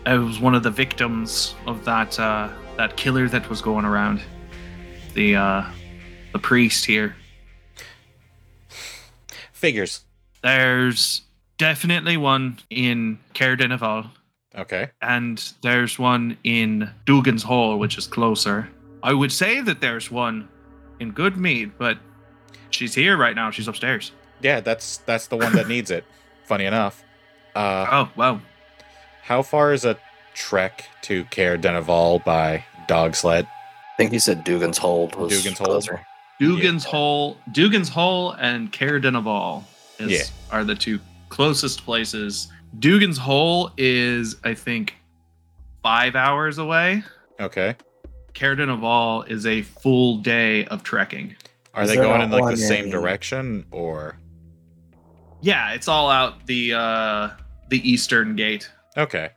I 0.06 0.18
was 0.18 0.40
one 0.40 0.56
of 0.56 0.64
the 0.64 0.72
victims 0.72 1.56
of 1.66 1.86
that 1.86 2.20
uh, 2.20 2.50
that 2.78 2.98
killer 2.98 3.28
that 3.30 3.50
was 3.50 3.62
going 3.62 3.86
around. 3.86 4.22
The 5.14 5.36
uh, 5.36 5.66
the 6.34 6.40
priest 6.40 6.86
here. 6.86 7.16
Figures. 9.62 10.02
There's 10.42 11.22
definitely 11.60 12.18
one 12.18 12.58
in 12.72 13.20
Caer-Dineval, 13.36 14.10
Okay. 14.58 14.90
and 15.02 15.54
there's 15.62 16.00
one 16.00 16.38
in 16.44 16.90
Dougan's 17.06 17.44
Hall, 17.44 17.78
which 17.78 17.96
is 17.98 18.08
closer. 18.08 18.68
I 19.04 19.14
would 19.14 19.32
say 19.32 19.62
that 19.62 19.80
there's 19.80 20.10
one 20.10 20.50
in 21.00 21.14
Goodmead, 21.14 21.74
but 21.78 22.00
she's 22.72 22.96
here 22.96 23.16
right 23.18 23.36
now. 23.36 23.52
She's 23.52 23.68
upstairs. 23.68 24.12
Yeah, 24.42 24.60
that's 24.62 24.98
that's 25.06 25.28
the 25.28 25.38
one 25.38 25.54
that 25.54 25.68
needs 25.68 25.92
it. 25.92 26.06
Funny 26.46 26.66
enough. 26.66 27.04
Uh, 27.56 27.86
Oh, 27.92 28.10
wow. 28.16 28.42
how 29.22 29.44
far 29.44 29.74
is 29.74 29.86
a 29.86 29.98
trek 30.34 30.86
to 31.04 31.24
Caer-Dineval 31.26 32.24
by 32.26 32.66
dog 32.88 33.16
sled? 33.16 33.46
I 33.46 33.98
think 33.98 34.12
he 34.12 34.18
said 34.20 34.44
Dougan's 34.44 34.80
Hold 34.80 35.16
was 35.16 35.32
Dougan's 35.32 35.60
Hold? 35.60 35.70
closer. 35.70 36.06
Dougan's 36.42 36.84
Hole, 36.84 37.38
Dougan's 37.52 37.90
Hole, 37.90 38.32
and 38.34 38.72
Caer-Dineval 38.72 39.64
is 40.00 40.12
Yeah. 40.12 40.24
are 40.52 40.64
the 40.64 40.76
two 40.76 41.00
closest 41.30 41.86
places. 41.86 42.48
Dougan's 42.80 43.18
Hole 43.18 43.72
is, 43.78 44.38
I 44.44 44.54
think, 44.56 44.96
five 45.84 46.16
hours 46.16 46.58
away. 46.58 47.04
Okay. 47.40 47.76
Caer-Dineval 48.34 49.30
is 49.30 49.46
a 49.46 49.62
full 49.62 50.18
day 50.18 50.66
of 50.66 50.84
trekking. 50.84 51.36
Are 51.74 51.84
Is 51.84 51.90
they 51.90 51.96
going 51.96 52.22
in 52.22 52.32
like 52.32 52.56
the 52.56 52.58
same 52.58 52.86
in- 52.86 52.90
direction 52.92 53.66
or? 53.72 54.18
Yeah, 55.42 55.74
it's 55.74 55.88
all 55.88 56.10
out 56.10 56.46
the 56.46 56.74
uh 56.74 57.30
the 57.70 57.90
eastern 57.90 58.36
gate. 58.36 58.70
Okay. 58.98 59.30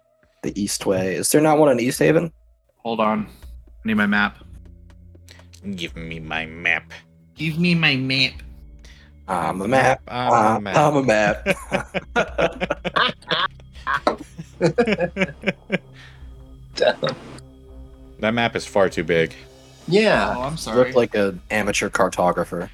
The 0.42 0.60
East 0.60 0.84
Way. 0.84 1.14
Is 1.14 1.30
there 1.30 1.40
not 1.40 1.58
one 1.58 1.70
in 1.70 1.80
East 1.80 1.98
Haven? 2.00 2.32
Hold 2.78 3.00
on. 3.00 3.26
I 3.26 3.88
need 3.88 3.94
my 3.94 4.06
map. 4.06 4.43
Give 5.76 5.96
me 5.96 6.20
my 6.20 6.46
map. 6.46 6.92
Give 7.34 7.58
me 7.58 7.74
my 7.74 7.96
map. 7.96 8.34
I'm 9.26 9.60
a 9.62 9.68
map. 9.68 10.02
I'm 10.08 10.56
a 10.56 10.60
map. 10.60 10.76
I'm 10.76 10.96
a 10.96 11.02
map. 11.02 11.46
that 18.20 18.34
map 18.34 18.56
is 18.56 18.66
far 18.66 18.88
too 18.88 19.04
big. 19.04 19.34
yeah. 19.88 20.34
Oh, 20.36 20.42
I'm 20.42 20.50
Look 20.52 20.58
sorry. 20.60 20.92
like 20.92 21.14
an 21.14 21.40
amateur 21.50 21.88
cartographer. 21.90 22.68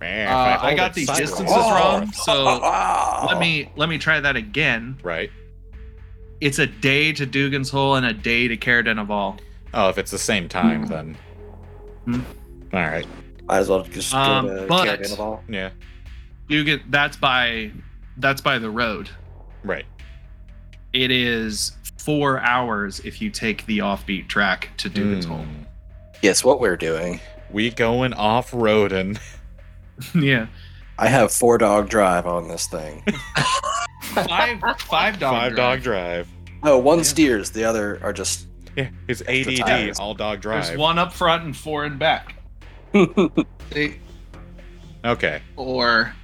Man, 0.00 0.28
Uh, 0.28 0.54
if 0.56 0.62
I 0.62 0.74
got 0.74 0.94
these 0.94 1.06
sideways- 1.08 1.30
distances 1.30 1.56
wrong, 1.56 2.12
so 2.12 2.32
Oh. 2.62 3.26
let 3.28 3.38
me 3.40 3.70
let 3.76 3.88
me 3.88 3.98
try 3.98 4.20
that 4.20 4.36
again. 4.36 4.96
Right. 5.02 5.30
It's 6.40 6.60
a 6.60 6.66
day 6.68 7.12
to 7.14 7.26
Dougan's 7.26 7.68
Hole 7.70 7.96
and 7.96 8.06
a 8.06 8.12
day 8.12 8.46
to 8.46 8.56
Caer-Dineval. 8.56 9.40
Oh, 9.74 9.88
if 9.88 9.98
it's 9.98 10.12
the 10.12 10.18
same 10.18 10.48
time, 10.48 10.86
then. 10.86 11.16
Hmm. 12.14 12.20
All 12.72 12.80
right. 12.80 13.06
Might 13.46 13.58
as 13.58 13.68
well 13.68 13.82
just 13.82 14.14
Um, 14.14 14.46
go 14.46 14.60
to 14.62 14.66
but- 14.66 14.84
Caer-Dineval. 14.86 15.40
Yeah. 15.48 15.70
Dougan 16.48 16.80
that's 16.88 17.16
by 17.16 17.70
that's 18.16 18.40
by 18.40 18.58
the 18.58 18.70
road. 18.70 19.10
Right. 19.64 19.84
It 20.94 21.10
is 21.10 21.72
four 21.98 22.40
hours 22.40 23.00
if 23.00 23.20
you 23.20 23.28
take 23.30 23.66
the 23.66 23.78
offbeat 23.78 24.28
track 24.28 24.70
to 24.78 24.88
Dougan's 24.88 25.26
Hole. 25.26 25.38
Hmm. 25.44 25.62
Guess 26.22 26.42
what 26.44 26.60
we're 26.60 26.76
doing? 26.78 27.20
We 27.50 27.70
going 27.70 28.12
off 28.14 28.50
roading. 28.52 29.18
yeah. 30.14 30.46
I 30.98 31.08
have 31.08 31.30
four 31.32 31.58
dog 31.58 31.88
drive 31.90 32.26
on 32.26 32.48
this 32.48 32.66
thing. 32.66 33.04
Five 34.02 34.60
five 34.80 35.18
dog 35.18 35.32
Five 35.34 35.52
drive. 35.52 35.56
dog 35.56 35.82
drive. 35.82 36.28
Oh, 36.62 36.78
one 36.78 37.04
steers, 37.04 37.50
the 37.50 37.64
other 37.64 38.00
are 38.02 38.12
just. 38.12 38.46
Yeah, 38.76 38.90
it's 39.08 39.22
ADD, 39.22 39.56
tires. 39.58 39.98
all 39.98 40.14
dog 40.14 40.40
drive. 40.40 40.66
There's 40.66 40.78
one 40.78 40.98
up 40.98 41.12
front 41.12 41.44
and 41.44 41.56
four 41.56 41.84
in 41.84 41.98
back. 41.98 42.34
They, 43.70 43.98
Okay. 45.04 45.42
or 45.56 46.14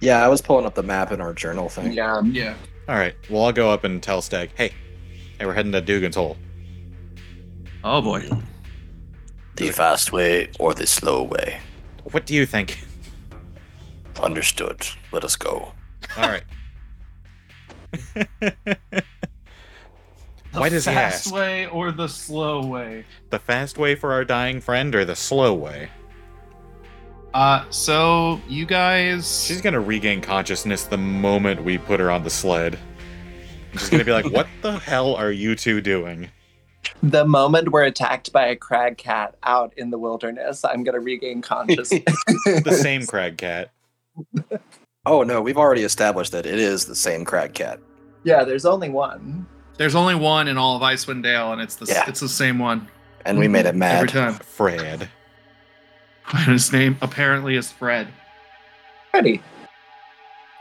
yeah, 0.00 0.24
I 0.24 0.28
was 0.28 0.42
pulling 0.42 0.66
up 0.66 0.74
the 0.74 0.82
map 0.82 1.10
in 1.10 1.20
our 1.20 1.32
journal 1.32 1.68
thing. 1.70 1.92
Yeah. 1.92 2.20
yeah. 2.24 2.54
All 2.88 2.96
right. 2.96 3.14
Well, 3.30 3.44
I'll 3.44 3.52
go 3.52 3.70
up 3.70 3.84
and 3.84 4.02
tell 4.02 4.20
Stag, 4.20 4.50
hey, 4.54 4.72
hey, 5.38 5.46
we're 5.46 5.54
heading 5.54 5.72
to 5.72 5.80
Dougan's 5.80 6.16
Hole. 6.16 6.36
Oh 7.82 8.02
boy. 8.02 8.28
The 9.56 9.70
fast 9.70 10.12
way 10.12 10.50
or 10.58 10.74
the 10.74 10.86
slow 10.86 11.22
way. 11.22 11.60
What 12.04 12.26
do 12.26 12.34
you 12.34 12.44
think? 12.46 12.84
Understood. 14.22 14.86
Let 15.12 15.24
us 15.24 15.36
go. 15.36 15.72
All 16.16 16.28
right. 16.28 16.44
The 20.52 20.60
Why 20.60 20.68
does 20.68 20.84
he 20.84 20.92
fast 20.92 21.26
ask? 21.28 21.34
way 21.34 21.66
or 21.68 21.92
the 21.92 22.08
slow 22.08 22.64
way? 22.66 23.04
the 23.30 23.38
fast 23.38 23.78
way 23.78 23.94
for 23.94 24.12
our 24.12 24.24
dying 24.24 24.60
friend 24.60 24.94
or 24.94 25.04
the 25.04 25.16
slow 25.16 25.54
way? 25.54 25.88
Uh, 27.34 27.64
so 27.70 28.38
you 28.48 28.66
guys. 28.66 29.44
She's 29.46 29.62
gonna 29.62 29.80
regain 29.80 30.20
consciousness 30.20 30.84
the 30.84 30.98
moment 30.98 31.64
we 31.64 31.78
put 31.78 31.98
her 32.00 32.10
on 32.10 32.22
the 32.24 32.30
sled. 32.30 32.78
She's 33.72 33.88
gonna 33.88 34.04
be 34.04 34.12
like, 34.12 34.26
"What 34.30 34.46
the 34.60 34.78
hell 34.78 35.14
are 35.14 35.32
you 35.32 35.54
two 35.56 35.80
doing?" 35.80 36.28
The 37.02 37.24
moment 37.24 37.72
we're 37.72 37.84
attacked 37.84 38.32
by 38.32 38.46
a 38.48 38.56
crag 38.56 38.98
cat 38.98 39.36
out 39.44 39.72
in 39.78 39.90
the 39.90 39.98
wilderness, 39.98 40.64
I'm 40.64 40.84
gonna 40.84 41.00
regain 41.00 41.40
consciousness. 41.40 42.02
The 42.64 42.72
same 42.78 43.06
crag 43.06 43.38
cat. 43.38 43.70
Oh 45.06 45.22
no, 45.22 45.40
we've 45.40 45.56
already 45.56 45.84
established 45.84 46.32
that 46.32 46.44
it 46.44 46.58
is 46.58 46.84
the 46.84 46.94
same 46.94 47.24
crag 47.24 47.54
cat. 47.54 47.80
Yeah, 48.24 48.44
there's 48.44 48.66
only 48.66 48.90
one. 48.90 49.46
There's 49.76 49.94
only 49.94 50.14
one 50.14 50.48
in 50.48 50.58
all 50.58 50.76
of 50.76 50.82
Icewind 50.82 51.22
Dale, 51.22 51.52
and 51.52 51.60
it's 51.60 51.76
the 51.76 51.86
Yeah. 51.86 52.04
it's 52.08 52.20
the 52.20 52.28
same 52.28 52.58
one 52.58 52.88
And 53.24 53.38
we 53.38 53.48
made 53.48 53.66
it 53.66 53.74
mad 53.74 53.96
every 53.96 54.08
time. 54.08 54.34
Fred. 54.34 55.08
His 56.46 56.72
name 56.72 56.96
apparently 57.00 57.56
is 57.56 57.70
Fred. 57.70 58.08
Ready. 59.14 59.42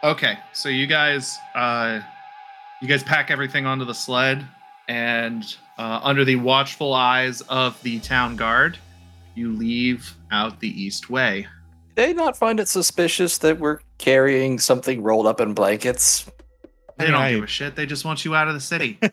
Okay, 0.04 0.38
so 0.54 0.70
you 0.70 0.88
guys, 0.88 1.38
uh, 1.56 2.02
you 2.82 2.88
guys 2.88 3.04
pack 3.04 3.30
everything 3.32 3.66
onto 3.66 3.86
the 3.86 3.94
sled, 3.94 4.46
and 4.88 5.56
uh, 5.78 6.00
under 6.04 6.26
the 6.26 6.36
watchful 6.38 6.94
eyes 6.94 7.42
of 7.42 7.82
the 7.84 8.00
town 8.00 8.36
guard, 8.36 8.78
you 9.36 9.52
leave 9.54 10.16
out 10.32 10.60
the 10.60 10.70
east 10.70 11.10
way. 11.10 11.48
Did 11.96 12.08
they 12.10 12.14
not 12.14 12.36
find 12.38 12.60
it 12.60 12.68
suspicious 12.68 13.38
that 13.40 13.60
we're 13.60 13.80
carrying 14.00 14.58
something 14.60 15.04
rolled 15.04 15.28
up 15.28 15.40
in 15.40 15.54
blankets? 15.54 16.30
They 16.98 17.08
don't 17.08 17.16
I- 17.16 17.34
give 17.36 17.44
a 17.44 17.48
shit. 17.48 17.76
They 17.76 17.86
just 17.86 18.06
want 18.06 18.26
you 18.26 18.36
out 18.36 18.48
of 18.48 18.54
the 18.54 18.60
city. 18.62 19.00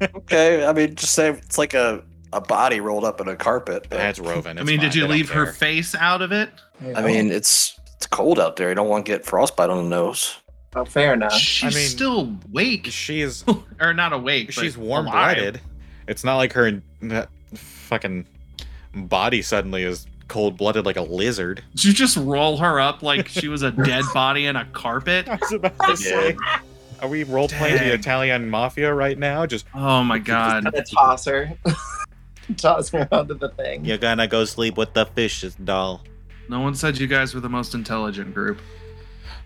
Okay, 0.00 0.64
I 0.64 0.72
mean, 0.72 0.94
just 0.94 1.12
say 1.14 1.30
it's 1.30 1.58
like 1.58 1.74
a, 1.74 2.04
a 2.32 2.40
body 2.40 2.78
rolled 2.78 3.02
up 3.04 3.20
in 3.20 3.26
a 3.26 3.34
carpet. 3.34 3.86
but- 3.90 3.96
That's 3.96 4.20
Roven. 4.20 4.56
I 4.56 4.62
mean, 4.62 4.78
fine, 4.78 4.86
did 4.86 4.94
you 4.94 5.02
they 5.08 5.12
leave 5.14 5.30
her 5.30 5.46
care. 5.46 5.52
face 5.52 5.94
out 5.96 6.22
of 6.22 6.30
it? 6.30 6.50
I 6.94 7.02
mean, 7.02 7.32
it's 7.32 7.76
it's 7.96 8.06
cold 8.06 8.38
out 8.38 8.54
there. 8.54 8.68
You 8.68 8.76
don't 8.76 8.88
want 8.88 9.04
to 9.06 9.10
get 9.12 9.24
frostbite 9.26 9.70
on 9.70 9.78
the 9.82 9.90
nose. 9.96 10.36
oh, 10.76 10.84
fair 10.84 11.14
enough. 11.14 11.32
She's 11.32 11.74
mean- 11.74 11.88
still 11.88 12.38
awake, 12.48 12.86
She 12.86 13.22
is. 13.22 13.44
or 13.80 13.92
not 13.92 14.12
awake. 14.12 14.52
She's 14.52 14.78
warm 14.78 15.06
blooded. 15.06 15.60
It's 16.06 16.22
not 16.22 16.36
like 16.36 16.52
her 16.52 16.80
uh, 17.10 17.26
fucking 17.54 18.24
body 18.94 19.42
suddenly 19.42 19.82
is 19.82 20.06
cold 20.28 20.56
blooded 20.56 20.86
like 20.86 20.96
a 20.96 21.02
lizard. 21.02 21.64
Did 21.74 21.84
you 21.86 21.92
just 21.92 22.16
roll 22.18 22.56
her 22.58 22.78
up 22.80 23.02
like 23.02 23.26
she 23.26 23.48
was 23.48 23.62
a 23.62 23.72
dead 23.72 24.04
body 24.14 24.46
in 24.46 24.54
a 24.54 24.64
carpet? 24.66 25.28
I 25.30 25.36
was 25.36 25.52
about 25.52 25.76
to 25.88 25.96
say, 25.96 26.36
are 27.00 27.08
we 27.08 27.24
role 27.24 27.48
playing 27.48 27.78
the 27.78 27.94
Italian 27.94 28.48
mafia 28.48 28.92
right 28.92 29.18
now? 29.18 29.46
Just 29.46 29.66
Oh 29.74 30.02
my 30.02 30.18
god. 30.18 30.64
Gonna 30.64 30.84
toss 30.94 31.24
her. 31.26 31.52
toss 32.56 32.88
her 32.90 33.08
onto 33.12 33.34
the 33.34 33.50
thing. 33.50 33.84
you're 33.84 33.98
gonna 33.98 34.26
go 34.26 34.44
sleep 34.44 34.76
with 34.76 34.92
the 34.94 35.06
fishes, 35.06 35.54
doll. 35.56 36.02
No 36.48 36.60
one 36.60 36.74
said 36.74 36.98
you 36.98 37.06
guys 37.06 37.34
were 37.34 37.40
the 37.40 37.48
most 37.48 37.74
intelligent 37.74 38.32
group. 38.32 38.60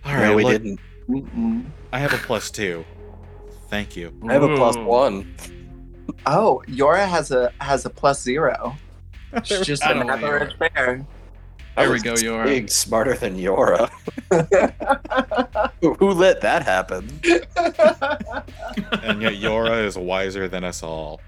All 0.05 0.15
right, 0.15 0.29
no, 0.29 0.37
we 0.37 0.45
look, 0.45 0.53
didn't. 0.53 0.81
Mm-mm. 1.09 1.67
I 1.93 1.99
have 1.99 2.13
a 2.13 2.19
plus 2.19 2.51
two. 2.51 2.85
Thank 3.69 3.97
you. 3.97 4.13
I 4.29 4.35
have 4.35 4.43
a 4.43 4.57
plus 4.57 4.77
Ooh. 4.77 4.85
one. 4.85 5.35
Oh, 6.27 6.63
Yora 6.69 7.09
has 7.09 7.31
a 7.31 7.53
has 7.61 7.85
a 7.87 7.91
plus 7.91 8.23
zero. 8.23 8.77
She's 9.45 9.63
just 9.63 9.85
I 9.85 9.93
an 9.93 10.09
average 10.09 10.59
bear. 10.59 11.07
I 11.77 11.85
There 11.85 11.93
we 11.93 12.01
go, 12.01 12.15
Yora. 12.15 12.45
Big 12.45 12.71
smarter 12.71 13.15
than 13.15 13.37
Yora. 13.37 13.89
who, 15.81 15.95
who 15.99 16.11
let 16.11 16.41
that 16.43 16.63
happen? 16.65 17.09
And 19.03 19.23
yet 19.23 19.35
Yora 19.35 19.85
is 19.87 19.97
wiser 19.97 20.49
than 20.49 20.65
us 20.65 20.83
all. 20.83 21.21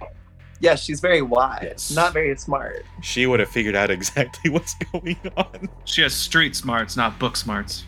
yeah, 0.60 0.74
she's 0.74 1.00
very 1.00 1.22
wise, 1.22 1.60
Yes. 1.62 1.90
not 1.92 2.12
very 2.12 2.36
smart. 2.36 2.84
She 3.02 3.26
would 3.26 3.40
have 3.40 3.48
figured 3.48 3.74
out 3.74 3.90
exactly 3.90 4.50
what's 4.52 4.74
going 4.92 5.16
on. 5.36 5.68
She 5.84 6.02
has 6.02 6.12
street 6.14 6.54
smarts, 6.56 6.96
not 6.96 7.18
book 7.18 7.36
smarts. 7.36 7.84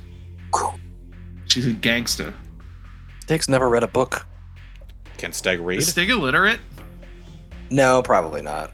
She's 1.49 1.67
a 1.67 1.73
gangsta. 1.73 2.33
Stig's 3.21 3.49
never 3.49 3.69
read 3.69 3.83
a 3.83 3.89
book. 3.89 4.27
Can 5.19 5.31
Steg 5.33 5.65
read? 5.65 5.79
Is 5.79 5.89
Stig 5.89 6.11
illiterate? 6.11 6.61
No, 7.71 8.03
probably 8.03 8.43
not. 8.43 8.73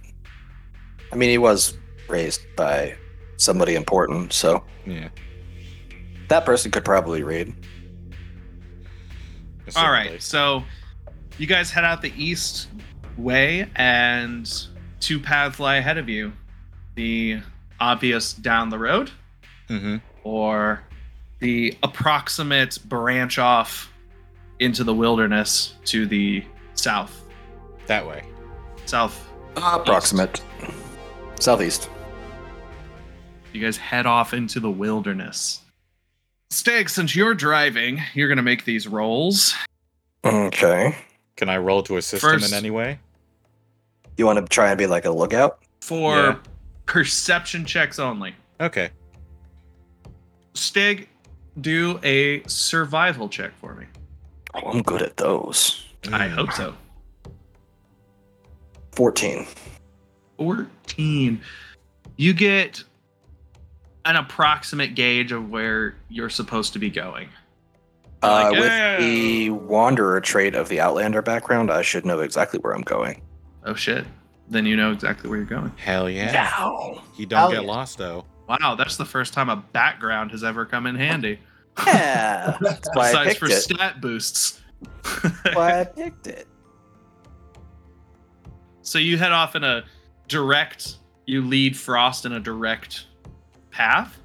I 1.12 1.16
mean, 1.16 1.30
he 1.30 1.38
was 1.38 1.76
raised 2.08 2.40
by 2.56 2.96
somebody 3.42 3.74
important, 3.74 4.32
so 4.32 4.62
yeah. 4.86 5.08
that 6.28 6.44
person 6.44 6.70
could 6.70 6.84
probably 6.84 7.22
read. 7.22 7.52
All 9.76 9.90
right, 9.90 10.22
so 10.22 10.62
you 11.38 11.46
guys 11.46 11.70
head 11.70 11.84
out 11.84 12.02
the 12.02 12.12
east 12.16 12.68
way, 13.16 13.68
and 13.76 14.50
two 15.00 15.18
paths 15.18 15.58
lie 15.60 15.76
ahead 15.76 15.98
of 15.98 16.08
you. 16.08 16.32
The 16.94 17.40
obvious 17.80 18.32
down 18.32 18.68
the 18.70 18.78
road, 18.78 19.10
Mhm. 19.68 20.00
or 20.24 20.82
the 21.40 21.76
approximate 21.82 22.78
branch 22.88 23.38
off 23.38 23.92
into 24.60 24.84
the 24.84 24.94
wilderness 24.94 25.74
to 25.86 26.06
the 26.06 26.44
south. 26.74 27.22
That 27.86 28.06
way. 28.06 28.24
South. 28.86 29.28
Approximate. 29.56 30.40
Southeast. 31.40 31.88
You 33.52 33.60
guys 33.60 33.76
head 33.76 34.06
off 34.06 34.32
into 34.34 34.60
the 34.60 34.70
wilderness. 34.70 35.60
Stig, 36.50 36.88
since 36.88 37.14
you're 37.16 37.34
driving, 37.34 38.00
you're 38.14 38.28
gonna 38.28 38.42
make 38.42 38.64
these 38.64 38.86
rolls. 38.86 39.54
Okay. 40.24 40.96
Can 41.36 41.48
I 41.48 41.56
roll 41.58 41.82
to 41.84 41.96
assist 41.96 42.22
First- 42.22 42.46
him 42.46 42.52
in 42.52 42.58
any 42.58 42.70
way? 42.70 42.98
You 44.16 44.26
want 44.26 44.38
to 44.38 44.44
try 44.46 44.68
and 44.68 44.78
be 44.78 44.86
like 44.86 45.04
a 45.04 45.10
lookout? 45.10 45.58
for 45.80 46.14
Yeah. 46.16 46.36
perception 46.86 47.64
checks 47.64 47.98
only. 47.98 48.36
Okay. 48.60 48.90
Stig, 50.54 51.08
do 51.60 51.98
a 52.04 52.42
survival 52.46 53.28
check 53.28 53.50
for 53.58 53.74
me. 53.74 53.86
Oh, 54.54 54.70
I'm 54.70 54.82
good 54.82 55.02
at 55.02 55.16
those. 55.16 55.84
I 56.12 56.28
hope 56.28 56.52
so. 56.52 56.74
14. 58.92 59.46
14. 60.36 61.40
You 62.16 62.32
get 62.32 62.84
an 64.04 64.16
approximate 64.16 64.94
gauge 64.94 65.32
of 65.32 65.50
where 65.50 65.94
you're 66.08 66.30
supposed 66.30 66.72
to 66.72 66.78
be 66.78 66.90
going. 66.90 67.28
Uh, 68.22 68.28
Like, 68.50 68.52
with 68.52 68.64
"Yeah." 68.64 68.98
the 68.98 69.50
Wanderer 69.50 70.20
trait 70.20 70.54
of 70.54 70.68
the 70.68 70.80
Outlander 70.80 71.22
background, 71.22 71.70
I 71.70 71.82
should 71.82 72.04
know 72.06 72.20
exactly 72.20 72.58
where 72.60 72.72
I'm 72.74 72.82
going. 72.82 73.22
Oh 73.64 73.74
shit. 73.74 74.04
Then 74.48 74.66
you 74.66 74.76
know 74.76 74.90
exactly 74.92 75.28
where 75.30 75.38
you're 75.38 75.46
going. 75.46 75.72
Hell 75.76 76.10
yeah. 76.10 76.30
Now. 76.32 77.02
He 77.14 77.24
don't 77.26 77.38
Hell 77.38 77.50
get 77.52 77.62
yeah. 77.62 77.68
lost 77.68 77.98
though. 77.98 78.24
Wow, 78.48 78.74
that's 78.76 78.96
the 78.96 79.04
first 79.04 79.32
time 79.32 79.48
a 79.48 79.56
background 79.56 80.30
has 80.32 80.44
ever 80.44 80.66
come 80.66 80.86
in 80.86 80.94
handy. 80.96 81.38
Yeah. 81.86 82.58
That's 82.60 82.88
why 82.92 83.04
I 83.04 83.12
Besides 83.12 83.28
picked 83.28 83.38
for 83.40 83.46
it. 83.46 83.52
stat 83.62 84.00
boosts. 84.02 84.60
Why 85.54 85.80
I 85.80 85.84
picked 85.96 86.26
it. 86.26 86.46
So 88.82 88.98
you 88.98 89.16
head 89.16 89.32
off 89.32 89.56
in 89.56 89.64
a 89.64 89.84
direct, 90.28 90.96
you 91.24 91.40
lead 91.42 91.74
Frost 91.76 92.26
in 92.26 92.32
a 92.32 92.40
direct 92.40 93.06
path. 93.72 94.18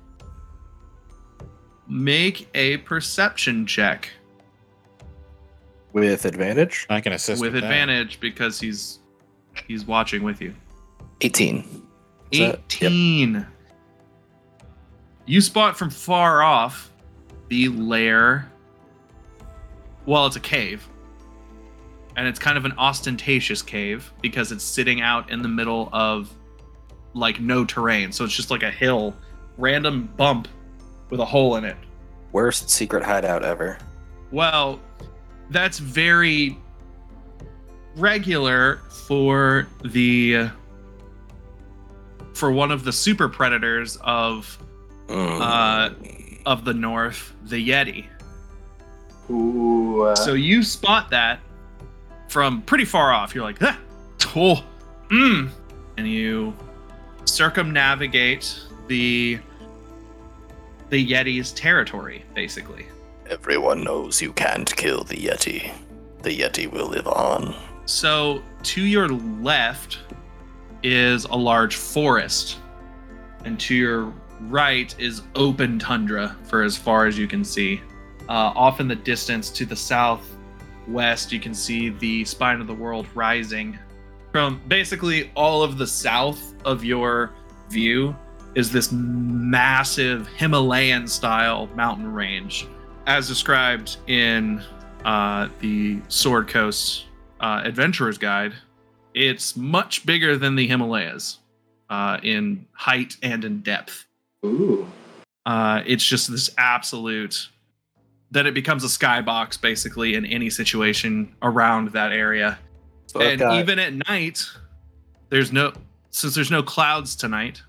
Make 1.90 2.50
a 2.54 2.78
perception 2.78 3.66
check 3.66 4.10
With 5.94 6.26
advantage? 6.26 6.86
I 6.90 7.00
can 7.02 7.14
assist 7.14 7.42
with 7.42 7.54
with, 7.54 7.62
that. 7.62 7.68
advantage 7.68 8.20
because 8.20 8.60
he's 8.60 9.00
he's 9.68 9.86
watching 9.86 10.22
with 10.24 10.42
you. 10.42 10.54
18. 11.22 11.58
Is 12.32 12.40
that- 12.40 12.46
yep. 12.50 12.62
18. 12.92 13.46
You 15.26 15.42
spot 15.42 15.78
from 15.78 15.90
far 15.90 16.42
off 16.44 16.92
the 17.50 17.70
lair. 17.70 18.52
Well, 20.06 20.26
it's 20.26 20.36
a 20.36 20.42
cave. 20.42 20.88
And 22.16 22.28
it's 22.28 22.40
kind 22.40 22.58
of 22.58 22.66
an 22.66 22.74
ostentatious 22.78 23.62
cave 23.62 24.12
because 24.22 24.52
it's 24.52 24.64
sitting 24.64 25.02
out 25.02 25.30
in 25.30 25.42
the 25.42 25.48
middle 25.50 25.90
of 25.94 26.34
like 27.14 27.40
no 27.40 27.64
terrain. 27.66 28.12
So 28.12 28.24
it's 28.26 28.34
just 28.36 28.52
like 28.52 28.64
a 28.64 28.72
hill, 28.72 29.16
random 29.58 30.10
bump 30.18 30.48
with 31.10 31.20
a 31.20 31.26
hole 31.26 31.56
in 31.56 31.66
it. 31.66 31.78
Worst 32.32 32.70
secret 32.70 33.04
hideout 33.04 33.44
ever. 33.44 33.78
Well, 34.32 34.80
that's 35.50 35.80
very 35.80 36.58
regular 37.96 38.82
for 39.08 39.68
the 39.84 40.50
for 42.34 42.52
one 42.52 42.72
of 42.72 42.84
the 42.84 42.92
super 42.92 43.28
predators 43.28 43.98
of 44.02 44.58
Mm. 45.08 45.40
Uh, 45.42 45.94
of 46.46 46.66
the 46.66 46.74
north, 46.74 47.34
the 47.46 47.70
Yeti. 47.70 48.06
Ooh. 49.30 50.02
uh, 50.04 50.16
So 50.16 50.34
you 50.34 50.64
spot 50.64 51.10
that 51.12 51.40
from 52.28 52.62
pretty 52.62 52.86
far 52.86 53.14
off. 53.14 53.34
You're 53.34 53.44
like, 53.46 53.58
ah, 53.62 53.78
oh, 54.36 54.64
mm, 55.10 55.50
and 55.98 56.08
you 56.08 56.54
circumnavigate 57.26 58.60
the 58.88 59.40
the 60.90 61.06
Yeti's 61.06 61.52
territory, 61.52 62.24
basically. 62.34 62.88
Everyone 63.30 63.84
knows 63.84 64.22
you 64.22 64.32
can't 64.32 64.74
kill 64.78 65.04
the 65.04 65.18
Yeti. 65.18 65.74
The 66.22 66.40
Yeti 66.40 66.72
will 66.72 66.88
live 66.88 67.08
on. 67.08 67.54
So 67.86 68.42
to 68.64 68.82
your 68.82 69.10
left 69.10 70.00
is 70.84 71.26
a 71.26 71.36
large 71.36 71.76
forest, 71.76 72.60
and 73.44 73.60
to 73.62 73.76
your 73.76 74.14
right 74.42 74.96
is 75.00 75.24
open 75.36 75.80
tundra 75.80 76.38
for 76.44 76.64
as 76.64 76.78
far 76.78 77.06
as 77.06 77.18
you 77.18 77.28
can 77.28 77.44
see. 77.44 77.82
Uh, 78.30 78.52
off 78.56 78.80
in 78.80 78.88
the 78.88 78.96
distance 78.96 79.50
to 79.50 79.66
the 79.66 79.76
southwest, 79.76 81.32
you 81.32 81.40
can 81.40 81.54
see 81.54 81.90
the 81.90 82.24
spine 82.26 82.62
of 82.62 82.68
the 82.68 82.74
world 82.74 83.08
rising. 83.16 83.78
From 84.32 84.62
basically 84.68 85.32
all 85.36 85.64
of 85.64 85.78
the 85.78 85.88
south 85.88 86.54
of 86.66 86.84
your 86.84 87.32
view 87.70 88.16
is 88.58 88.72
this 88.72 88.92
massive 88.92 90.28
Himalayan 90.30 91.08
style 91.08 91.68
mountain 91.76 92.12
range, 92.12 92.68
as 93.06 93.28
described 93.28 93.98
in 94.08 94.64
uh, 95.06 95.48
the 95.60 96.00
Sword 96.08 96.48
Coast 96.48 97.06
uh, 97.40 97.62
Adventurer's 97.64 98.18
Guide. 98.18 98.54
It's 99.14 99.56
much 99.56 100.08
bigger 100.08 100.38
than 100.38 100.56
the 100.56 100.66
Himalayas 100.66 101.38
uh, 101.92 102.18
in 102.24 102.66
height 102.74 103.16
and 103.22 103.46
in 103.46 103.62
depth. 103.62 104.08
Ooh. 104.44 104.90
Uh, 105.46 105.84
it's 105.86 106.04
just 106.04 106.32
this 106.32 106.50
absolute 106.58 107.50
that 108.32 108.48
it 108.48 108.56
becomes 108.56 108.84
a 108.84 108.88
skybox 108.88 109.62
basically 109.62 110.16
in 110.16 110.26
any 110.26 110.50
situation 110.50 111.36
around 111.44 111.90
that 111.90 112.12
area. 112.12 112.58
And 113.14 113.40
even 113.40 113.78
at 113.78 113.94
night, 114.10 114.44
there's 115.30 115.52
no 115.52 115.74
since 116.10 116.34
there's 116.34 116.50
no 116.50 116.64
clouds 116.64 117.16
tonight. 117.16 117.62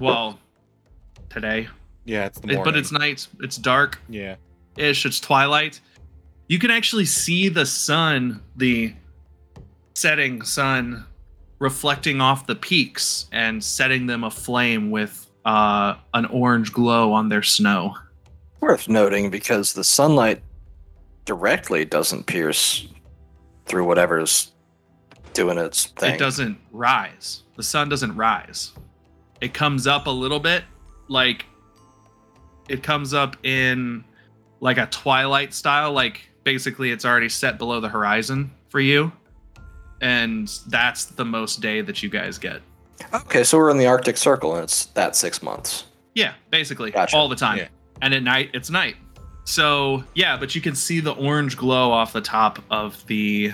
Well, 0.00 0.38
today, 1.30 1.68
Yeah, 2.04 2.26
it's 2.26 2.38
the 2.40 2.50
it- 2.60 2.64
but 2.64 2.76
it's 2.76 2.92
night. 2.92 3.26
It's 3.40 3.56
dark 3.56 3.98
yeah. 4.08 4.36
ish. 4.76 5.04
It's 5.06 5.20
twilight. 5.20 5.80
You 6.48 6.58
can 6.58 6.70
actually 6.70 7.04
see 7.04 7.48
the 7.48 7.66
sun, 7.66 8.42
the 8.56 8.94
setting 9.94 10.42
sun, 10.42 11.04
reflecting 11.58 12.20
off 12.20 12.46
the 12.46 12.54
peaks 12.54 13.26
and 13.32 13.62
setting 13.62 14.06
them 14.06 14.24
aflame 14.24 14.90
with 14.90 15.26
uh, 15.44 15.94
an 16.14 16.26
orange 16.26 16.72
glow 16.72 17.12
on 17.12 17.28
their 17.28 17.42
snow. 17.42 17.94
worth 18.60 18.88
noting 18.88 19.30
because 19.30 19.72
the 19.72 19.84
sunlight 19.84 20.42
directly 21.24 21.84
doesn't 21.84 22.26
pierce 22.26 22.88
through 23.66 23.84
whatever's 23.84 24.52
doing 25.34 25.58
its 25.58 25.86
thing. 25.86 26.14
It 26.14 26.18
doesn't 26.18 26.58
rise. 26.72 27.42
The 27.56 27.62
sun 27.62 27.88
doesn't 27.88 28.16
rise. 28.16 28.72
It 29.40 29.54
comes 29.54 29.86
up 29.86 30.06
a 30.06 30.10
little 30.10 30.40
bit, 30.40 30.64
like 31.08 31.46
it 32.68 32.82
comes 32.82 33.14
up 33.14 33.36
in 33.44 34.04
like 34.60 34.78
a 34.78 34.86
twilight 34.86 35.54
style, 35.54 35.92
like 35.92 36.28
basically 36.44 36.90
it's 36.90 37.04
already 37.04 37.28
set 37.28 37.58
below 37.58 37.80
the 37.80 37.88
horizon 37.88 38.50
for 38.68 38.80
you. 38.80 39.12
And 40.00 40.48
that's 40.68 41.06
the 41.06 41.24
most 41.24 41.60
day 41.60 41.80
that 41.80 42.02
you 42.02 42.08
guys 42.08 42.38
get. 42.38 42.60
Okay, 43.12 43.44
so 43.44 43.58
we're 43.58 43.70
in 43.70 43.78
the 43.78 43.86
Arctic 43.86 44.16
Circle 44.16 44.54
and 44.54 44.64
it's 44.64 44.86
that 44.86 45.16
six 45.16 45.42
months. 45.42 45.84
Yeah, 46.14 46.34
basically 46.50 46.90
Gotcha. 46.90 47.16
all 47.16 47.28
the 47.28 47.36
time. 47.36 47.58
Yeah. 47.58 47.68
And 48.02 48.14
at 48.14 48.22
night, 48.22 48.50
it's 48.54 48.70
night. 48.70 48.96
So 49.44 50.04
yeah, 50.14 50.36
but 50.36 50.54
you 50.54 50.60
can 50.60 50.74
see 50.74 51.00
the 51.00 51.12
orange 51.12 51.56
glow 51.56 51.90
off 51.90 52.12
the 52.12 52.20
top 52.20 52.58
of 52.70 53.04
the 53.06 53.52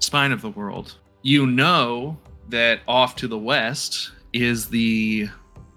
spine 0.00 0.32
of 0.32 0.42
the 0.42 0.50
world. 0.50 0.96
You 1.22 1.46
know 1.46 2.18
that 2.50 2.80
off 2.86 3.16
to 3.16 3.28
the 3.28 3.38
west 3.38 4.12
is 4.32 4.68
the 4.68 5.28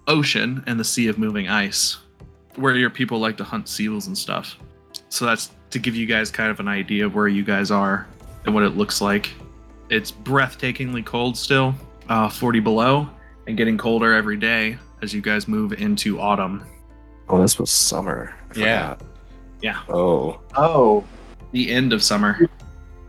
ocean 0.08 0.62
and 0.66 0.78
the 0.78 0.84
sea 0.84 1.08
of 1.08 1.18
moving 1.18 1.48
ice, 1.48 1.98
where 2.56 2.74
your 2.76 2.90
people 2.90 3.18
like 3.18 3.36
to 3.38 3.44
hunt 3.44 3.68
seals 3.68 4.06
and 4.06 4.16
stuff. 4.16 4.56
So 5.08 5.24
that's 5.26 5.50
to 5.70 5.78
give 5.78 5.94
you 5.96 6.06
guys 6.06 6.30
kind 6.30 6.50
of 6.50 6.60
an 6.60 6.68
idea 6.68 7.06
of 7.06 7.14
where 7.14 7.28
you 7.28 7.44
guys 7.44 7.70
are 7.70 8.06
and 8.44 8.54
what 8.54 8.62
it 8.62 8.76
looks 8.76 9.00
like. 9.00 9.30
It's 9.88 10.10
breathtakingly 10.12 11.04
cold 11.04 11.36
still, 11.36 11.74
uh, 12.08 12.28
40 12.28 12.60
below, 12.60 13.08
and 13.46 13.56
getting 13.56 13.76
colder 13.78 14.12
every 14.14 14.36
day 14.36 14.78
as 15.02 15.12
you 15.14 15.20
guys 15.20 15.48
move 15.48 15.72
into 15.74 16.20
autumn. 16.20 16.64
Oh, 17.28 17.40
this 17.40 17.58
was 17.58 17.70
summer. 17.70 18.34
Yeah. 18.56 18.96
Yeah. 19.62 19.80
Oh. 19.88 20.40
Oh, 20.56 21.04
The 21.52 21.70
end 21.70 21.92
of 21.92 22.02
summer. 22.02 22.48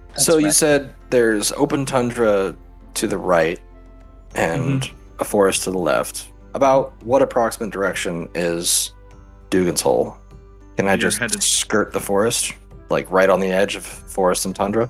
that's 0.09 0.25
so 0.25 0.37
you 0.37 0.51
said 0.51 0.93
there's 1.09 1.51
open 1.53 1.85
tundra 1.85 2.55
to 2.95 3.07
the 3.07 3.17
right 3.17 3.59
and 4.35 4.81
Mm-hmm. 4.83 4.97
A 5.23 5.25
forest 5.25 5.63
to 5.63 5.71
the 5.71 5.77
left. 5.77 6.27
About 6.53 7.01
what 7.01 7.21
approximate 7.21 7.71
direction 7.71 8.27
is 8.35 8.91
Dougan's 9.51 9.79
Hole? 9.79 10.17
Can 10.75 10.85
I 10.89 10.91
You're 10.91 10.97
just 10.97 11.17
headed- 11.17 11.41
skirt 11.41 11.93
the 11.93 12.01
forest? 12.01 12.51
Like 12.89 13.09
right 13.09 13.29
on 13.29 13.39
the 13.39 13.47
edge 13.47 13.77
of 13.77 13.85
forest 13.85 14.45
and 14.45 14.53
tundra? 14.53 14.89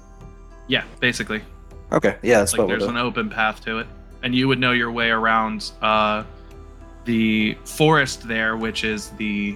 Yeah, 0.67 0.85
basically. 0.99 1.43
Okay. 1.91 2.17
Yeah, 2.23 2.39
that's 2.39 2.53
like 2.53 2.57
what 2.61 2.67
we'll 2.67 2.79
there's 2.79 2.89
do. 2.89 2.89
an 2.89 2.97
open 2.97 3.29
path 3.29 3.63
to 3.65 3.77
it 3.77 3.85
and 4.23 4.33
you 4.33 4.47
would 4.47 4.57
know 4.57 4.71
your 4.71 4.91
way 4.91 5.11
around 5.11 5.71
uh, 5.83 6.23
the 7.05 7.55
forest 7.65 8.27
there 8.27 8.57
which 8.57 8.83
is 8.83 9.11
the 9.11 9.55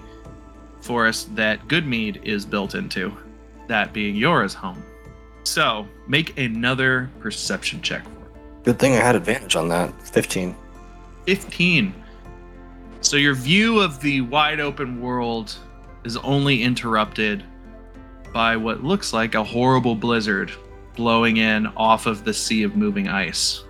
forest 0.81 1.35
that 1.35 1.67
goodmead 1.67 2.23
is 2.23 2.45
built 2.45 2.75
into 2.75 3.17
that 3.67 3.93
being 3.93 4.15
Yora's 4.15 4.53
home 4.53 4.83
so 5.43 5.87
make 6.07 6.37
another 6.37 7.09
perception 7.19 7.81
check 7.81 8.03
for 8.03 8.09
it. 8.11 8.63
Good 8.63 8.77
thing 8.77 8.93
I 8.93 8.97
had 8.97 9.15
advantage 9.15 9.55
on 9.55 9.69
that. 9.69 9.91
15. 10.03 10.55
15 11.27 11.93
so 13.01 13.17
your 13.17 13.35
view 13.35 13.79
of 13.81 13.99
the 13.99 14.21
wide 14.21 14.59
open 14.61 15.01
world 15.01 15.55
is 16.05 16.15
only 16.17 16.63
interrupted 16.63 17.43
by 18.33 18.55
what 18.55 18.83
looks 18.83 19.11
like 19.13 19.35
a 19.35 19.43
horrible 19.43 19.93
blizzard 19.93 20.51
blowing 20.95 21.37
in 21.37 21.67
off 21.75 22.05
of 22.05 22.23
the 22.23 22.33
sea 22.33 22.63
of 22.63 22.75
moving 22.77 23.07
ice 23.09 23.63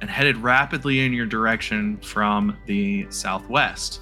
and 0.00 0.08
headed 0.10 0.36
rapidly 0.38 1.04
in 1.04 1.12
your 1.12 1.26
direction 1.26 1.98
from 1.98 2.56
the 2.66 3.06
southwest. 3.10 4.00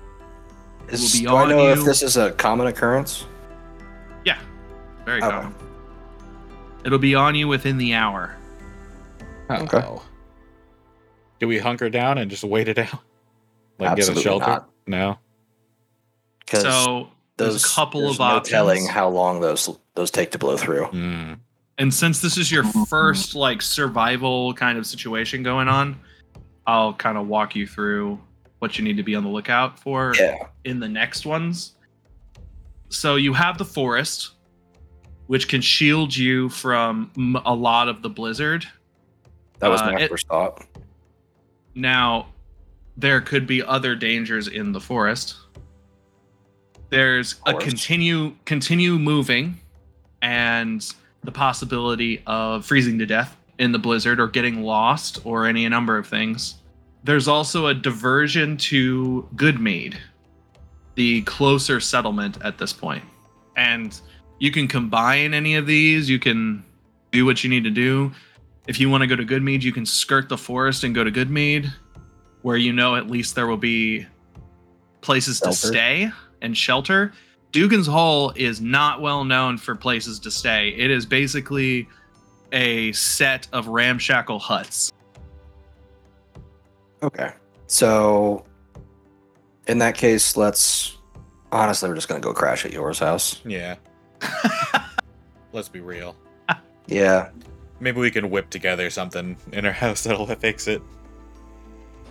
Is, 0.88 1.12
be 1.20 1.26
do 1.26 1.34
I 1.36 1.48
know 1.48 1.64
you. 1.66 1.72
if 1.72 1.84
this 1.84 2.02
is 2.02 2.16
a 2.16 2.30
common 2.32 2.66
occurrence? 2.68 3.26
Yeah, 4.24 4.38
very 5.04 5.20
Okay. 5.22 5.30
common. 5.30 5.54
It'll 6.84 6.98
be 6.98 7.14
on 7.14 7.34
you 7.34 7.46
within 7.46 7.78
the 7.78 7.94
hour. 7.94 8.36
Okay. 9.50 9.84
Uh-oh. 11.42 11.46
Do 11.46 11.48
we 11.48 11.58
hunker 11.58 11.90
down 11.90 12.18
and 12.18 12.30
just 12.30 12.44
wait 12.44 12.68
it 12.68 12.78
out? 12.78 12.88
Like 13.78 13.92
Absolutely 13.92 14.14
get 14.14 14.20
a 14.20 14.22
shelter? 14.22 14.46
not. 14.46 14.70
No. 14.86 15.18
Because 16.40 16.62
So 16.62 17.08
there's 17.36 17.54
those 17.54 17.64
a 17.64 17.74
couple 17.74 18.00
there's 18.02 18.12
of 18.12 18.18
no 18.20 18.24
options. 18.26 18.48
telling 18.50 18.86
how 18.86 19.08
long 19.08 19.40
those 19.40 19.76
those 19.94 20.10
take 20.10 20.30
to 20.32 20.38
blow 20.38 20.56
through. 20.56 20.86
Mm. 20.88 21.38
And 21.78 21.92
since 21.92 22.20
this 22.20 22.36
is 22.36 22.52
your 22.52 22.64
first 22.88 23.34
like 23.34 23.60
survival 23.62 24.52
kind 24.54 24.78
of 24.78 24.86
situation 24.86 25.42
going 25.42 25.68
on, 25.68 25.98
I'll 26.66 26.92
kind 26.92 27.16
of 27.18 27.26
walk 27.26 27.56
you 27.56 27.66
through 27.66 28.20
what 28.60 28.78
you 28.78 28.84
need 28.84 28.98
to 28.98 29.02
be 29.02 29.16
on 29.16 29.24
the 29.24 29.30
lookout 29.30 29.80
for 29.80 30.12
Yeah. 30.16 30.36
in 30.64 30.78
the 30.78 30.88
next 30.88 31.24
ones. 31.26 31.72
So 32.90 33.16
you 33.16 33.32
have 33.32 33.56
the 33.58 33.64
forest, 33.64 34.32
which 35.26 35.48
can 35.48 35.62
shield 35.62 36.14
you 36.14 36.50
from 36.50 37.10
a 37.46 37.54
lot 37.54 37.88
of 37.88 38.02
the 38.02 38.10
blizzard. 38.10 38.64
That 39.58 39.68
was 39.68 39.80
Uh, 39.80 39.92
my 39.92 40.00
it- 40.02 40.10
first 40.10 40.28
thought. 40.28 40.64
Now, 41.74 42.28
there 42.96 43.20
could 43.20 43.46
be 43.46 43.62
other 43.62 43.94
dangers 43.94 44.48
in 44.48 44.72
the 44.72 44.80
forest. 44.80 45.36
There's 46.90 47.36
a 47.46 47.54
continue 47.54 48.34
continue 48.44 48.98
moving, 48.98 49.58
and 50.20 50.86
the 51.24 51.32
possibility 51.32 52.22
of 52.26 52.66
freezing 52.66 52.98
to 52.98 53.06
death 53.06 53.36
in 53.58 53.72
the 53.72 53.78
blizzard 53.78 54.20
or 54.20 54.28
getting 54.28 54.62
lost 54.62 55.20
or 55.24 55.46
any 55.46 55.68
number 55.68 55.96
of 55.96 56.06
things. 56.06 56.56
There's 57.04 57.28
also 57.28 57.66
a 57.66 57.74
diversion 57.74 58.56
to 58.58 59.28
Goodmead, 59.36 59.96
the 60.94 61.22
closer 61.22 61.80
settlement 61.80 62.38
at 62.42 62.58
this 62.58 62.72
point. 62.72 63.04
And 63.56 63.98
you 64.38 64.50
can 64.50 64.68
combine 64.68 65.34
any 65.34 65.56
of 65.56 65.66
these, 65.66 66.08
you 66.08 66.18
can 66.18 66.64
do 67.10 67.24
what 67.24 67.44
you 67.44 67.50
need 67.50 67.64
to 67.64 67.70
do. 67.70 68.12
If 68.66 68.78
you 68.78 68.88
want 68.88 69.02
to 69.02 69.06
go 69.06 69.16
to 69.16 69.24
Goodmead, 69.24 69.62
you 69.62 69.72
can 69.72 69.84
skirt 69.84 70.28
the 70.28 70.38
forest 70.38 70.84
and 70.84 70.94
go 70.94 71.02
to 71.02 71.10
Goodmead, 71.10 71.72
where 72.42 72.56
you 72.56 72.72
know 72.72 72.96
at 72.96 73.08
least 73.08 73.34
there 73.34 73.46
will 73.46 73.56
be 73.56 74.06
places 75.00 75.40
to 75.40 75.52
stay 75.52 76.10
and 76.42 76.56
shelter. 76.56 77.12
Dougan's 77.50 77.86
Hole 77.86 78.32
is 78.36 78.60
not 78.60 79.00
well 79.00 79.24
known 79.24 79.58
for 79.58 79.74
places 79.74 80.18
to 80.20 80.30
stay. 80.30 80.70
It 80.70 80.90
is 80.90 81.04
basically 81.04 81.88
a 82.52 82.92
set 82.92 83.48
of 83.52 83.66
ramshackle 83.68 84.38
huts. 84.38 84.92
Okay. 87.02 87.32
So 87.66 88.44
in 89.66 89.78
that 89.78 89.96
case, 89.96 90.36
let's 90.36 90.98
honestly 91.50 91.88
we're 91.88 91.94
just 91.94 92.08
gonna 92.08 92.20
go 92.20 92.32
crash 92.32 92.64
at 92.64 92.72
Yora's 92.72 92.98
house. 92.98 93.40
Yeah. 93.44 93.76
Let's 95.52 95.68
be 95.68 95.80
real. 95.80 96.16
Yeah. 96.86 97.30
Maybe 97.82 97.98
we 97.98 98.12
can 98.12 98.30
whip 98.30 98.48
together 98.48 98.90
something 98.90 99.36
in 99.50 99.66
our 99.66 99.72
house 99.72 100.04
that'll 100.04 100.26
fix 100.36 100.68
it. 100.68 100.80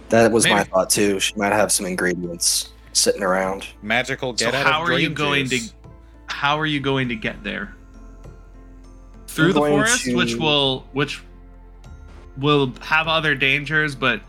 That 0.09 0.29
was 0.29 0.45
my 0.45 0.65
thought 0.65 0.89
too. 0.89 1.21
She 1.21 1.33
might 1.35 1.53
have 1.53 1.71
some 1.71 1.85
ingredients 1.85 2.73
sitting 2.91 3.23
around. 3.23 3.67
Magical 3.81 4.37
So 4.37 4.49
out 4.49 4.53
how 4.53 4.83
of 4.83 4.89
are 4.89 4.99
you 4.99 5.09
going 5.09 5.45
juice. 5.45 5.69
to 5.69 5.75
how 6.25 6.59
are 6.59 6.65
you 6.65 6.81
going 6.81 7.07
to 7.07 7.15
get 7.15 7.41
there? 7.41 7.73
Through 9.27 9.45
I'm 9.45 9.53
the 9.53 9.59
going 9.61 9.73
forest, 9.73 10.13
which 10.13 10.35
will 10.35 10.85
which 10.91 11.21
will 12.37 12.73
have 12.81 13.07
other 13.07 13.33
dangers 13.33 13.95
but 13.95 14.19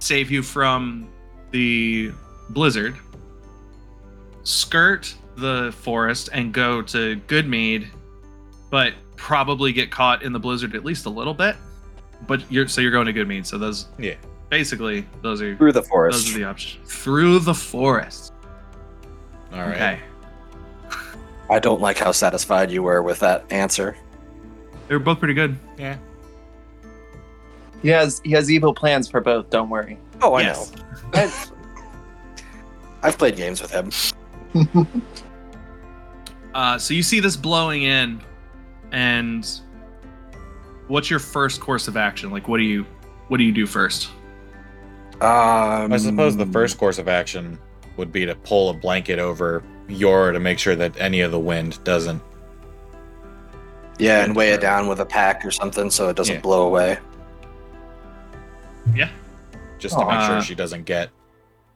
save 0.00 0.30
you 0.30 0.42
from 0.42 1.08
the 1.50 2.12
blizzard. 2.50 2.94
Skirt 4.42 5.14
the 5.36 5.72
forest 5.78 6.28
and 6.34 6.52
go 6.52 6.82
to 6.82 7.16
Goodmead, 7.26 7.86
but 8.68 8.92
probably 9.20 9.70
get 9.72 9.90
caught 9.90 10.22
in 10.22 10.32
the 10.32 10.38
blizzard 10.40 10.74
at 10.74 10.82
least 10.84 11.04
a 11.04 11.10
little 11.10 11.34
bit. 11.34 11.54
But 12.26 12.42
you're 12.50 12.66
so 12.68 12.80
you're 12.80 12.90
going 12.90 13.06
to 13.06 13.12
Goodmead, 13.12 13.44
so 13.46 13.58
those 13.58 13.86
Yeah. 13.98 14.14
basically 14.48 15.06
those 15.22 15.42
are 15.42 15.54
Through 15.56 15.72
the 15.72 15.82
forest. 15.82 16.24
those 16.26 16.34
are 16.34 16.38
the 16.38 16.44
options. 16.44 16.90
Through 16.90 17.40
the 17.40 17.54
forest. 17.54 18.32
All 19.52 19.58
right. 19.60 19.74
Okay. 19.76 20.00
I 21.50 21.58
don't 21.58 21.80
like 21.80 21.98
how 21.98 22.12
satisfied 22.12 22.70
you 22.70 22.82
were 22.82 23.02
with 23.02 23.18
that 23.20 23.44
answer. 23.50 23.96
They 24.88 24.94
were 24.94 25.00
both 25.00 25.18
pretty 25.18 25.34
good. 25.34 25.56
Yeah. 25.78 25.96
he 27.82 27.88
has 27.88 28.20
he 28.24 28.32
has 28.32 28.50
evil 28.50 28.72
plans 28.74 29.08
for 29.08 29.20
both. 29.20 29.50
Don't 29.50 29.68
worry. 29.68 29.98
Oh, 30.22 30.34
I 30.34 30.42
Yes. 30.42 30.72
know. 30.74 30.82
I've, 31.14 31.52
I've 33.02 33.18
played 33.18 33.36
games 33.36 33.60
with 33.62 33.70
him. 33.70 33.90
Uh, 36.54 36.76
so 36.78 36.92
you 36.94 37.02
see 37.02 37.20
this 37.20 37.36
blowing 37.36 37.82
in, 37.84 38.20
and 38.92 39.48
what's 40.88 41.10
your 41.10 41.18
first 41.18 41.60
course 41.60 41.88
of 41.88 41.96
action? 41.96 42.30
Like, 42.30 42.48
what 42.48 42.58
do 42.58 42.64
you, 42.64 42.84
what 43.28 43.36
do 43.38 43.44
you 43.44 43.52
do 43.52 43.66
first? 43.66 44.10
Um, 45.20 45.92
I 45.92 45.96
suppose 45.98 46.36
the 46.36 46.46
first 46.46 46.78
course 46.78 46.98
of 46.98 47.06
action 47.08 47.58
would 47.96 48.10
be 48.10 48.24
to 48.24 48.34
pull 48.36 48.70
a 48.70 48.74
blanket 48.74 49.18
over 49.18 49.62
Yor 49.88 50.32
to 50.32 50.40
make 50.40 50.58
sure 50.58 50.74
that 50.76 50.98
any 50.98 51.20
of 51.20 51.30
the 51.30 51.38
wind 51.38 51.82
doesn't. 51.84 52.22
Yeah, 53.98 54.24
and 54.24 54.34
weigh 54.34 54.50
it 54.52 54.62
down 54.62 54.88
with 54.88 55.00
a 55.00 55.04
pack 55.04 55.44
or 55.44 55.50
something 55.50 55.90
so 55.90 56.08
it 56.08 56.16
doesn't 56.16 56.36
Yeah. 56.36 56.40
blow 56.40 56.66
away. 56.66 56.98
Yeah. 58.94 59.10
Just 59.78 59.94
to 59.98 60.04
make 60.06 60.14
Aw. 60.14 60.26
sure 60.28 60.42
she 60.42 60.54
doesn't 60.54 60.84
get 60.84 61.10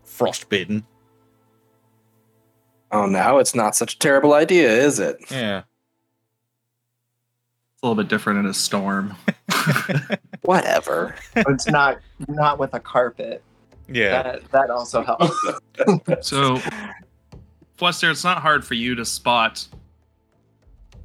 frostbitten. 0.04 0.86
Oh, 2.90 3.06
now 3.06 3.38
it's 3.38 3.54
not 3.54 3.76
such 3.76 3.94
a 3.94 3.98
terrible 3.98 4.32
idea, 4.32 4.70
is 4.70 4.98
it? 5.00 5.16
Yeah. 5.30 5.62
It's 7.84 7.86
a 7.86 7.90
little 7.90 8.02
bit 8.02 8.08
different 8.08 8.38
in 8.38 8.46
a 8.46 8.54
storm. 8.54 9.14
Whatever. 10.40 11.16
it's 11.36 11.66
not 11.66 11.98
not 12.28 12.58
with 12.58 12.72
a 12.72 12.80
carpet. 12.80 13.42
Yeah. 13.90 14.22
That 14.22 14.50
that 14.52 14.70
also 14.70 15.02
helps. 15.02 15.36
so, 16.26 16.56
Fwester, 17.76 18.10
it's 18.10 18.24
not 18.24 18.38
hard 18.38 18.64
for 18.64 18.72
you 18.72 18.94
to 18.94 19.04
spot 19.04 19.68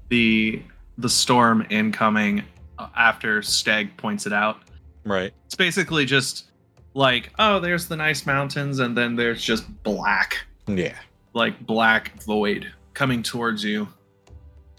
the 0.07 0.63
the 0.97 1.09
storm 1.09 1.67
incoming 1.69 2.43
uh, 2.77 2.87
after 2.95 3.41
Stag 3.41 3.97
points 3.97 4.25
it 4.25 4.31
out. 4.31 4.61
Right. 5.03 5.33
It's 5.47 5.55
basically 5.55 6.05
just 6.05 6.45
like, 6.93 7.31
oh, 7.39 7.59
there's 7.59 7.89
the 7.89 7.97
nice 7.97 8.25
mountains, 8.25 8.79
and 8.79 8.95
then 8.95 9.17
there's 9.17 9.43
just 9.43 9.65
black. 9.83 10.45
Yeah. 10.65 10.95
like 11.33 11.59
black 11.65 12.23
void 12.23 12.71
coming 12.93 13.21
towards 13.21 13.65
you 13.65 13.85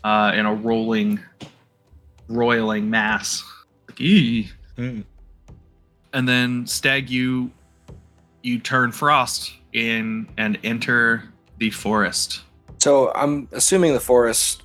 uh, 0.02 0.32
in 0.34 0.46
a 0.46 0.54
rolling, 0.54 1.20
roiling 2.30 2.88
mass. 2.88 3.44
Like, 3.88 4.00
"Ee." 4.00 4.50
Mm. 4.78 5.04
And 6.12 6.28
then 6.28 6.66
Stag, 6.66 7.10
you 7.10 7.50
you 8.42 8.58
turn 8.58 8.92
frost 8.92 9.52
in 9.72 10.28
and 10.38 10.58
enter 10.64 11.24
the 11.58 11.70
forest. 11.70 12.40
So 12.78 13.12
I'm 13.14 13.48
assuming 13.52 13.92
the 13.92 14.00
forest 14.00 14.62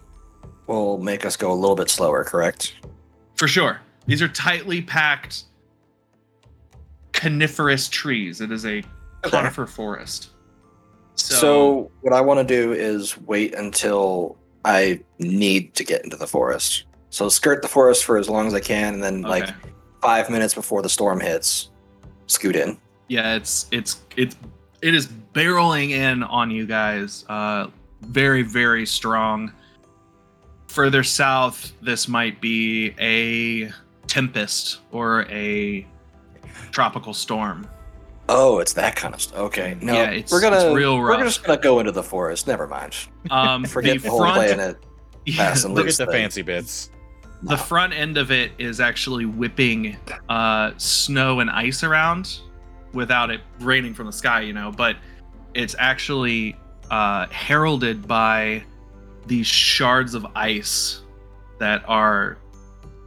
will 0.68 0.98
make 0.98 1.26
us 1.26 1.36
go 1.36 1.52
a 1.52 1.54
little 1.54 1.76
bit 1.76 1.90
slower, 1.90 2.24
correct? 2.24 2.76
For 3.36 3.48
sure. 3.48 3.82
These 4.08 4.22
are 4.22 4.28
tightly 4.30 4.82
packed 4.82 5.44
coniferous 7.12 7.90
trees. 7.90 8.42
It 8.42 8.52
is 8.52 8.66
a 8.66 8.84
conifer 9.24 9.66
forest. 9.66 10.30
So, 11.16 11.36
So, 11.36 11.92
what 12.02 12.14
I 12.14 12.22
want 12.22 12.46
to 12.46 12.56
do 12.56 12.74
is 12.74 13.18
wait 13.18 13.56
until 13.56 14.38
I 14.64 15.02
need 15.20 15.74
to 15.76 15.84
get 15.84 16.04
into 16.04 16.18
the 16.18 16.28
forest. 16.28 16.86
So 17.16 17.30
skirt 17.30 17.62
the 17.62 17.70
forest 17.70 18.04
for 18.04 18.18
as 18.18 18.28
long 18.28 18.46
as 18.46 18.54
I 18.54 18.60
can, 18.60 18.96
and 18.96 19.02
then 19.02 19.22
like 19.22 19.48
five 20.02 20.30
minutes 20.30 20.54
before 20.54 20.82
the 20.82 20.90
storm 20.90 21.22
hits, 21.22 21.70
scoot 22.28 22.58
in. 22.58 22.78
yeah, 23.08 23.36
it's 23.38 23.68
it's 23.72 24.02
it's 24.18 24.36
it 24.82 24.94
is 24.94 25.08
barreling 25.34 25.92
in 25.92 26.24
on 26.24 26.52
you 26.52 26.66
guys. 26.66 27.24
Uh, 27.30 27.68
very 28.02 28.42
very 28.42 28.86
strong. 28.86 29.54
Further 30.68 31.04
south, 31.04 31.72
this 31.82 32.10
might 32.10 32.42
be 32.42 32.94
a 33.00 33.72
tempest 34.08 34.80
or 34.92 35.22
a 35.30 35.88
tropical 36.72 37.14
storm. 37.14 37.66
Oh, 38.28 38.60
it's 38.60 38.74
that 38.74 38.98
kind 38.98 39.14
of 39.14 39.22
stuff. 39.22 39.38
Okay, 39.40 39.78
no, 39.82 39.94
Yeah, 39.94 40.12
it's- 40.12 40.34
we're 40.34 40.42
gonna 40.42 40.58
it's 40.58 40.76
real 40.76 41.00
we're 41.00 41.24
just 41.24 41.46
gonna 41.46 41.62
go 41.62 41.80
into 41.80 41.94
the 41.94 42.04
forest. 42.04 42.46
Never 42.46 42.68
mind. 42.68 42.94
Um, 43.32 43.64
Forget 43.78 44.00
the, 44.00 44.04
the 44.04 44.10
whole 44.10 44.20
front, 44.20 44.36
planet. 44.36 44.78
yeah, 45.26 45.38
pass 45.38 45.62
the- 45.62 45.70
Look 45.70 45.88
at 45.88 45.96
the 45.96 46.06
thing. 46.08 46.12
fancy 46.14 46.42
bits. 46.42 46.90
The 47.46 47.58
front 47.58 47.94
end 47.94 48.18
of 48.18 48.32
it 48.32 48.52
is 48.58 48.80
actually 48.80 49.26
whipping 49.26 49.98
uh, 50.30 50.72
snow 50.78 51.42
and 51.42 51.50
ice 51.50 51.84
around 51.84 52.40
without 52.92 53.30
it 53.30 53.42
raining 53.60 53.94
from 53.94 54.08
the 54.08 54.12
sky, 54.12 54.42
you 54.42 54.52
know, 54.52 54.72
but 54.72 54.96
it's 55.54 55.76
actually 55.78 56.56
uh, 56.90 57.28
heralded 57.28 58.08
by 58.08 58.64
these 59.28 59.46
shards 59.46 60.16
of 60.16 60.26
ice 60.36 61.02
that 61.60 61.84
are 61.88 62.38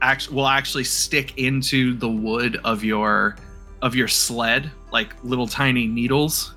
act- 0.01 0.31
will 0.31 0.47
actually 0.47 0.85
stick 0.85 1.37
into 1.37 1.93
the 1.95 2.09
wood 2.09 2.59
of 2.63 2.83
your 2.83 3.35
of 3.81 3.95
your 3.95 4.07
sled 4.07 4.71
like 4.91 5.15
little 5.23 5.47
tiny 5.47 5.85
needles. 5.85 6.55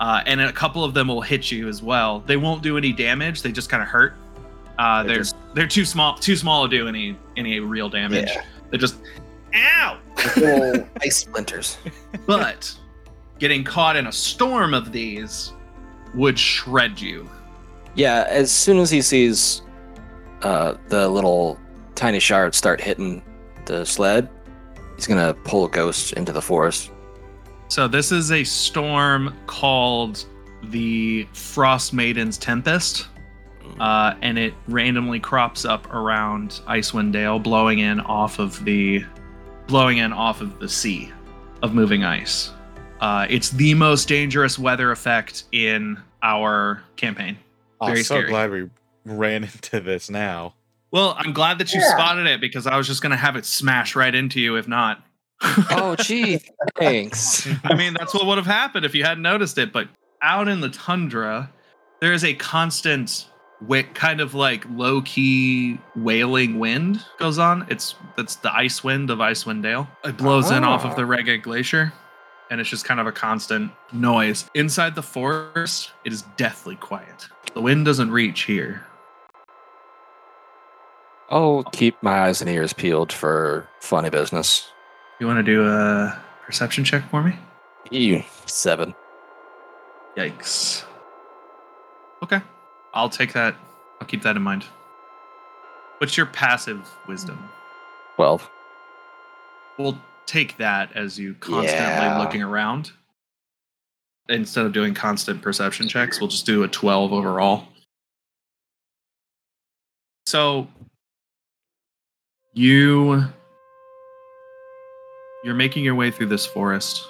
Uh, 0.00 0.22
and 0.26 0.40
a 0.40 0.52
couple 0.52 0.84
of 0.84 0.94
them 0.94 1.08
will 1.08 1.20
hit 1.20 1.50
you 1.50 1.68
as 1.68 1.82
well. 1.82 2.20
They 2.20 2.36
won't 2.36 2.62
do 2.62 2.76
any 2.76 2.92
damage 2.92 3.42
they 3.42 3.52
just 3.52 3.68
kind 3.68 3.82
of 3.82 3.88
hurt 3.88 4.14
uh, 4.78 5.02
They're 5.02 5.08
they're 5.14 5.18
just- 5.22 5.36
they're 5.54 5.66
too 5.66 5.84
small 5.84 6.16
too 6.16 6.36
small 6.36 6.68
to 6.68 6.76
do 6.76 6.88
any 6.88 7.16
any 7.36 7.60
real 7.60 7.88
damage. 7.88 8.28
Yeah, 8.28 8.42
they're 8.70 8.78
just 8.78 8.96
ow! 9.54 9.98
Little 10.36 10.86
ice 11.02 11.16
splinters. 11.18 11.78
but 12.26 12.74
getting 13.38 13.64
caught 13.64 13.96
in 13.96 14.06
a 14.06 14.12
storm 14.12 14.74
of 14.74 14.92
these 14.92 15.52
would 16.14 16.38
shred 16.38 17.00
you. 17.00 17.28
Yeah, 17.94 18.26
as 18.28 18.50
soon 18.52 18.78
as 18.78 18.90
he 18.90 19.00
sees 19.02 19.62
uh, 20.42 20.74
the 20.88 21.08
little 21.08 21.58
tiny 21.94 22.20
shards 22.20 22.56
start 22.56 22.80
hitting 22.80 23.22
the 23.66 23.84
sled, 23.84 24.28
he's 24.96 25.06
gonna 25.06 25.34
pull 25.44 25.64
a 25.64 25.68
ghost 25.68 26.12
into 26.12 26.32
the 26.32 26.42
forest. 26.42 26.90
So 27.68 27.86
this 27.88 28.12
is 28.12 28.30
a 28.32 28.44
storm 28.44 29.34
called 29.46 30.24
the 30.64 31.26
Frost 31.32 31.92
Maiden's 31.92 32.38
Tempest, 32.38 33.08
uh, 33.80 34.14
and 34.22 34.38
it 34.38 34.54
randomly 34.66 35.20
crops 35.20 35.64
up 35.64 35.92
around 35.92 36.60
Icewind 36.66 37.12
Dale, 37.12 37.38
blowing 37.38 37.78
in 37.78 38.00
off 38.00 38.38
of 38.38 38.64
the, 38.64 39.04
blowing 39.66 39.98
in 39.98 40.12
off 40.12 40.40
of 40.40 40.58
the 40.58 40.68
sea, 40.68 41.12
of 41.62 41.74
moving 41.74 42.04
ice. 42.04 42.52
Uh, 43.00 43.26
it's 43.30 43.50
the 43.50 43.74
most 43.74 44.08
dangerous 44.08 44.58
weather 44.58 44.90
effect 44.90 45.44
in 45.52 45.98
our 46.22 46.82
campaign. 46.96 47.38
I'm 47.80 47.96
so 47.98 48.02
scary. 48.02 48.28
glad 48.28 48.50
we 48.50 48.68
ran 49.04 49.44
into 49.44 49.80
this 49.80 50.10
now. 50.10 50.54
Well, 50.90 51.14
I'm 51.18 51.32
glad 51.32 51.58
that 51.58 51.72
you 51.72 51.80
Yeah. 51.80 51.90
spotted 51.90 52.26
it 52.26 52.40
because 52.40 52.66
I 52.66 52.76
was 52.76 52.86
just 52.86 53.02
gonna 53.02 53.16
have 53.16 53.36
it 53.36 53.44
smash 53.44 53.94
right 53.94 54.14
into 54.14 54.40
you 54.40 54.56
if 54.56 54.66
not. 54.66 55.02
Oh, 55.70 55.94
gee, 55.94 56.40
thanks. 56.76 57.46
I 57.62 57.74
mean, 57.74 57.94
that's 57.94 58.12
what 58.12 58.26
would 58.26 58.38
have 58.38 58.46
happened 58.46 58.84
if 58.84 58.94
you 58.94 59.04
hadn't 59.04 59.22
noticed 59.22 59.56
it. 59.58 59.72
But 59.72 59.88
out 60.20 60.48
in 60.48 60.60
the 60.60 60.68
tundra, 60.70 61.48
there 62.00 62.12
is 62.12 62.24
a 62.24 62.34
constant, 62.34 63.28
wi- 63.60 63.88
kind 63.94 64.20
of 64.20 64.34
like 64.34 64.64
low 64.70 65.02
key 65.02 65.78
wailing 65.96 66.58
wind 66.58 67.04
goes 67.18 67.38
on. 67.38 67.66
It's 67.68 67.94
that's 68.16 68.36
the 68.36 68.54
ice 68.54 68.82
wind 68.84 69.10
of 69.10 69.18
Icewind 69.18 69.62
Dale. 69.62 69.88
It 70.04 70.16
blows 70.16 70.50
in 70.50 70.64
off 70.64 70.84
of 70.84 70.96
the 70.96 71.02
oh. 71.02 71.06
Reghed 71.06 71.42
Glacier, 71.42 71.92
and 72.50 72.60
it's 72.60 72.70
just 72.70 72.84
kind 72.84 73.00
of 73.00 73.06
a 73.06 73.12
constant 73.12 73.72
noise. 73.92 74.48
Inside 74.54 74.94
the 74.94 75.02
forest, 75.02 75.92
it 76.04 76.12
is 76.12 76.22
deathly 76.36 76.76
quiet. 76.76 77.28
The 77.54 77.60
wind 77.60 77.84
doesn't 77.84 78.10
reach 78.10 78.42
here. 78.42 78.84
I'll 81.30 81.64
keep 81.64 82.02
my 82.02 82.20
eyes 82.20 82.40
and 82.40 82.48
ears 82.48 82.72
peeled 82.72 83.12
for 83.12 83.68
funny 83.80 84.08
business. 84.08 84.70
You 85.20 85.26
want 85.26 85.38
to 85.38 85.42
do 85.42 85.66
a 85.66 86.18
perception 86.46 86.84
check 86.84 87.08
for 87.10 87.22
me? 87.22 87.36
You 87.90 88.22
seven. 88.46 88.94
Yikes. 90.16 90.84
Okay. 92.22 92.40
I'll 92.98 93.08
take 93.08 93.32
that. 93.34 93.54
I'll 94.00 94.08
keep 94.08 94.22
that 94.22 94.34
in 94.34 94.42
mind. 94.42 94.64
What's 95.98 96.16
your 96.16 96.26
passive 96.26 96.80
wisdom? 97.06 97.38
Twelve. 98.16 98.50
We'll 99.78 99.96
take 100.26 100.56
that 100.56 100.96
as 100.96 101.16
you 101.16 101.34
constantly 101.34 102.06
Yeah. 102.06 102.18
looking 102.18 102.42
around. 102.42 102.90
Instead 104.28 104.66
of 104.66 104.72
doing 104.72 104.94
constant 104.94 105.40
perception 105.40 105.88
checks, 105.88 106.20
we'll 106.20 106.28
just 106.28 106.44
do 106.44 106.64
a 106.64 106.68
12 106.68 107.12
overall. 107.12 107.68
So 110.26 110.66
you 112.52 113.24
you're 115.44 115.54
making 115.54 115.84
your 115.84 115.94
way 115.94 116.10
through 116.10 116.26
this 116.26 116.44
forest 116.44 117.06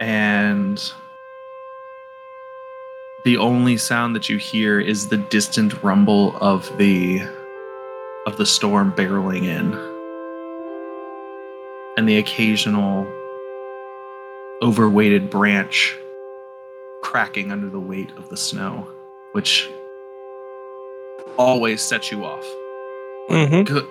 and 0.00 0.92
the 3.28 3.36
only 3.36 3.76
sound 3.76 4.16
that 4.16 4.30
you 4.30 4.38
hear 4.38 4.80
is 4.80 5.08
the 5.08 5.18
distant 5.18 5.82
rumble 5.82 6.34
of 6.38 6.74
the 6.78 7.20
of 8.24 8.38
the 8.38 8.46
storm 8.46 8.90
barreling 8.92 9.42
in 9.42 9.74
and 11.98 12.08
the 12.08 12.16
occasional 12.16 13.06
overweighted 14.62 15.28
branch 15.28 15.94
cracking 17.02 17.52
under 17.52 17.68
the 17.68 17.78
weight 17.78 18.10
of 18.16 18.30
the 18.30 18.36
snow 18.38 18.88
which 19.32 19.68
always 21.36 21.82
sets 21.82 22.10
you 22.10 22.24
off 22.24 22.46
Mm-hmm. 23.28 23.64
Good. 23.64 23.86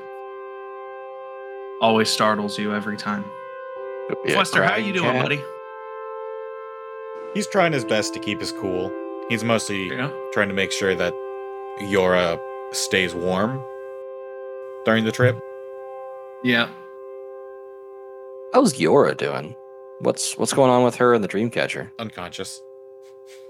always 1.79 2.09
startles 2.09 2.57
you 2.57 2.73
every 2.73 2.97
time 2.97 3.23
Fwester, 4.25 4.65
how 4.65 4.77
you 4.77 4.93
doing 4.93 5.21
buddy 5.21 5.43
He's 7.35 7.45
trying 7.45 7.73
his 7.73 7.85
best 7.85 8.15
to 8.15 8.19
keep 8.19 8.39
his 8.39 8.51
cool. 8.51 8.91
He's 9.29 9.43
mostly 9.43 9.89
yeah 9.89 10.09
trying 10.31 10.47
to 10.47 10.53
make 10.53 10.71
sure 10.71 10.95
that 10.95 11.13
Yora 11.81 12.39
stays 12.71 13.13
warm 13.13 13.61
during 14.85 15.03
the 15.03 15.11
trip. 15.11 15.37
yeah 16.43 16.69
How's 18.53 18.73
Yora 18.79 19.17
doing? 19.17 19.53
What's 19.99 20.37
what's 20.37 20.53
going 20.53 20.71
on 20.71 20.83
with 20.83 20.95
her 20.95 21.13
and 21.13 21.23
the 21.23 21.27
Dreamcatcher? 21.27 21.91
Unconscious. 21.99 22.61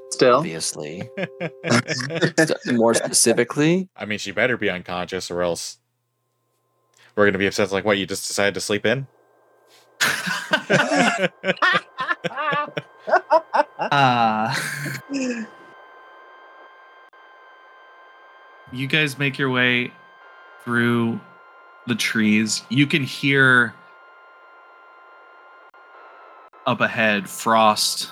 Still, 0.10 0.38
Obviously. 0.38 1.08
More 2.66 2.94
specifically, 2.94 3.90
I 3.96 4.06
mean, 4.06 4.18
she 4.18 4.32
better 4.32 4.58
be 4.58 4.70
unconscious, 4.70 5.30
or 5.30 5.44
else 5.44 5.78
we're 7.16 7.26
gonna 7.26 7.38
be 7.38 7.46
upset. 7.46 7.72
Like, 7.72 7.86
what? 7.86 7.98
You 7.98 8.08
just 8.08 8.28
decided 8.28 8.56
to 8.56 8.62
sleep 8.62 8.86
in? 8.86 9.06
Uh, 13.80 14.54
you 18.78 18.88
guys 18.88 19.18
make 19.18 19.38
your 19.38 19.50
way 19.50 19.92
through 20.64 21.20
the 21.88 21.96
trees. 21.96 22.64
You 22.70 22.86
can 22.86 23.04
hear 23.04 23.74
up 26.66 26.82
ahead 26.82 27.30
Frost 27.30 28.12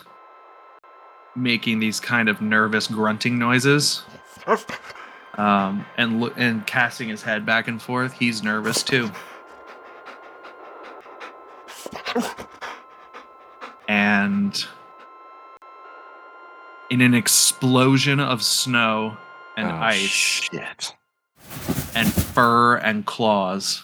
making 1.36 1.80
these 1.80 2.00
kind 2.00 2.30
of 2.30 2.42
nervous 2.42 2.88
grunting 2.88 3.38
noises. 3.38 4.04
Um, 5.38 5.86
and 5.98 6.22
lo- 6.22 6.34
and 6.38 6.66
casting 6.66 7.10
his 7.10 7.22
head 7.22 7.46
back 7.46 7.68
and 7.68 7.82
forth. 7.82 8.14
He's 8.14 8.42
nervous 8.42 8.82
too. 8.84 9.12
And 13.90 14.66
in 16.90 17.02
an 17.02 17.14
explosion 17.14 18.22
of 18.22 18.42
snow 18.42 19.18
and 19.58 19.68
Oh, 19.72 19.76
ice 19.76 20.00
Shit. 20.10 20.94
and 21.96 22.12
fur 22.14 22.76
and 22.78 23.06
claws, 23.06 23.84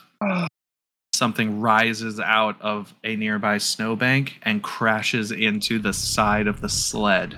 something 1.13 1.61
rises 1.61 2.19
out 2.19 2.59
of 2.61 2.93
a 3.03 3.15
nearby 3.15 3.57
snowbank 3.57 4.39
and 4.43 4.61
crashes 4.63 5.32
into 5.32 5.80
the 5.80 5.93
side 5.93 6.47
of 6.47 6.61
the 6.61 6.69
sled. 6.69 7.32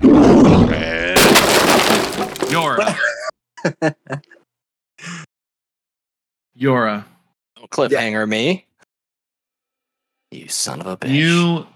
Yora. 2.52 2.98
Yora, 6.60 7.04
Don't 7.56 7.70
cliffhanger 7.72 8.28
me. 8.28 8.66
You 10.32 10.48
son 10.48 10.82
of 10.82 10.88
a 10.88 10.98
bitch. 10.98 11.10
you 11.12 11.68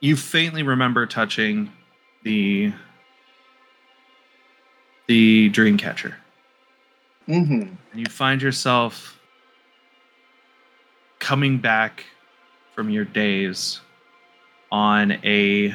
you 0.00 0.16
faintly 0.16 0.62
remember 0.62 1.06
touching 1.06 1.72
the 2.22 2.72
the 5.08 5.48
dream 5.48 5.76
catcher. 5.76 6.16
Mm-hmm. 7.26 7.60
and 7.92 8.00
you 8.00 8.06
find 8.06 8.40
yourself 8.40 9.20
coming 11.18 11.58
back 11.58 12.04
from 12.74 12.88
your 12.88 13.04
days 13.04 13.82
on 14.72 15.12
a 15.24 15.74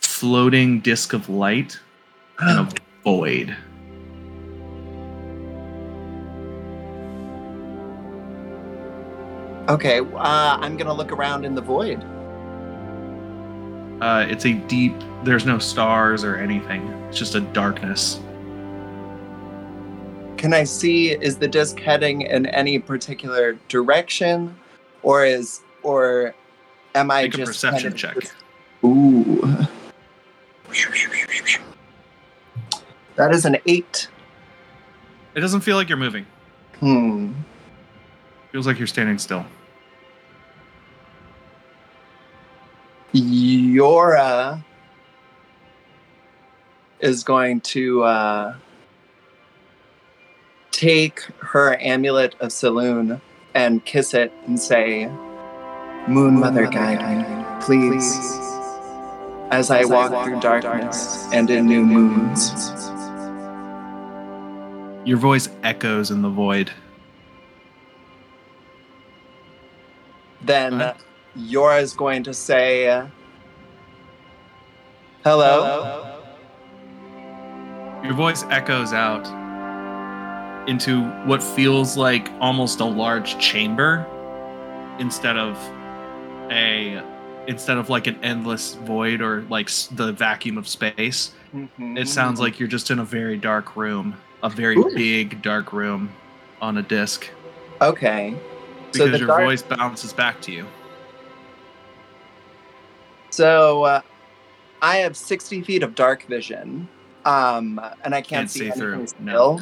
floating 0.00 0.78
disc 0.78 1.14
of 1.14 1.28
light 1.28 1.80
and 2.38 2.68
a 2.68 2.74
void. 3.02 3.56
Okay, 9.68 9.98
uh, 9.98 10.58
I'm 10.60 10.76
gonna 10.76 10.92
look 10.92 11.10
around 11.10 11.44
in 11.44 11.56
the 11.56 11.60
void. 11.60 12.04
Uh, 14.00 14.26
it's 14.28 14.46
a 14.46 14.52
deep. 14.52 14.94
There's 15.24 15.44
no 15.44 15.58
stars 15.58 16.22
or 16.22 16.36
anything. 16.36 16.86
It's 17.08 17.18
just 17.18 17.34
a 17.34 17.40
darkness. 17.40 18.20
Can 20.42 20.52
I 20.52 20.64
see 20.64 21.12
is 21.12 21.36
the 21.36 21.46
disc 21.46 21.78
heading 21.78 22.22
in 22.22 22.46
any 22.46 22.80
particular 22.80 23.52
direction, 23.68 24.56
or 25.04 25.24
is 25.24 25.60
or 25.84 26.34
am 26.96 27.12
I 27.12 27.22
Make 27.22 27.34
a 27.34 27.36
just 27.36 27.48
perception 27.48 27.92
kind 27.92 27.94
of 27.94 27.96
check. 27.96 28.20
just- 28.20 28.34
Ooh. 28.84 29.40
That 33.14 33.32
is 33.32 33.44
an 33.44 33.56
eight. 33.66 34.08
It 35.36 35.40
doesn't 35.40 35.60
feel 35.60 35.76
like 35.76 35.88
you're 35.88 35.96
moving. 35.96 36.26
Hmm. 36.80 37.34
feels 38.50 38.66
like 38.66 38.78
you're 38.80 38.88
standing 38.88 39.18
still. 39.18 39.46
Yora 43.14 44.60
is 46.98 47.22
going 47.22 47.60
to 47.60 48.02
uh, 48.02 48.54
take 50.72 51.20
her 51.38 51.80
amulet 51.80 52.34
of 52.40 52.50
Selûne 52.50 53.20
and 53.54 53.84
kiss 53.84 54.14
it 54.14 54.32
and 54.46 54.58
say, 54.58 55.06
Moon 56.08 56.40
Mother, 56.40 56.66
guide 56.66 57.00
me, 57.18 57.64
please, 57.64 58.18
as 59.50 59.70
I 59.70 59.84
walk 59.84 60.24
through 60.24 60.40
darkness 60.40 61.28
and 61.32 61.48
in 61.50 61.66
new 61.66 61.84
moons. 61.84 62.50
Your 65.06 65.18
voice 65.18 65.48
echoes 65.62 66.10
in 66.10 66.22
the 66.22 66.30
void. 66.30 66.72
Then 70.40 70.80
Huh? 70.80 70.94
Yora 71.36 71.80
is 71.80 71.92
going 71.94 72.24
to 72.24 72.34
say, 72.34 73.06
Hello. 75.22 76.18
Your 78.02 78.14
voice 78.14 78.44
echoes 78.50 78.92
out 78.92 79.41
into 80.68 81.02
what 81.26 81.42
feels 81.42 81.96
like 81.96 82.30
almost 82.40 82.80
a 82.80 82.84
large 82.84 83.38
chamber 83.38 84.06
instead 84.98 85.36
of 85.36 85.56
a 86.50 87.02
instead 87.48 87.76
of 87.76 87.90
like 87.90 88.06
an 88.06 88.16
endless 88.22 88.74
void 88.74 89.20
or 89.20 89.42
like 89.50 89.68
the 89.92 90.12
vacuum 90.12 90.56
of 90.58 90.68
space. 90.68 91.32
It 91.78 92.08
sounds 92.08 92.38
like 92.40 92.58
you're 92.60 92.68
just 92.68 92.90
in 92.90 92.98
a 93.00 93.04
very 93.04 93.36
dark 93.36 93.76
room, 93.76 94.14
a 94.42 94.48
very 94.48 94.76
Ooh. 94.76 94.90
big 94.94 95.42
dark 95.42 95.72
room 95.72 96.10
on 96.60 96.78
a 96.78 96.82
disc 96.82 97.28
Okay. 97.80 98.34
because 98.92 99.06
So 99.06 99.08
the 99.08 99.18
your 99.18 99.26
dark- 99.26 99.42
voice 99.42 99.62
bounces 99.62 100.12
back 100.12 100.40
to 100.42 100.52
you. 100.52 100.66
So 103.30 103.84
uh, 103.84 104.00
I 104.80 104.98
have 104.98 105.16
60 105.16 105.62
feet 105.62 105.82
of 105.82 105.94
dark 105.94 106.24
vision, 106.26 106.86
um, 107.24 107.80
and 108.04 108.14
I 108.14 108.20
can't, 108.20 108.28
Can't 108.28 108.50
see, 108.50 108.70
see 108.70 108.78
through, 108.78 108.94
anything 108.94 109.24
no. 109.24 109.60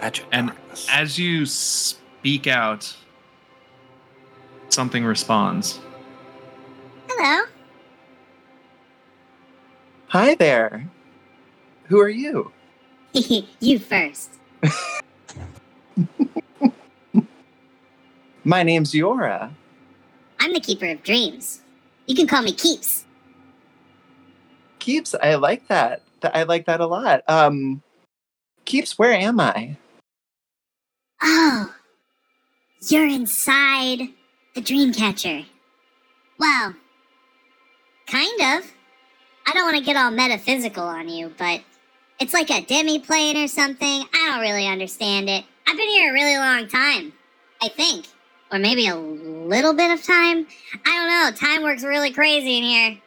Still. 0.00 0.04
Magic 0.04 0.26
And 0.32 0.48
darkness. 0.48 0.86
As 0.90 1.18
you 1.18 1.46
speak 1.46 2.46
out, 2.46 2.96
something 4.68 5.04
responds. 5.04 5.80
Hello. 7.08 7.46
Hi 10.08 10.34
there. 10.34 10.88
Who 11.84 12.00
are 12.00 12.08
you? 12.08 12.52
you 13.60 13.78
first. 13.78 14.30
My 18.44 18.62
name's 18.62 18.92
Yora. 18.92 19.50
I'm 20.40 20.52
the 20.52 20.60
keeper 20.60 20.86
of 20.86 21.02
dreams. 21.02 21.60
You 22.06 22.14
can 22.16 22.26
call 22.26 22.42
me 22.42 22.52
Keeps. 22.52 23.04
Keeps, 24.78 25.14
I 25.14 25.34
like 25.34 25.68
that. 25.68 26.02
I 26.22 26.44
like 26.44 26.66
that 26.66 26.80
a 26.80 26.86
lot. 26.86 27.22
Um, 27.28 27.82
Keeps, 28.64 28.98
where 28.98 29.12
am 29.12 29.38
I? 29.40 29.76
Oh, 31.22 31.74
you're 32.88 33.06
inside 33.06 34.08
the 34.54 34.60
dream 34.60 34.92
catcher. 34.92 35.42
Well, 36.38 36.74
kind 38.06 38.40
of. 38.40 38.72
I 39.46 39.52
don't 39.52 39.64
want 39.64 39.76
to 39.78 39.84
get 39.84 39.96
all 39.96 40.10
metaphysical 40.10 40.84
on 40.84 41.08
you, 41.08 41.32
but 41.36 41.62
it's 42.20 42.34
like 42.34 42.50
a 42.50 42.62
demi 42.62 42.98
plane 42.98 43.36
or 43.36 43.48
something. 43.48 44.04
I 44.14 44.30
don't 44.30 44.40
really 44.40 44.66
understand 44.66 45.28
it. 45.28 45.44
I've 45.66 45.76
been 45.76 45.88
here 45.88 46.10
a 46.10 46.14
really 46.14 46.36
long 46.36 46.68
time, 46.68 47.12
I 47.62 47.68
think. 47.68 48.06
Or 48.52 48.58
maybe 48.58 48.88
a 48.88 48.96
little 48.96 49.74
bit 49.74 49.90
of 49.90 50.02
time. 50.02 50.46
I 50.84 50.90
don't 50.90 51.08
know. 51.08 51.48
Time 51.48 51.62
works 51.62 51.84
really 51.84 52.12
crazy 52.12 52.58
in 52.58 52.64
here. 52.64 52.98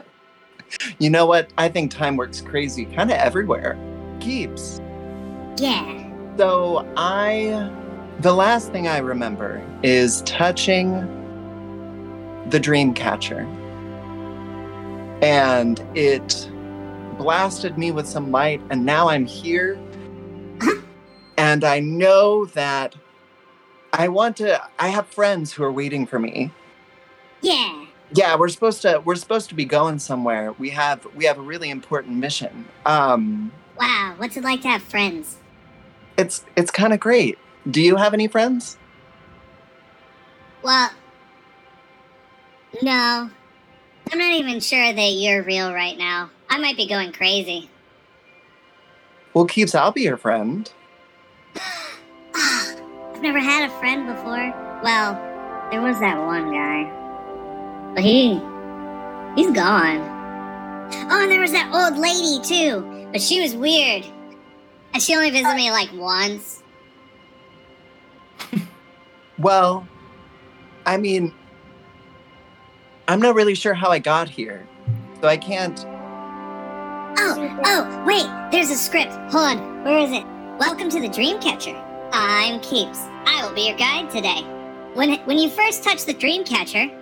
You 0.98 1.10
know 1.10 1.26
what? 1.26 1.50
I 1.56 1.68
think 1.68 1.90
time 1.90 2.16
works 2.16 2.40
crazy 2.40 2.84
kind 2.84 3.10
of 3.10 3.16
everywhere. 3.16 3.78
Keeps. 4.20 4.80
Yeah. 5.56 5.97
So 6.38 6.86
I. 6.96 7.68
The 8.20 8.32
last 8.32 8.70
thing 8.70 8.86
I 8.86 8.98
remember 8.98 9.60
is 9.82 10.22
touching 10.22 10.92
the 12.50 12.60
dream 12.60 12.94
catcher. 12.94 13.40
And 15.20 15.80
it 15.96 16.48
blasted 17.16 17.76
me 17.76 17.90
with 17.90 18.06
some 18.06 18.30
light, 18.30 18.60
and 18.70 18.84
now 18.84 19.08
I'm 19.08 19.26
here. 19.26 19.80
and 21.36 21.64
I 21.64 21.80
know 21.80 22.44
that 22.46 22.94
I 23.92 24.06
want 24.06 24.36
to. 24.36 24.62
I 24.78 24.88
have 24.88 25.08
friends 25.08 25.52
who 25.52 25.64
are 25.64 25.72
waiting 25.72 26.06
for 26.06 26.20
me. 26.20 26.52
Yeah. 27.40 27.84
Yeah, 28.14 28.36
we're 28.36 28.48
supposed 28.48 28.82
to. 28.82 29.02
We're 29.04 29.16
supposed 29.16 29.48
to 29.48 29.56
be 29.56 29.64
going 29.64 29.98
somewhere. 29.98 30.52
We 30.52 30.70
have. 30.70 31.04
We 31.16 31.24
have 31.24 31.38
a 31.38 31.42
really 31.42 31.70
important 31.70 32.16
mission. 32.16 32.64
Um, 32.86 33.50
Wow. 33.78 34.14
What's 34.16 34.36
it 34.36 34.42
like 34.42 34.62
to 34.62 34.68
have 34.68 34.82
friends? 34.82 35.36
It's 36.18 36.44
it's 36.56 36.70
kind 36.70 36.92
of 36.92 37.00
great. 37.00 37.38
Do 37.70 37.80
you 37.80 37.96
have 37.96 38.12
any 38.12 38.28
friends? 38.28 38.76
Well, 40.62 40.90
no. 42.82 43.30
I'm 44.10 44.18
not 44.18 44.32
even 44.32 44.60
sure 44.60 44.92
that 44.92 45.10
you're 45.12 45.42
real 45.42 45.72
right 45.72 45.96
now. 45.96 46.30
I 46.48 46.58
might 46.58 46.76
be 46.76 46.88
going 46.88 47.12
crazy. 47.12 47.70
Well, 49.34 49.44
Keeps, 49.44 49.74
I'll 49.74 49.92
be 49.92 50.02
your 50.02 50.16
friend. 50.16 50.70
I've 52.34 53.22
never 53.22 53.38
had 53.38 53.68
a 53.68 53.78
friend 53.78 54.06
before. 54.06 54.52
Well, 54.82 55.14
there 55.70 55.82
was 55.82 56.00
that 56.00 56.18
one 56.18 56.50
guy. 56.50 56.90
But 57.94 58.02
he. 58.02 58.34
he's 59.36 59.54
gone. 59.54 60.00
Oh, 61.10 61.22
and 61.22 61.30
there 61.30 61.40
was 61.40 61.52
that 61.52 61.70
old 61.72 61.98
lady, 61.98 62.40
too. 62.42 63.08
But 63.12 63.20
she 63.20 63.42
was 63.42 63.54
weird. 63.54 64.06
And 64.98 65.02
she 65.04 65.14
only 65.14 65.30
visited 65.30 65.54
me 65.54 65.70
like 65.70 65.92
once. 65.92 66.62
Well, 69.38 69.86
I 70.84 70.96
mean, 70.96 71.32
I'm 73.06 73.20
not 73.20 73.36
really 73.36 73.54
sure 73.54 73.72
how 73.72 73.90
I 73.90 74.00
got 74.00 74.28
here, 74.28 74.66
so 75.20 75.28
I 75.28 75.36
can't. 75.36 75.78
Oh, 77.16 77.60
oh, 77.64 78.04
wait, 78.04 78.26
there's 78.50 78.70
a 78.70 78.74
script. 78.74 79.12
Hold 79.30 79.46
on, 79.46 79.84
where 79.84 79.98
is 79.98 80.10
it? 80.10 80.24
Welcome 80.58 80.90
to 80.90 81.00
the 81.00 81.08
Dreamcatcher. 81.08 81.80
I'm 82.12 82.58
Keeps. 82.62 82.98
I 82.98 83.46
will 83.46 83.54
be 83.54 83.68
your 83.68 83.76
guide 83.76 84.10
today. 84.10 84.42
When 84.94 85.14
when 85.20 85.38
you 85.38 85.50
first 85.50 85.84
touch 85.84 86.04
the 86.04 86.14
Dreamcatcher, 86.14 87.00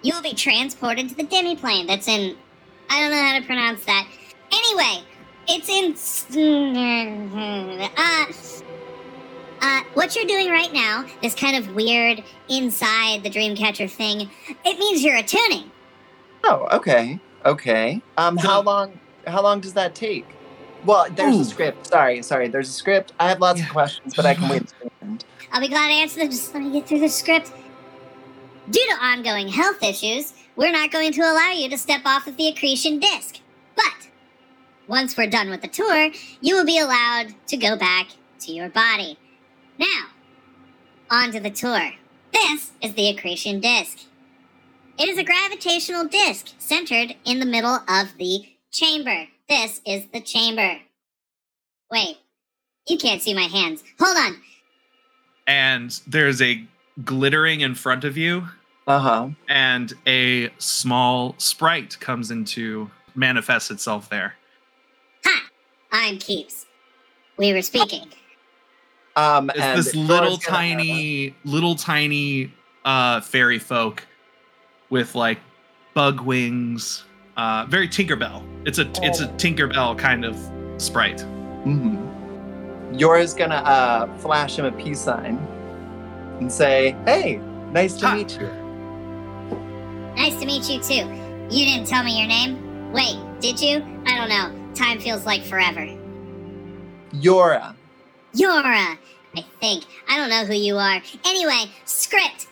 you 0.00 0.14
will 0.14 0.22
be 0.22 0.32
transported 0.32 1.10
to 1.10 1.14
the 1.14 1.24
demiplane 1.24 1.86
that's 1.86 2.08
in 2.08 2.34
I 2.88 3.02
don't 3.02 3.10
know 3.10 3.22
how 3.22 3.38
to 3.38 3.44
pronounce 3.44 3.84
that. 3.84 4.08
Anyway, 4.50 5.04
it's 5.48 5.68
in 5.68 5.94
uh 7.96 8.26
uh, 9.60 9.82
what 9.94 10.14
you're 10.14 10.24
doing 10.24 10.50
right 10.50 10.72
now, 10.72 11.04
this 11.20 11.34
kind 11.34 11.56
of 11.56 11.74
weird 11.74 12.22
inside 12.48 13.22
the 13.24 13.30
Dreamcatcher 13.30 13.90
thing, 13.90 14.30
it 14.64 14.78
means 14.78 15.02
you're 15.02 15.16
attuning. 15.16 15.70
Oh, 16.44 16.68
okay, 16.72 17.18
okay. 17.44 18.00
Um, 18.16 18.36
how 18.36 18.62
long? 18.62 18.98
How 19.26 19.42
long 19.42 19.60
does 19.60 19.74
that 19.74 19.94
take? 19.94 20.26
Well, 20.84 21.08
there's 21.10 21.36
Ooh. 21.36 21.40
a 21.40 21.44
script. 21.44 21.88
Sorry, 21.88 22.22
sorry. 22.22 22.48
There's 22.48 22.68
a 22.68 22.72
script. 22.72 23.12
I 23.18 23.28
have 23.28 23.40
lots 23.40 23.58
Yeah. 23.58 23.66
of 23.66 23.72
questions, 23.72 24.14
but 24.14 24.24
I 24.24 24.34
can 24.34 24.48
wait. 24.48 24.66
to 24.68 24.74
the 24.84 24.90
end. 25.02 25.24
I'll 25.50 25.60
be 25.60 25.68
glad 25.68 25.88
to 25.88 25.94
answer 25.94 26.20
them. 26.20 26.30
Just 26.30 26.54
let 26.54 26.62
me 26.62 26.70
get 26.70 26.86
through 26.86 27.00
the 27.00 27.08
script. 27.08 27.50
Due 28.70 28.86
to 28.90 29.04
ongoing 29.04 29.48
health 29.48 29.82
issues, 29.82 30.34
we're 30.56 30.70
not 30.70 30.90
going 30.92 31.12
to 31.12 31.20
allow 31.22 31.50
you 31.50 31.68
to 31.68 31.76
step 31.76 32.02
off 32.04 32.26
of 32.26 32.36
the 32.36 32.48
accretion 32.48 33.00
disc. 33.00 33.40
But 34.88 34.94
once 34.94 35.16
we're 35.16 35.26
done 35.28 35.50
with 35.50 35.60
the 35.62 35.68
tour, 35.68 36.10
you 36.40 36.56
will 36.56 36.64
be 36.64 36.78
allowed 36.78 37.34
to 37.48 37.56
go 37.56 37.76
back 37.76 38.08
to 38.40 38.52
your 38.52 38.68
body. 38.68 39.18
Now, 39.78 40.06
on 41.10 41.30
to 41.32 41.40
the 41.40 41.50
tour. 41.50 41.92
This 42.32 42.72
is 42.82 42.94
the 42.94 43.08
accretion 43.08 43.60
disc. 43.60 43.98
It 44.98 45.08
is 45.08 45.18
a 45.18 45.24
gravitational 45.24 46.06
disc 46.06 46.48
centered 46.58 47.14
in 47.24 47.38
the 47.38 47.46
middle 47.46 47.80
of 47.88 48.16
the 48.18 48.40
chamber. 48.72 49.26
This 49.48 49.80
is 49.86 50.06
the 50.12 50.20
chamber. 50.20 50.78
Wait, 51.90 52.18
you 52.88 52.98
can't 52.98 53.22
see 53.22 53.32
my 53.34 53.42
hands. 53.42 53.82
Hold 54.00 54.16
on. 54.16 54.36
And 55.46 55.98
there's 56.06 56.42
a 56.42 56.64
glittering 57.04 57.60
in 57.60 57.74
front 57.74 58.04
of 58.04 58.16
you, 58.18 58.48
Uh 58.86 58.98
huh. 58.98 59.28
and 59.48 59.94
a 60.06 60.50
small 60.58 61.34
sprite 61.38 61.98
comes 62.00 62.30
into 62.30 62.90
manifests 63.14 63.70
itself 63.70 64.10
there. 64.10 64.34
Ha! 65.90 66.06
I'm 66.08 66.18
Keeps. 66.18 66.66
We 67.36 67.52
were 67.52 67.62
speaking. 67.62 68.08
Um, 69.16 69.50
It's 69.50 69.58
and 69.60 69.78
this 69.78 69.94
little 69.94 70.36
gonna- 70.36 70.58
tiny, 70.58 71.34
little 71.44 71.74
tiny 71.74 72.52
uh, 72.84 73.20
fairy 73.20 73.58
folk 73.58 74.06
with 74.90 75.14
like 75.14 75.38
bug 75.94 76.20
wings. 76.20 77.04
Uh, 77.36 77.64
very 77.68 77.88
Tinkerbell. 77.88 78.42
It's 78.66 78.78
a 78.78 78.90
it's 79.02 79.20
a 79.20 79.28
Tinkerbell 79.28 79.96
kind 79.98 80.24
of 80.24 80.36
sprite. 80.78 81.18
Mhm. 81.64 82.98
Yora's 82.98 83.34
gonna 83.34 83.56
uh, 83.56 84.18
flash 84.18 84.58
him 84.58 84.64
a 84.64 84.72
peace 84.72 85.00
sign 85.00 85.36
and 86.40 86.50
say, 86.50 86.96
"Hey, 87.04 87.36
nice 87.72 87.94
to 87.98 88.06
Ha. 88.08 88.14
meet 88.14 88.38
you." 88.40 88.48
Nice 90.16 90.38
to 90.40 90.46
meet 90.46 90.68
you 90.68 90.80
too. 90.80 91.06
You 91.54 91.64
didn't 91.66 91.86
tell 91.86 92.02
me 92.02 92.18
your 92.18 92.26
name? 92.26 92.92
Wait, 92.92 93.16
did 93.40 93.60
you? 93.60 93.84
I 94.06 94.16
don't 94.16 94.28
know. 94.28 94.67
Time 94.78 95.00
feels 95.00 95.26
like 95.26 95.42
forever. 95.42 95.88
Yora. 97.12 97.74
Yora, 98.32 98.96
I 99.36 99.44
think. 99.60 99.84
I 100.08 100.16
don't 100.16 100.30
know 100.30 100.44
who 100.44 100.54
you 100.54 100.76
are. 100.76 101.02
Anyway, 101.24 101.64
script. 101.84 102.46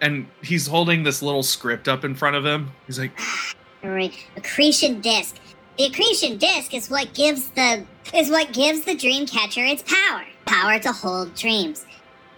And 0.00 0.28
he's 0.42 0.66
holding 0.66 1.02
this 1.02 1.20
little 1.20 1.42
script 1.42 1.88
up 1.88 2.04
in 2.06 2.14
front 2.14 2.36
of 2.36 2.46
him. 2.46 2.70
He's 2.86 2.98
like, 2.98 3.12
ah, 3.18 3.52
Re- 3.82 4.16
accretion 4.34 5.02
disc. 5.02 5.36
The 5.76 5.84
accretion 5.88 6.38
disc 6.38 6.72
is 6.72 6.88
what 6.88 7.12
gives 7.12 7.48
the 7.50 7.84
is 8.14 8.30
what 8.30 8.54
gives 8.54 8.80
the 8.80 8.94
dream 8.94 9.26
catcher 9.26 9.66
its 9.66 9.82
power. 9.82 10.24
Power 10.46 10.78
to 10.78 10.92
hold 10.92 11.34
dreams. 11.34 11.84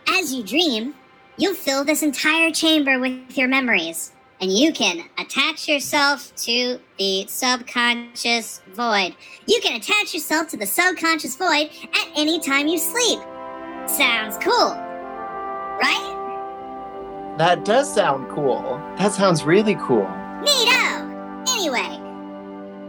As 0.09 0.35
you 0.35 0.43
dream, 0.43 0.95
you'll 1.37 1.55
fill 1.55 1.85
this 1.85 2.03
entire 2.03 2.51
chamber 2.51 2.99
with 2.99 3.39
your 3.39 3.47
memories. 3.47 4.11
And 4.41 4.53
you 4.53 4.73
can 4.73 5.05
attach 5.19 5.69
yourself 5.69 6.35
to 6.37 6.79
the 6.99 7.27
subconscious 7.29 8.61
void. 8.73 9.15
You 9.47 9.61
can 9.63 9.77
attach 9.77 10.13
yourself 10.13 10.49
to 10.49 10.57
the 10.57 10.67
subconscious 10.67 11.37
void 11.37 11.71
at 11.83 12.09
any 12.17 12.41
time 12.41 12.67
you 12.67 12.79
sleep. 12.79 13.21
Sounds 13.87 14.37
cool. 14.39 14.73
Right? 15.81 16.21
That 17.39 17.65
does 17.65 17.93
sound 17.93 18.29
cool. 18.31 18.63
That 18.99 19.13
sounds 19.13 19.45
really 19.45 19.77
cool. 19.77 20.07
Neato! 20.45 21.05
Anyway, 21.49 22.01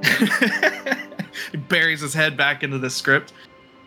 he 1.52 1.58
buries 1.58 2.02
his 2.02 2.14
head 2.14 2.36
back 2.38 2.64
into 2.64 2.78
the 2.78 2.90
script. 2.90 3.34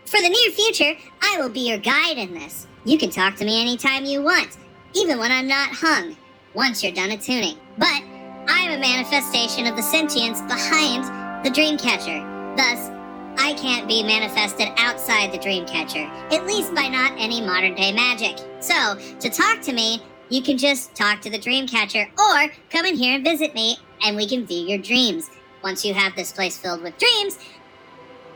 For 0.07 0.21
the 0.21 0.29
near 0.29 0.51
future, 0.51 0.97
I 1.23 1.37
will 1.39 1.49
be 1.49 1.69
your 1.69 1.79
guide 1.79 2.19
in 2.19 2.33
this. 2.33 2.67
You 2.85 2.99
can 2.99 3.11
talk 3.11 3.37
to 3.37 3.45
me 3.45 3.61
anytime 3.61 4.05
you 4.05 4.23
want, 4.23 4.57
even 4.95 5.19
when 5.19 5.31
I'm 5.31 5.47
not 5.47 5.71
hung, 5.71 6.17
once 6.55 6.83
you're 6.83 6.93
done 6.93 7.11
attuning. 7.11 7.57
But 7.77 8.03
I'm 8.49 8.73
a 8.73 8.79
manifestation 8.79 9.67
of 9.67 9.77
the 9.77 9.83
sentience 9.83 10.41
behind 10.43 11.05
the 11.45 11.51
Dreamcatcher. 11.51 12.57
Thus, 12.57 12.91
I 13.39 13.55
can't 13.55 13.87
be 13.87 14.03
manifested 14.03 14.69
outside 14.79 15.33
the 15.33 15.39
Dreamcatcher, 15.39 16.33
at 16.33 16.47
least 16.47 16.75
by 16.75 16.89
not 16.89 17.13
any 17.19 17.41
modern 17.41 17.75
day 17.75 17.93
magic. 17.93 18.39
So, 18.61 18.99
to 19.21 19.31
talk 19.31 19.61
to 19.63 19.73
me, 19.73 20.03
you 20.29 20.43
can 20.43 20.59
just 20.59 20.95
talk 20.95 21.21
to 21.23 21.31
the 21.31 21.39
Dreamcatcher 21.39 22.09
or 22.19 22.53
come 22.71 22.87
in 22.87 22.97
here 22.97 23.15
and 23.15 23.25
visit 23.25 23.55
me 23.55 23.77
and 24.03 24.17
we 24.17 24.27
can 24.27 24.47
view 24.47 24.67
your 24.67 24.79
dreams. 24.79 25.31
Once 25.63 25.85
you 25.85 25.95
have 25.95 26.15
this 26.17 26.33
place 26.33 26.57
filled 26.57 26.83
with 26.83 26.99
dreams, 26.99 27.39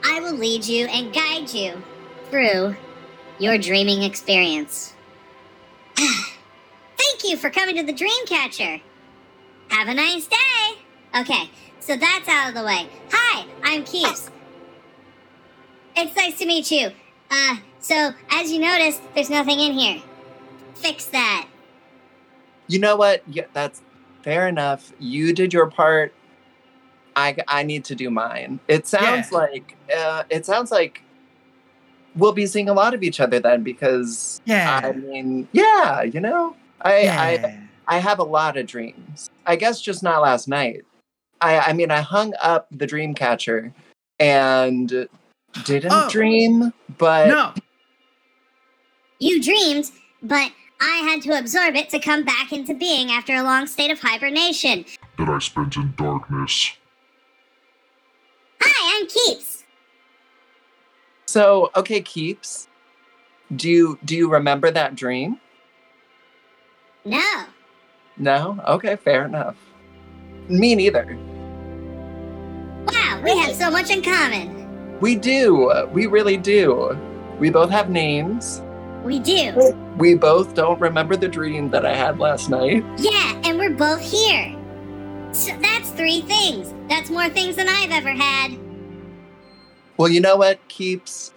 I 0.04 0.20
will 0.20 0.34
lead 0.34 0.66
you 0.66 0.86
and 0.86 1.12
guide 1.12 1.52
you 1.52 1.82
through 2.30 2.76
your 3.38 3.58
dreaming 3.58 4.02
experience. 4.02 4.94
Thank 7.02 7.24
you 7.24 7.36
for 7.36 7.50
coming 7.50 7.76
to 7.76 7.82
the 7.82 7.92
Dreamcatcher. 7.92 8.80
Have 9.70 9.88
a 9.88 9.94
nice 9.94 10.26
day. 10.26 10.78
Okay, 11.18 11.50
so 11.80 11.96
that's 11.96 12.28
out 12.28 12.50
of 12.50 12.54
the 12.54 12.64
way. 12.64 12.86
Hi, 13.10 13.46
I'm 13.64 13.84
Keeps. 13.84 14.30
It's 15.96 16.14
nice 16.16 16.38
to 16.38 16.46
meet 16.46 16.70
you. 16.70 16.90
Uh, 17.30 17.56
so 17.80 18.12
as 18.30 18.52
you 18.52 18.60
notice, 18.60 19.00
there's 19.14 19.30
nothing 19.30 19.58
in 19.58 19.72
here. 19.72 20.02
Fix 20.74 21.06
that. 21.06 21.48
You 22.68 22.78
know 22.78 22.96
what? 22.96 23.22
Yeah, 23.26 23.44
that's 23.52 23.82
fair 24.22 24.46
enough. 24.46 24.92
You 24.98 25.32
did 25.34 25.52
your 25.52 25.68
part. 25.70 26.14
I 27.16 27.36
I 27.48 27.62
need 27.62 27.84
to 27.86 27.94
do 27.94 28.10
mine. 28.10 28.60
It 28.68 28.86
sounds 28.86 29.30
Yeah. 29.32 29.38
like 29.38 29.76
uh, 29.94 30.22
it 30.30 30.46
sounds 30.46 30.70
like 30.70 31.02
we'll 32.14 32.32
be 32.32 32.46
seeing 32.46 32.68
a 32.68 32.74
lot 32.74 32.94
of 32.94 33.02
each 33.02 33.20
other 33.20 33.40
then 33.40 33.62
because 33.62 34.40
yeah. 34.44 34.80
I 34.84 34.92
mean, 34.92 35.48
yeah, 35.52 36.02
you 36.02 36.20
know, 36.20 36.56
I 36.84 37.08
I 37.08 37.68
I 37.88 37.98
have 37.98 38.18
a 38.18 38.24
lot 38.24 38.56
of 38.56 38.66
dreams. 38.66 39.30
I 39.46 39.56
guess 39.56 39.80
just 39.80 40.02
not 40.02 40.22
last 40.22 40.48
night. 40.48 40.84
I 41.40 41.58
I 41.60 41.72
mean, 41.72 41.90
I 41.90 42.00
hung 42.00 42.34
up 42.42 42.66
the 42.70 42.86
dream 42.86 43.14
catcher 43.14 43.72
and 44.18 44.88
didn't 45.64 45.92
Oh. 45.92 46.08
dream, 46.10 46.72
but 46.98 47.28
no. 47.28 47.52
You 49.18 49.40
dreamed, 49.42 49.90
but 50.22 50.50
I 50.80 50.96
had 51.08 51.22
to 51.22 51.38
absorb 51.38 51.76
it 51.76 51.88
to 51.90 52.00
come 52.00 52.24
back 52.24 52.52
into 52.52 52.74
being 52.74 53.10
after 53.12 53.34
a 53.34 53.42
long 53.42 53.66
state 53.68 53.90
of 53.92 54.00
hibernation. 54.00 54.84
that 55.18 55.28
I 55.28 55.38
spent 55.38 55.76
in 55.76 55.94
darkness. 55.96 56.72
Hi, 58.60 58.98
I'm 59.00 59.06
Keeps. 59.06 59.64
so 61.26 61.70
okay, 61.76 62.00
keeps. 62.00 62.66
Do 63.54 63.68
you 63.70 63.98
do 64.04 64.16
you 64.16 64.30
remember 64.30 64.70
that 64.70 64.94
dream? 64.96 65.38
No. 67.04 67.44
No? 68.16 68.60
Okay, 68.68 68.96
fair 68.96 69.24
enough. 69.24 69.56
Me 70.48 70.74
neither. 70.74 71.18
Wow, 72.86 73.20
we 73.24 73.36
have 73.38 73.54
so 73.54 73.70
much 73.70 73.90
in 73.90 74.02
common. 74.02 74.98
We 75.00 75.16
do. 75.16 75.72
We 75.92 76.06
really 76.06 76.36
do. 76.36 76.98
We 77.38 77.50
both 77.50 77.70
have 77.70 77.90
names. 77.90 78.62
We 79.02 79.18
do. 79.18 79.74
We 79.98 80.14
both 80.14 80.54
don't 80.54 80.80
remember 80.80 81.16
the 81.16 81.28
dream 81.28 81.70
that 81.70 81.84
I 81.84 81.94
had 81.94 82.20
last 82.20 82.50
night. 82.50 82.84
Yeah, 82.98 83.40
and 83.44 83.58
we're 83.58 83.74
both 83.74 84.00
here. 84.00 84.56
So 85.32 85.56
that's 85.60 85.90
three 85.90 86.20
things. 86.20 86.72
That's 86.88 87.10
more 87.10 87.28
things 87.28 87.56
than 87.56 87.68
I've 87.68 87.90
ever 87.90 88.10
had. 88.10 88.58
Well, 89.96 90.08
you 90.08 90.20
know 90.20 90.36
what, 90.36 90.60
Keeps? 90.68 91.34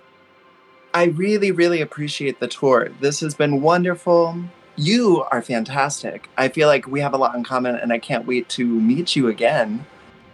I 0.94 1.06
really, 1.06 1.52
really 1.52 1.82
appreciate 1.82 2.40
the 2.40 2.48
tour. 2.48 2.90
This 3.02 3.20
has 3.22 3.34
been 3.34 3.62
wonderful. 3.62 4.38
You 4.78 5.24
are 5.32 5.42
fantastic. 5.42 6.30
I 6.38 6.50
feel 6.50 6.68
like 6.68 6.88
we 6.88 7.00
have 7.00 7.14
a 7.14 7.18
lot 7.18 7.36
in 7.36 7.44
common, 7.44 7.76
and 7.76 7.94
I 7.94 8.00
can't 8.00 8.26
wait 8.26 8.50
to 8.50 8.66
meet 8.66 9.16
you 9.16 9.28
again. 9.28 9.86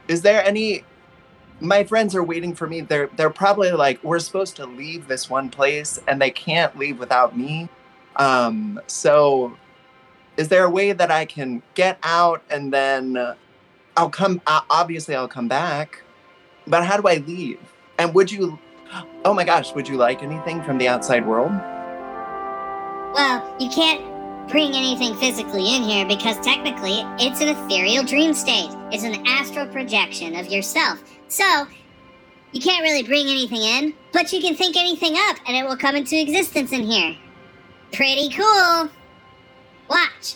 Is 0.08 0.24
there 0.24 0.44
any? 0.44 0.84
My 1.60 1.84
friends 1.84 2.16
are 2.16 2.24
waiting 2.24 2.56
for 2.56 2.66
me. 2.66 2.82
They're 2.82 3.10
they're 3.16 3.30
probably 3.30 3.72
like, 3.72 4.04
we're 4.04 4.20
supposed 4.20 4.56
to 4.56 4.66
leave 4.66 5.08
this 5.08 5.30
one 5.30 5.50
place, 5.50 6.00
and 6.08 6.20
they 6.20 6.32
can't 6.32 6.76
leave 6.78 6.98
without 6.98 7.38
me. 7.38 7.70
Um, 8.16 8.82
so, 8.88 9.58
is 10.38 10.48
there 10.48 10.66
a 10.66 10.70
way 10.70 10.92
that 10.92 11.12
I 11.12 11.26
can 11.26 11.62
get 11.76 12.00
out 12.02 12.42
and 12.50 12.74
then 12.74 13.18
uh, 13.18 13.36
I'll 13.96 14.10
come? 14.10 14.42
Obviously, 14.48 15.14
I'll 15.14 15.28
come 15.28 15.48
back. 15.48 16.02
But 16.66 16.84
how 16.84 16.98
do 16.98 17.08
I 17.08 17.18
leave? 17.18 17.60
And 18.00 18.14
would 18.16 18.32
you? 18.32 18.58
Oh 19.24 19.36
my 19.36 19.44
gosh, 19.44 19.74
would 19.76 19.88
you 19.88 19.98
like 19.98 20.24
anything 20.24 20.64
from 20.64 20.80
the 20.80 20.88
outside 20.88 21.28
world? 21.28 21.52
Well, 23.14 23.56
you 23.60 23.70
can't 23.70 24.11
bring 24.48 24.74
anything 24.74 25.16
physically 25.16 25.76
in 25.76 25.84
here 25.84 26.06
because 26.06 26.40
technically 26.40 27.04
it's 27.20 27.42
an 27.42 27.50
ethereal 27.50 28.04
dream 28.04 28.34
state. 28.34 28.70
It's 28.92 29.04
an 29.04 29.26
astral 29.28 29.68
projection 29.68 30.36
of 30.36 30.48
yourself. 30.48 31.04
So, 31.28 31.68
you 32.52 32.62
can't 32.62 32.84
really 32.84 33.04
bring 33.04 33.28
anything 33.28 33.62
in, 33.62 33.94
but 34.12 34.34
you 34.34 34.42
can 34.42 34.56
think 34.56 34.76
anything 34.76 35.16
up 35.16 35.38
and 35.48 35.56
it 35.56 35.64
will 35.64 35.78
come 35.78 35.96
into 35.96 36.20
existence 36.20 36.72
in 36.72 36.84
here. 36.84 37.16
Pretty 37.94 38.30
cool. 38.30 38.90
Watch. 39.90 40.36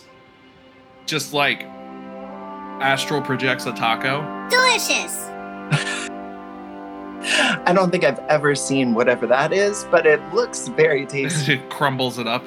Just 1.06 1.32
like 1.32 1.62
astral 2.80 3.22
projects 3.22 3.66
a 3.66 3.72
taco. 3.72 4.22
Delicious. 4.48 5.26
I 7.28 7.72
don't 7.74 7.90
think 7.90 8.04
I've 8.04 8.18
ever 8.28 8.54
seen 8.54 8.94
whatever 8.94 9.26
that 9.26 9.52
is, 9.52 9.84
but 9.90 10.06
it 10.06 10.22
looks 10.32 10.68
very 10.68 11.06
tasty. 11.06 11.54
it 11.54 11.70
crumbles 11.70 12.18
it 12.18 12.26
up. 12.26 12.44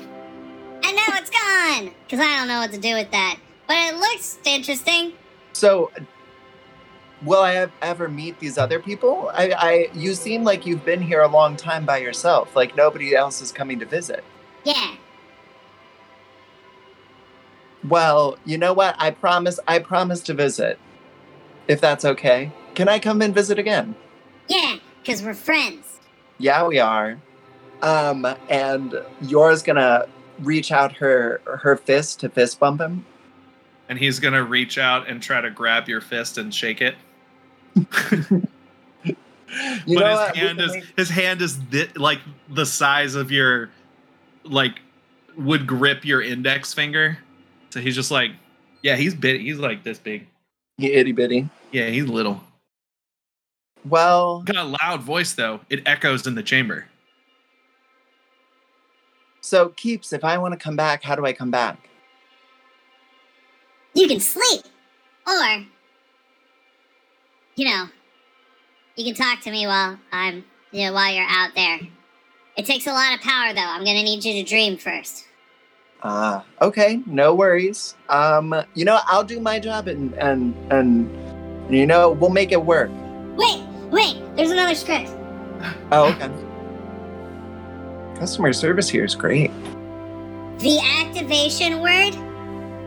And 0.83 0.95
now 0.95 1.03
it's 1.17 1.29
gone. 1.29 1.91
because 2.05 2.19
I 2.19 2.37
don't 2.37 2.47
know 2.47 2.59
what 2.59 2.71
to 2.71 2.79
do 2.79 2.93
with 2.95 3.11
that. 3.11 3.37
But 3.67 3.77
it 3.77 3.95
looks 3.95 4.39
interesting. 4.45 5.13
So, 5.53 5.91
will 7.23 7.41
I 7.41 7.55
ev- 7.55 7.71
ever 7.81 8.07
meet 8.07 8.39
these 8.39 8.57
other 8.57 8.79
people? 8.79 9.29
I, 9.33 9.51
I, 9.51 9.89
you 9.93 10.13
seem 10.13 10.43
like 10.43 10.65
you've 10.65 10.85
been 10.85 11.01
here 11.01 11.21
a 11.21 11.27
long 11.27 11.55
time 11.55 11.85
by 11.85 11.97
yourself. 11.97 12.55
Like 12.55 12.75
nobody 12.75 13.15
else 13.15 13.41
is 13.41 13.51
coming 13.51 13.79
to 13.79 13.85
visit. 13.85 14.23
Yeah. 14.63 14.95
Well, 17.87 18.37
you 18.45 18.57
know 18.57 18.73
what? 18.73 18.95
I 18.99 19.11
promise. 19.11 19.59
I 19.67 19.79
promise 19.79 20.21
to 20.23 20.33
visit. 20.33 20.79
If 21.67 21.79
that's 21.79 22.03
okay. 22.03 22.51
Can 22.75 22.89
I 22.89 22.99
come 22.99 23.21
and 23.21 23.33
visit 23.33 23.59
again? 23.59 23.95
Yeah, 24.47 24.77
because 25.01 25.21
we're 25.21 25.33
friends. 25.33 25.99
Yeah, 26.39 26.65
we 26.65 26.79
are. 26.79 27.19
Um, 27.81 28.25
and 28.49 28.99
Yora's 29.21 29.61
gonna 29.63 30.07
reach 30.41 30.71
out 30.71 30.93
her 30.93 31.41
her 31.45 31.75
fist 31.75 32.19
to 32.21 32.29
fist 32.29 32.59
bump 32.59 32.81
him. 32.81 33.05
And 33.87 33.97
he's 33.97 34.19
gonna 34.19 34.43
reach 34.43 34.77
out 34.77 35.07
and 35.09 35.21
try 35.21 35.41
to 35.41 35.49
grab 35.49 35.87
your 35.89 36.01
fist 36.01 36.37
and 36.37 36.53
shake 36.53 36.81
it. 36.81 36.95
But 39.51 39.87
his 39.87 39.95
what? 39.95 40.35
Hand 40.37 40.61
is 40.61 40.71
make- 40.73 40.83
his 40.95 41.09
hand 41.09 41.41
is 41.41 41.55
thi- 41.55 41.89
like 41.95 42.19
the 42.49 42.67
size 42.67 43.15
of 43.15 43.31
your 43.31 43.71
like 44.43 44.79
would 45.35 45.65
grip 45.65 46.05
your 46.05 46.21
index 46.21 46.71
finger. 46.73 47.17
So 47.71 47.79
he's 47.79 47.95
just 47.95 48.11
like, 48.11 48.31
yeah, 48.83 48.95
he's 48.95 49.15
big. 49.15 49.41
He's 49.41 49.57
like 49.57 49.83
this 49.83 49.97
big. 49.97 50.27
you 50.77 50.91
itty 50.91 51.13
bitty. 51.13 51.49
Yeah, 51.71 51.87
he's 51.87 52.05
little. 52.05 52.43
Well, 53.85 54.41
Got 54.41 54.57
a 54.57 54.77
loud 54.83 55.01
voice 55.01 55.33
though. 55.33 55.61
It 55.69 55.81
echoes 55.87 56.27
in 56.27 56.35
the 56.35 56.43
chamber. 56.43 56.85
So 59.41 59.69
keeps. 59.69 60.13
If 60.13 60.23
I 60.23 60.37
want 60.37 60.53
to 60.53 60.59
come 60.59 60.75
back, 60.75 61.03
how 61.03 61.15
do 61.15 61.25
I 61.25 61.33
come 61.33 61.51
back? 61.51 61.89
You 63.93 64.07
can 64.07 64.19
sleep. 64.19 64.63
Or, 65.27 65.65
you 67.55 67.65
know, 67.65 67.87
you 68.95 69.05
can 69.05 69.15
talk 69.15 69.41
to 69.43 69.51
me 69.51 69.67
while 69.67 69.99
I'm, 70.11 70.43
you 70.71 70.85
know, 70.85 70.93
while 70.93 71.13
you're 71.13 71.25
out 71.27 71.51
there. 71.55 71.79
It 72.57 72.65
takes 72.65 72.87
a 72.87 72.91
lot 72.91 73.13
of 73.13 73.21
power, 73.21 73.53
though. 73.53 73.61
I'm 73.61 73.85
gonna 73.85 74.03
need 74.03 74.23
you 74.25 74.33
to 74.33 74.43
dream 74.43 74.77
first. 74.77 75.25
Ah, 76.01 76.45
okay, 76.61 77.01
no 77.05 77.33
worries. 77.35 77.95
Um, 78.07 78.55
you 78.73 78.85
know, 78.85 78.99
I'll 79.05 79.23
do 79.23 79.39
my 79.39 79.59
job 79.59 79.87
and 79.87 80.13
and 80.13 80.55
and 80.71 81.09
you 81.73 81.85
know 81.85 82.11
we'll 82.11 82.29
make 82.29 82.51
it 82.51 82.63
work. 82.63 82.89
Wait, 83.35 83.61
wait, 83.91 84.21
there's 84.35 84.51
another 84.51 84.75
script. 84.75 85.11
Oh, 85.91 86.11
okay. 86.13 86.29
Customer 88.19 88.51
service 88.51 88.89
here 88.89 89.05
is 89.05 89.15
great. 89.15 89.49
The 90.59 90.77
activation 91.01 91.79
word 91.79 92.11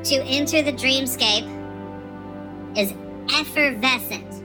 to 0.04 0.16
enter 0.24 0.60
the 0.60 0.72
dreamscape 0.72 1.48
is 2.76 2.92
effervescent. 3.34 4.42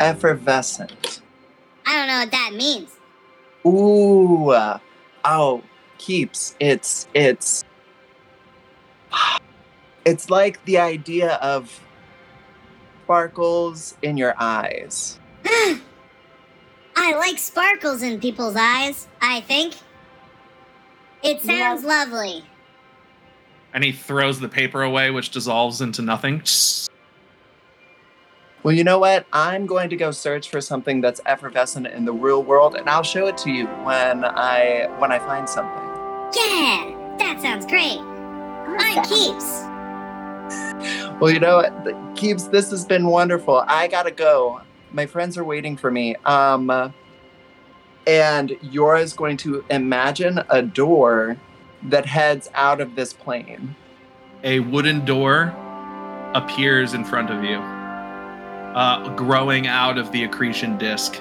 Effervescent. 0.00 1.22
I 1.86 1.92
don't 1.96 2.08
know 2.08 2.18
what 2.18 2.30
that 2.32 2.54
means. 2.54 2.96
Ooh. 3.64 4.50
uh, 4.50 4.78
oh, 5.24 5.62
keeps. 5.98 6.56
It's 6.58 7.06
it's 7.14 7.64
it's 10.04 10.28
like 10.28 10.64
the 10.64 10.78
idea 10.78 11.34
of 11.34 11.80
sparkles 13.04 13.96
in 14.02 14.16
your 14.16 14.34
eyes. 14.40 15.20
I 16.96 17.14
like 17.14 17.38
sparkles 17.38 18.02
in 18.02 18.18
people's 18.18 18.56
eyes, 18.56 19.06
I 19.20 19.42
think. 19.42 19.74
It 21.22 21.42
sounds 21.42 21.84
lovely. 21.84 22.44
And 23.72 23.84
he 23.84 23.92
throws 23.92 24.40
the 24.40 24.48
paper 24.48 24.82
away, 24.82 25.10
which 25.10 25.30
dissolves 25.30 25.80
into 25.80 26.02
nothing. 26.02 26.42
Well, 28.62 28.74
you 28.74 28.84
know 28.84 28.98
what? 28.98 29.26
I'm 29.32 29.64
going 29.64 29.88
to 29.90 29.96
go 29.96 30.10
search 30.10 30.50
for 30.50 30.60
something 30.60 31.00
that's 31.00 31.20
effervescent 31.24 31.86
in 31.86 32.04
the 32.04 32.12
real 32.12 32.42
world, 32.42 32.74
and 32.74 32.90
I'll 32.90 33.02
show 33.02 33.26
it 33.26 33.38
to 33.38 33.50
you 33.50 33.66
when 33.84 34.24
I 34.24 34.86
when 34.98 35.12
I 35.12 35.18
find 35.18 35.48
something. 35.48 35.82
Yeah, 36.36 37.16
that 37.18 37.40
sounds 37.40 37.64
great. 37.64 37.98
I'm 37.98 39.02
Keeps. 39.04 39.62
Well, 41.20 41.30
you 41.30 41.40
know 41.40 41.58
what? 41.58 42.16
Keeps, 42.16 42.44
this 42.48 42.70
has 42.70 42.84
been 42.84 43.06
wonderful. 43.06 43.64
I 43.66 43.88
gotta 43.88 44.10
go. 44.10 44.60
My 44.92 45.06
friends 45.06 45.38
are 45.38 45.44
waiting 45.44 45.76
for 45.76 45.90
me. 45.90 46.16
Um, 46.24 46.92
and 48.06 48.50
Yora 48.62 49.02
is 49.02 49.12
going 49.12 49.36
to 49.38 49.64
imagine 49.70 50.42
a 50.48 50.62
door 50.62 51.36
that 51.84 52.06
heads 52.06 52.50
out 52.54 52.80
of 52.80 52.94
this 52.94 53.12
plane. 53.12 53.74
A 54.44 54.60
wooden 54.60 55.04
door 55.04 55.54
appears 56.34 56.94
in 56.94 57.04
front 57.04 57.30
of 57.30 57.44
you, 57.44 57.56
uh, 57.56 59.14
growing 59.16 59.66
out 59.66 59.98
of 59.98 60.10
the 60.12 60.24
accretion 60.24 60.78
disc. 60.78 61.20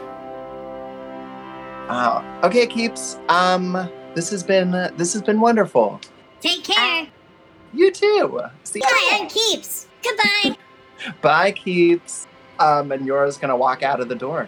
Wow. 1.90 2.42
Okay, 2.44 2.68
Keeps. 2.68 3.18
Um, 3.30 3.90
this 4.14 4.30
has 4.30 4.44
been 4.44 4.72
this 4.96 5.14
has 5.14 5.22
been 5.22 5.42
wonderful. 5.42 6.00
Take 6.40 6.64
care. 6.64 7.08
You 7.74 7.92
too. 7.92 8.42
See 8.64 8.82
Hi, 8.84 9.18
you. 9.18 9.24
I'm 9.24 9.30
Keeps. 9.30 9.88
Goodbye. 10.04 10.58
Bye, 11.22 11.52
Keeps. 11.52 12.28
Um, 12.60 12.92
and 12.92 13.08
Yora's 13.08 13.38
gonna 13.38 13.58
walk 13.58 13.82
out 13.84 14.00
of 14.00 14.08
the 14.08 14.16
door. 14.16 14.48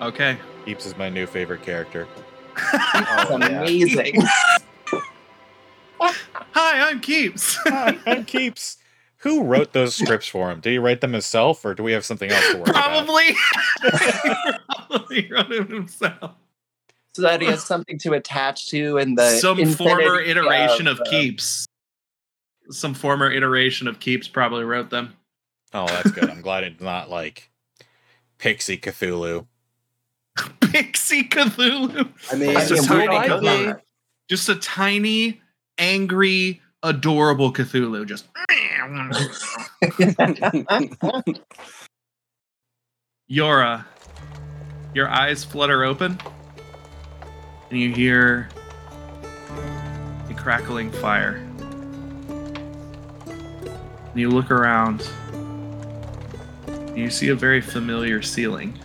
Okay. 0.00 0.36
Keeps 0.68 0.84
is 0.84 0.98
my 0.98 1.08
new 1.08 1.26
favorite 1.26 1.62
character. 1.62 2.06
It's 2.54 3.30
amazing. 3.30 4.20
Hi, 5.98 6.90
I'm 6.90 7.00
Keeps. 7.00 7.56
Hi, 7.64 7.98
I'm 8.06 8.24
Keeps. 8.26 8.76
Who 9.20 9.44
wrote 9.44 9.72
those 9.72 9.94
scripts 9.94 10.28
for 10.28 10.50
him? 10.50 10.60
Did 10.60 10.72
he 10.72 10.78
write 10.78 11.00
them 11.00 11.14
himself, 11.14 11.64
or 11.64 11.72
do 11.72 11.82
we 11.82 11.92
have 11.92 12.04
something 12.04 12.30
else 12.30 12.52
to 12.52 12.58
worry 12.58 12.68
about? 12.68 12.84
Probably. 12.84 13.34
Probably 14.88 15.30
wrote 15.32 15.52
it 15.52 15.70
himself. 15.70 16.32
so 17.14 17.22
that 17.22 17.40
he 17.40 17.46
has 17.46 17.64
something 17.64 17.98
to 18.00 18.12
attach 18.12 18.68
to 18.68 18.98
in 18.98 19.14
the 19.14 19.38
Some 19.38 19.56
former 19.72 20.20
infinity 20.20 20.30
iteration 20.32 20.86
of, 20.86 21.00
uh, 21.00 21.04
Keeps. 21.04 21.66
Some 22.68 22.92
former 22.92 23.32
iteration 23.32 23.88
of 23.88 24.00
Keeps 24.00 24.28
probably 24.28 24.64
wrote 24.64 24.90
them. 24.90 25.16
Oh, 25.72 25.86
that's 25.86 26.10
good. 26.10 26.28
I'm 26.28 26.42
glad 26.42 26.64
it's 26.64 26.82
not 26.82 27.08
like 27.08 27.48
Pixie 28.36 28.76
Cthulhu. 28.76 29.46
Pixie 30.70 31.24
Cthulhu. 31.24 32.08
I 32.30 32.36
mean, 32.36 32.56
It's 32.56 32.70
a 32.70 32.82
tiny 32.82 33.08
we 33.08 33.14
like 33.14 33.30
Cthulhu. 33.30 33.80
Just 34.28 34.48
a 34.48 34.56
tiny, 34.56 35.40
angry, 35.78 36.60
adorable 36.82 37.52
Cthulhu. 37.52 38.06
Just. 38.06 38.26
Yora, 43.30 43.84
your 44.94 45.08
eyes 45.08 45.44
flutter 45.44 45.84
open, 45.84 46.18
and 47.70 47.78
you 47.78 47.92
hear 47.92 48.48
a 50.30 50.34
crackling 50.34 50.90
fire. 50.90 51.44
And 53.26 54.16
you 54.16 54.30
look 54.30 54.50
around, 54.50 55.06
and 56.66 56.96
you 56.96 57.10
see 57.10 57.28
a 57.28 57.34
very 57.34 57.60
familiar 57.60 58.22
ceiling. 58.22 58.78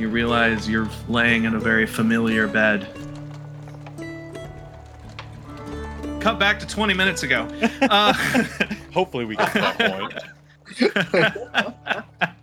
You 0.00 0.08
realize 0.08 0.66
you're 0.66 0.88
laying 1.10 1.44
in 1.44 1.54
a 1.54 1.60
very 1.60 1.84
familiar 1.84 2.48
bed. 2.48 2.88
Cut 6.20 6.38
back 6.38 6.58
to 6.60 6.66
20 6.66 6.94
minutes 6.94 7.22
ago. 7.22 7.46
Uh, 7.82 8.12
Hopefully, 8.94 9.26
we 9.26 9.36
get 9.36 9.52
to 9.52 9.58
that 9.58 9.78
point. 9.78 10.14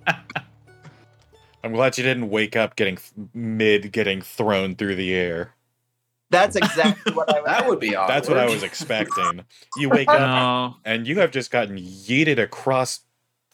I'm 1.64 1.74
glad 1.74 1.98
you 1.98 2.04
didn't 2.04 2.30
wake 2.30 2.56
up 2.56 2.76
getting 2.76 3.00
mid 3.34 3.92
getting 3.92 4.22
thrown 4.22 4.76
through 4.76 4.96
the 4.96 5.16
air. 5.16 5.56
That's 6.30 6.56
exactly 6.56 7.14
what 7.14 7.34
I 7.34 7.42
that 7.42 7.68
would 7.68 7.80
be 7.80 7.96
awkward. 7.96 8.14
That's 8.14 8.30
what 8.30 8.38
I 8.38 8.46
was 8.46 8.62
expecting. 8.62 9.46
You 9.78 9.90
wake 9.90 10.10
up 10.10 10.20
no. 10.20 10.76
and 10.86 11.08
you 11.08 11.20
have 11.20 11.32
just 11.32 11.50
gotten 11.50 11.78
yeeted 11.78 12.38
across 12.38 13.02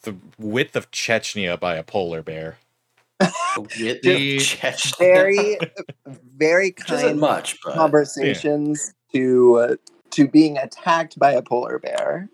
the 0.02 0.16
width 0.38 0.76
of 0.76 0.90
Chechnya 0.90 1.58
by 1.58 1.76
a 1.76 1.82
polar 1.82 2.22
bear. 2.22 2.58
With 3.56 4.02
The- 4.02 4.38
chest. 4.40 4.96
very, 4.98 5.58
very 6.36 6.70
Which 6.70 6.90
isn't 6.90 7.00
kind 7.08 7.20
much, 7.20 7.58
but 7.64 7.74
conversations 7.74 8.92
to 9.12 9.56
uh, 9.56 9.76
to 10.10 10.28
being 10.28 10.58
attacked 10.58 11.18
by 11.18 11.32
a 11.32 11.42
polar 11.42 11.78
bear. 11.78 12.28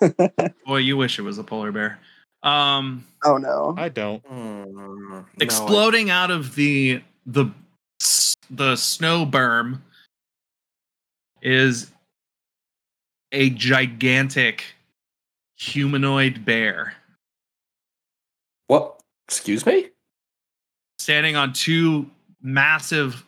Boy, 0.66 0.78
you 0.78 0.96
wish 0.96 1.18
it 1.18 1.22
was 1.22 1.38
a 1.38 1.44
polar 1.44 1.72
bear. 1.72 1.98
Um, 2.42 3.04
Oh 3.24 3.38
no! 3.38 3.74
I 3.78 3.88
don't. 3.88 4.22
Mm, 4.24 4.72
no, 4.72 5.24
exploding 5.40 6.10
out 6.10 6.30
of 6.30 6.54
the 6.56 7.02
the 7.24 7.46
s- 8.02 8.36
the 8.50 8.76
snow 8.76 9.24
berm 9.24 9.80
is 11.40 11.90
a 13.32 13.50
gigantic 13.50 14.64
humanoid 15.56 16.44
bear 16.44 16.94
What? 18.66 19.00
Excuse 19.28 19.64
me? 19.64 19.88
Standing 21.04 21.36
on 21.36 21.52
two 21.52 22.10
massive 22.40 23.26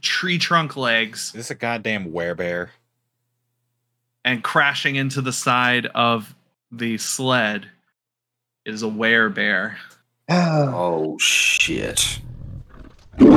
tree 0.00 0.38
trunk 0.38 0.76
legs 0.76 1.32
This 1.32 1.40
Is 1.46 1.48
this 1.48 1.50
a 1.50 1.54
goddamn 1.56 2.12
werebear? 2.12 2.68
and 4.24 4.44
crashing 4.44 4.94
into 4.94 5.20
the 5.20 5.32
side 5.32 5.86
of 5.86 6.36
the 6.70 6.96
sled 6.98 7.66
is 8.64 8.84
a 8.84 8.86
werebear. 8.86 9.74
Oh 10.30 11.18
shit. 11.18 12.20
Have 13.18 13.28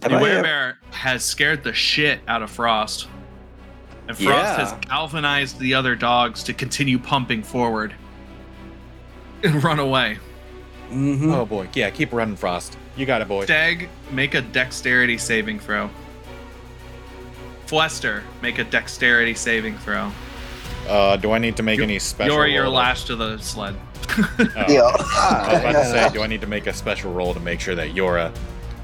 the 0.00 0.08
I 0.10 0.12
ever- 0.12 0.20
werebear 0.24 0.74
has 0.92 1.24
scared 1.24 1.64
the 1.64 1.72
shit 1.74 2.20
out 2.28 2.40
of 2.42 2.50
Frost. 2.52 3.08
And 4.06 4.16
Frost 4.16 4.60
has 4.60 4.72
galvanized 4.86 5.58
the 5.58 5.74
other 5.74 5.96
dogs 5.96 6.44
to 6.44 6.54
continue 6.54 6.98
pumping 7.00 7.42
forward 7.42 7.92
and 9.42 9.62
run 9.64 9.80
away. 9.80 10.18
Mhm. 10.90 11.32
Oh 11.34 11.44
boy, 11.46 11.68
yeah, 11.74 11.90
keep 11.90 12.12
running, 12.12 12.36
Frost. 12.36 12.76
You 12.96 13.06
got 13.06 13.20
it, 13.22 13.28
boy. 13.28 13.44
Stag, 13.44 13.88
make 14.10 14.34
a 14.34 14.40
dexterity 14.42 15.18
saving 15.18 15.58
throw. 15.58 15.90
Fwester, 17.66 18.22
make 18.42 18.58
a 18.58 18.64
dexterity 18.64 19.34
saving 19.34 19.76
throw. 19.78 20.12
Uh, 20.88 21.16
do 21.16 21.32
I 21.32 21.38
need 21.38 21.56
to 21.56 21.62
make 21.62 21.80
any 21.80 21.98
special? 21.98 22.34
You're 22.36 22.46
your 22.46 22.64
roll? 22.64 22.74
lashed 22.74 23.06
to 23.08 23.16
the 23.16 23.38
sled. 23.38 23.74
Oh. 24.38 24.64
Yeah. 24.68 24.82
I 24.82 25.48
was 25.52 25.60
about 25.60 25.72
to 25.72 25.84
say, 25.86 26.08
do 26.12 26.22
I 26.22 26.26
need 26.26 26.42
to 26.42 26.46
make 26.46 26.66
a 26.66 26.72
special 26.74 27.12
roll 27.12 27.32
to 27.34 27.40
make 27.40 27.58
sure 27.58 27.74
that 27.74 27.94
Yora 27.94 28.36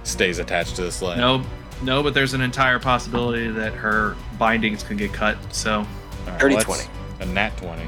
stays 0.02 0.38
attached 0.38 0.76
to 0.76 0.82
the 0.82 0.90
sled? 0.90 1.18
No, 1.18 1.44
no, 1.82 2.02
but 2.02 2.14
there's 2.14 2.32
an 2.34 2.40
entire 2.40 2.78
possibility 2.78 3.48
that 3.48 3.74
her 3.74 4.16
bindings 4.38 4.82
can 4.82 4.96
get 4.96 5.12
cut. 5.12 5.36
So, 5.54 5.80
All 5.80 5.86
right, 6.26 6.40
Dirty 6.40 6.54
let's- 6.54 6.64
20. 6.66 6.82
A 7.20 7.26
nat 7.26 7.54
20. 7.58 7.82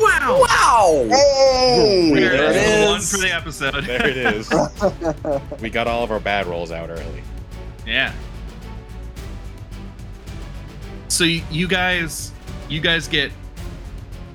Wow, 0.00 0.40
Wow! 0.40 1.06
Hey! 1.08 2.12
There 2.14 2.30
There 2.36 2.50
is 2.50 2.56
it 2.56 2.86
one 2.86 3.00
for 3.00 3.16
the 3.18 3.34
episode. 3.34 3.84
There 3.84 4.06
it 4.06 4.16
is. 4.16 4.50
we 5.60 5.70
got 5.70 5.86
all 5.86 6.02
of 6.02 6.10
our 6.10 6.20
bad 6.20 6.46
rolls 6.46 6.70
out 6.70 6.90
early. 6.90 7.22
Yeah. 7.86 8.12
So 11.08 11.24
you 11.24 11.68
guys, 11.68 12.32
you 12.68 12.80
guys 12.80 13.08
get 13.08 13.30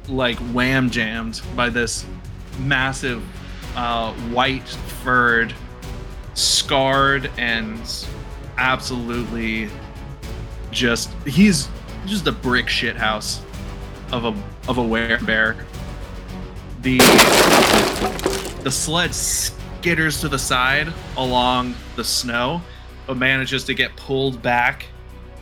like 0.08 0.38
wham 0.54 0.90
jammed 0.90 1.42
by 1.56 1.70
this 1.70 2.06
massive, 2.60 3.24
uh, 3.76 4.14
white 4.14 4.68
furred, 4.68 5.54
scarred, 6.34 7.30
and 7.38 7.80
absolutely 8.58 9.70
just 10.72 11.10
he's 11.26 11.68
just 12.06 12.28
a 12.28 12.32
brick 12.32 12.70
shit 12.70 12.96
house 12.96 13.42
of 14.12 14.26
a 14.26 14.70
of 14.70 14.78
a 14.78 14.82
werebear. 14.82 15.64
The 16.82 16.98
the 18.64 18.72
sled 18.72 19.12
skitters 19.12 20.22
to 20.22 20.30
the 20.30 20.40
side 20.40 20.92
along 21.18 21.76
the 21.96 22.04
snow, 22.04 22.62
but 23.08 23.18
manages 23.18 23.64
to 23.66 23.74
get 23.74 23.96
pulled 23.96 24.42
back 24.42 24.86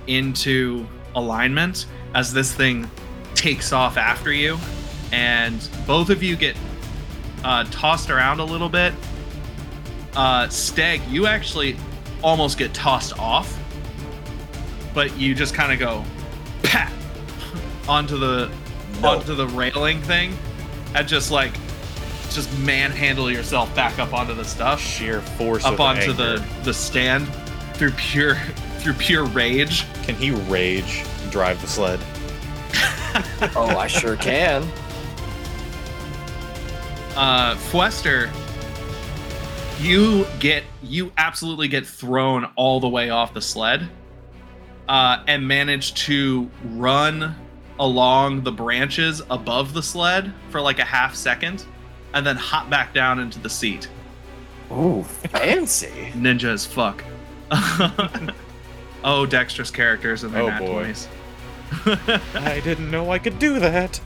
into 0.07 0.87
alignment 1.15 1.85
as 2.13 2.33
this 2.33 2.53
thing 2.53 2.89
takes 3.35 3.71
off 3.71 3.97
after 3.97 4.31
you. 4.31 4.57
And 5.11 5.67
both 5.85 6.09
of 6.09 6.21
you 6.21 6.35
get 6.35 6.55
uh, 7.43 7.63
tossed 7.65 8.09
around 8.09 8.39
a 8.39 8.45
little 8.45 8.69
bit. 8.69 8.93
Uh, 10.15 10.47
Steg, 10.47 11.07
you 11.09 11.27
actually 11.27 11.77
almost 12.23 12.57
get 12.57 12.73
tossed 12.73 13.17
off, 13.19 13.57
but 14.93 15.15
you 15.17 15.35
just 15.35 15.53
kind 15.53 15.71
of 15.71 15.79
go 15.79 16.03
pat 16.63 16.91
onto 17.87 18.17
the 18.17 18.49
No. 19.01 19.09
onto 19.09 19.35
the 19.35 19.47
railing 19.47 20.01
thing 20.01 20.35
and 20.95 21.07
just 21.07 21.31
like 21.31 21.53
just 22.31 22.55
manhandle 22.59 23.31
yourself 23.31 23.73
back 23.75 23.99
up 23.99 24.13
onto 24.13 24.33
the 24.33 24.43
stuff 24.45 24.81
Sheer 24.81 25.21
force 25.21 25.63
up 25.65 25.73
of 25.73 25.79
onto 25.81 26.11
anger. 26.11 26.13
the 26.13 26.45
the 26.63 26.73
stand 26.73 27.27
through 27.75 27.91
pure 27.91 28.35
through 28.79 28.93
pure 28.93 29.25
rage 29.25 29.85
Can 30.03 30.15
he 30.15 30.31
rage 30.31 31.03
and 31.23 31.31
drive 31.31 31.61
the 31.61 31.67
sled? 31.67 31.99
Oh, 33.55 33.75
I 33.77 33.87
sure 33.87 34.15
can. 34.15 34.63
uh 37.15 37.55
Fwester 37.55 38.29
you 39.79 40.25
get 40.39 40.63
you 40.83 41.11
absolutely 41.17 41.67
get 41.67 41.85
thrown 41.85 42.45
all 42.55 42.79
the 42.79 42.87
way 42.89 43.09
off 43.09 43.33
the 43.33 43.41
sled 43.41 43.87
uh 44.87 45.23
and 45.27 45.47
manage 45.47 45.93
to 45.95 46.49
run 46.71 47.35
along 47.79 48.41
the 48.43 48.51
branches 48.51 49.21
above 49.29 49.73
the 49.73 49.83
sled 49.83 50.33
for 50.49 50.59
like 50.61 50.79
a 50.79 50.83
half 50.85 51.13
second 51.15 51.65
and 52.13 52.25
then 52.25 52.35
hop 52.35 52.69
back 52.69 52.93
down 52.93 53.19
into 53.19 53.39
the 53.39 53.49
seat 53.49 53.87
Ooh, 54.71 55.03
fancy. 55.03 56.11
ninja 56.15 56.45
as 56.45 56.65
fuck 56.65 57.03
oh 59.03 59.25
dexterous 59.25 59.71
characters 59.71 60.23
and 60.23 60.33
their 60.33 60.43
Oh, 60.43 60.47
nat 60.47 60.59
boy. 60.59 60.83
20s 60.85 61.07
I 62.35 62.59
didn't 62.63 62.89
know 62.89 63.11
I 63.11 63.19
could 63.19 63.39
do 63.39 63.59
that. 63.59 63.99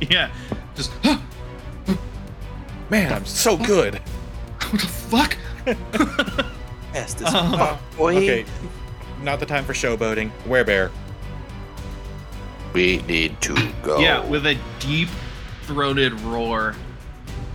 yeah 0.00 0.30
just 0.74 0.92
Man, 2.90 3.12
I'm 3.12 3.24
so 3.24 3.56
good. 3.56 3.94
what 4.60 4.72
the 4.72 4.78
fuck 4.86 5.36
Fast 6.92 7.22
as 7.22 7.34
Oh. 7.34 7.56
fuck, 7.56 7.96
boy. 7.96 8.16
Okay, 8.16 8.44
not 9.22 9.40
the 9.40 9.46
time 9.46 9.64
for 9.64 9.72
showboating. 9.72 10.30
Werebear. 10.46 10.90
We 12.74 12.98
need 13.06 13.40
to 13.42 13.54
go. 13.82 13.98
Yeah, 14.00 14.20
with 14.26 14.46
a 14.46 14.58
deep 14.80 15.08
throated 15.62 16.12
roar, 16.22 16.74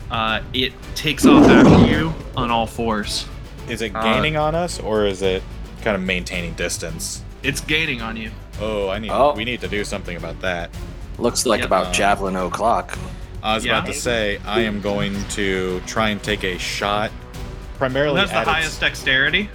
uh, 0.09 0.41
it 0.53 0.74
takes 0.95 1.26
off 1.26 1.45
after 1.45 1.86
you 1.86 2.13
on 2.38 2.49
all 2.49 2.65
fours. 2.65 3.26
Is 3.67 3.82
it 3.82 3.93
Uh, 3.93 4.01
gaining 4.01 4.38
on 4.38 4.55
us 4.55 4.80
or 4.80 5.05
is 5.05 5.22
it 5.22 5.43
kind 5.84 5.95
of 5.95 6.01
maintaining 6.01 6.53
distance? 6.53 7.22
It's 7.43 7.59
gaining 7.61 8.01
on 8.01 8.15
you. 8.17 8.32
Oh, 8.61 8.89
I 8.89 8.99
need. 8.99 9.11
Oh. 9.11 9.34
We 9.36 9.43
need 9.45 9.61
to 9.61 9.67
do 9.67 9.84
something 9.84 10.15
about 10.17 10.39
that. 10.41 10.70
Looks 11.17 11.45
like 11.45 11.59
Yep. 11.59 11.67
about 11.67 11.88
Uh, 11.88 11.91
javelin 11.91 12.36
o'clock. 12.38 12.97
I 13.43 13.55
was 13.55 13.65
Yeah. 13.65 13.78
about 13.78 13.88
to 13.88 13.93
say 13.93 14.39
I 14.47 14.61
am 14.61 14.80
going 14.82 15.15
to 15.32 15.82
try 15.86 16.09
and 16.09 16.24
take 16.24 16.43
a 16.45 16.57
shot, 16.57 17.11
Who 17.11 17.78
primarily 17.78 18.22
has 18.22 18.30
the 18.30 18.38
at 18.38 18.41
its- 18.43 18.49
highest 18.51 18.80
dexterity? 18.80 19.49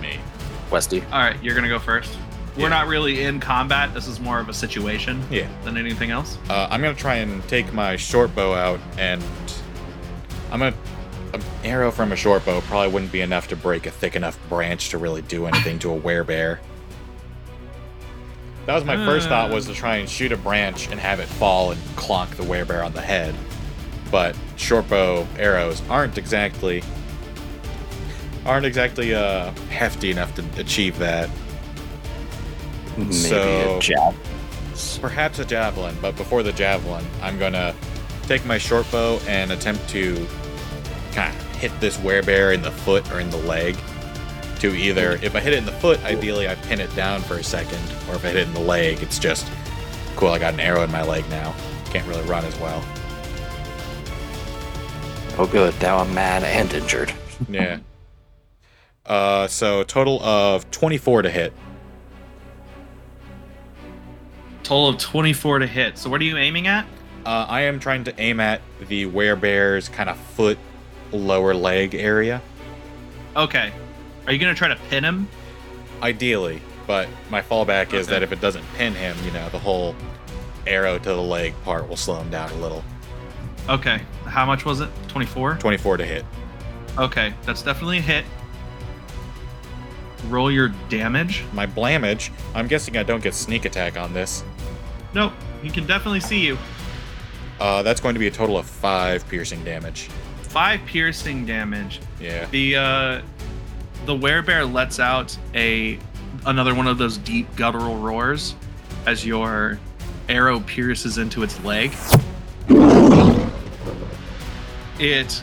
me. 0.00 0.18
Westy. 0.70 1.02
All 1.12 1.18
right, 1.20 1.36
you're 1.42 1.54
gonna 1.54 1.68
go 1.68 1.78
first. 1.78 2.10
We're 2.56 2.62
Yeah. 2.64 2.68
not 2.68 2.86
really 2.86 3.24
in 3.24 3.40
combat. 3.40 3.92
This 3.94 4.06
is 4.06 4.20
more 4.20 4.38
of 4.38 4.48
a 4.48 4.54
situation 4.54 5.22
Yeah. 5.30 5.46
than 5.64 5.76
anything 5.76 6.10
else. 6.10 6.38
Uh, 6.48 6.68
I'm 6.70 6.80
gonna 6.80 6.94
try 6.94 7.16
and 7.16 7.46
take 7.48 7.72
my 7.72 7.96
short 7.96 8.34
bow 8.34 8.54
out, 8.54 8.80
and 8.98 9.22
I'm 10.52 10.60
gonna. 10.60 10.74
An 11.32 11.42
arrow 11.64 11.90
from 11.90 12.12
a 12.12 12.16
short 12.16 12.44
bow 12.44 12.60
probably 12.60 12.92
wouldn't 12.92 13.10
be 13.10 13.20
enough 13.20 13.48
to 13.48 13.56
break 13.56 13.86
a 13.86 13.90
thick 13.90 14.14
enough 14.14 14.38
branch 14.48 14.90
to 14.90 14.98
really 14.98 15.20
do 15.22 15.46
anything 15.46 15.80
to 15.80 15.92
a 15.92 15.98
werebear. 15.98 16.58
That 18.66 18.74
was 18.74 18.84
my 18.84 18.96
first 19.04 19.28
thought 19.28 19.50
was 19.50 19.66
to 19.66 19.74
try 19.74 19.96
and 19.96 20.08
shoot 20.08 20.30
a 20.30 20.36
branch 20.36 20.88
and 20.92 21.00
have 21.00 21.18
it 21.18 21.26
fall 21.26 21.72
and 21.72 21.80
clonk 21.96 22.30
the 22.36 22.44
werebear 22.44 22.84
on 22.86 22.92
the 22.92 23.00
head. 23.00 23.34
But 24.12 24.36
short 24.56 24.88
bow 24.88 25.26
arrows 25.40 25.82
aren't 25.90 26.18
exactly 26.18 26.84
aren't 28.46 28.64
exactly 28.66 29.12
uh, 29.12 29.50
hefty 29.70 30.12
enough 30.12 30.34
to 30.36 30.44
achieve 30.56 30.98
that. 31.00 31.28
Maybe 32.96 33.12
So- 33.12 33.76
a 33.76 33.80
jab. 33.80 34.14
Perhaps 35.00 35.38
a 35.38 35.44
javelin, 35.44 35.96
but 36.02 36.16
before 36.16 36.42
the 36.42 36.52
javelin, 36.52 37.04
I'm 37.22 37.38
gonna 37.38 37.74
take 38.26 38.44
my 38.44 38.58
short 38.58 38.90
bow 38.90 39.20
and 39.28 39.52
attempt 39.52 39.88
to 39.90 40.26
kind 41.12 41.32
of 41.34 41.56
hit 41.56 41.78
this 41.80 41.96
werebear 41.98 42.52
in 42.54 42.62
the 42.62 42.70
foot 42.72 43.10
or 43.12 43.20
in 43.20 43.30
the 43.30 43.36
leg. 43.38 43.76
To 44.60 44.74
either, 44.74 45.18
if 45.22 45.36
I 45.36 45.40
hit 45.40 45.52
it 45.52 45.58
in 45.58 45.66
the 45.66 45.72
foot, 45.72 46.02
ideally 46.04 46.48
I 46.48 46.54
pin 46.54 46.80
it 46.80 46.94
down 46.96 47.20
for 47.22 47.36
a 47.36 47.44
second, 47.44 47.78
or 48.08 48.14
if 48.16 48.24
I 48.24 48.28
hit 48.28 48.36
it 48.36 48.48
in 48.48 48.54
the 48.54 48.60
leg, 48.60 49.02
it's 49.02 49.18
just 49.18 49.46
cool. 50.16 50.30
I 50.30 50.38
got 50.38 50.54
an 50.54 50.60
arrow 50.60 50.82
in 50.82 50.90
my 50.90 51.02
leg 51.02 51.28
now. 51.30 51.54
Can't 51.92 52.06
really 52.08 52.22
run 52.22 52.44
as 52.44 52.58
well. 52.58 52.82
Oh, 55.38 55.46
good. 55.46 55.74
Now 55.82 55.98
I'm 55.98 56.14
mad 56.14 56.44
and 56.44 56.72
injured. 56.72 57.12
Yeah. 57.48 57.78
Uh, 59.04 59.46
so 59.48 59.82
total 59.82 60.22
of 60.22 60.70
24 60.70 61.22
to 61.22 61.30
hit. 61.30 61.52
Total 64.64 64.88
of 64.88 64.98
24 64.98 65.60
to 65.60 65.66
hit. 65.66 65.98
So 65.98 66.10
what 66.10 66.20
are 66.20 66.24
you 66.24 66.36
aiming 66.36 66.66
at? 66.66 66.86
Uh, 67.24 67.46
I 67.48 67.62
am 67.62 67.78
trying 67.78 68.04
to 68.04 68.20
aim 68.20 68.40
at 68.40 68.60
the 68.88 69.06
werebear's 69.06 69.88
kind 69.88 70.10
of 70.10 70.16
foot, 70.18 70.58
lower 71.12 71.54
leg 71.54 71.94
area. 71.94 72.42
Okay. 73.36 73.72
Are 74.26 74.32
you 74.32 74.38
gonna 74.38 74.54
try 74.54 74.68
to 74.68 74.76
pin 74.88 75.04
him? 75.04 75.28
Ideally, 76.02 76.60
but 76.86 77.08
my 77.30 77.40
fallback 77.40 77.92
is 77.92 78.06
that 78.08 78.22
if 78.22 78.32
it 78.32 78.40
doesn't 78.40 78.64
pin 78.74 78.94
him, 78.94 79.16
you 79.24 79.30
know, 79.30 79.48
the 79.50 79.58
whole 79.58 79.94
arrow 80.66 80.98
to 80.98 81.08
the 81.08 81.22
leg 81.22 81.54
part 81.62 81.88
will 81.88 81.96
slow 81.96 82.18
him 82.20 82.30
down 82.30 82.50
a 82.50 82.56
little. 82.56 82.82
Okay. 83.68 84.00
How 84.24 84.44
much 84.44 84.64
was 84.64 84.80
it? 84.80 84.90
24? 85.08 85.56
24 85.56 85.98
to 85.98 86.04
hit. 86.04 86.24
Okay, 86.98 87.34
that's 87.42 87.62
definitely 87.62 87.98
a 87.98 88.02
hit. 88.02 88.24
Roll 90.28 90.50
your 90.50 90.68
damage. 90.88 91.44
My 91.52 91.66
blamage, 91.66 92.30
I'm 92.54 92.66
guessing 92.66 92.96
I 92.96 93.02
don't 93.02 93.22
get 93.22 93.34
sneak 93.34 93.64
attack 93.64 93.96
on 93.96 94.14
this. 94.14 94.42
Nope, 95.14 95.32
he 95.62 95.70
can 95.70 95.86
definitely 95.86 96.20
see 96.20 96.44
you. 96.44 96.58
Uh, 97.60 97.82
that's 97.82 98.00
going 98.00 98.14
to 98.14 98.18
be 98.18 98.26
a 98.26 98.30
total 98.30 98.58
of 98.58 98.66
five 98.66 99.26
piercing 99.28 99.62
damage. 99.64 100.08
Five 100.42 100.84
piercing 100.86 101.46
damage. 101.46 102.00
Yeah. 102.20 102.46
The 102.46 102.76
uh, 102.76 103.22
the 104.06 104.14
werebear 104.14 104.70
lets 104.70 104.98
out 104.98 105.36
a 105.54 105.98
another 106.46 106.74
one 106.74 106.86
of 106.86 106.98
those 106.98 107.16
deep 107.18 107.54
guttural 107.56 107.96
roars 107.96 108.54
as 109.06 109.24
your 109.24 109.78
arrow 110.28 110.60
pierces 110.60 111.18
into 111.18 111.42
its 111.42 111.62
leg. 111.64 111.92
It 114.98 115.42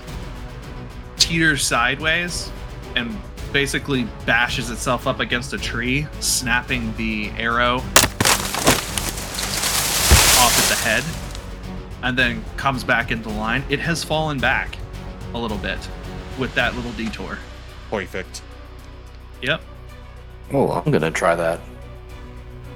teeters 1.18 1.66
sideways 1.66 2.52
and 2.96 3.18
basically 3.54 4.08
bashes 4.26 4.70
itself 4.70 5.08
up 5.08 5.20
against 5.20 5.54
a 5.54 5.58
tree, 5.58 6.08
snapping 6.20 6.96
the 6.96 7.30
arrow 7.32 7.84
the 10.72 10.78
head, 10.78 11.04
and 12.02 12.18
then 12.18 12.44
comes 12.56 12.84
back 12.84 13.12
into 13.12 13.30
line. 13.30 13.64
It 13.70 13.80
has 13.80 14.04
fallen 14.04 14.40
back 14.40 14.78
a 15.34 15.38
little 15.38 15.58
bit 15.58 15.78
with 16.40 16.54
that 16.56 16.76
little 16.76 16.92
detour. 16.94 17.38
Perfect. 17.90 18.42
Yep. 19.42 19.62
Oh, 20.54 20.72
I'm 20.72 20.92
gonna 20.92 21.12
try 21.12 21.36
that. 21.36 21.60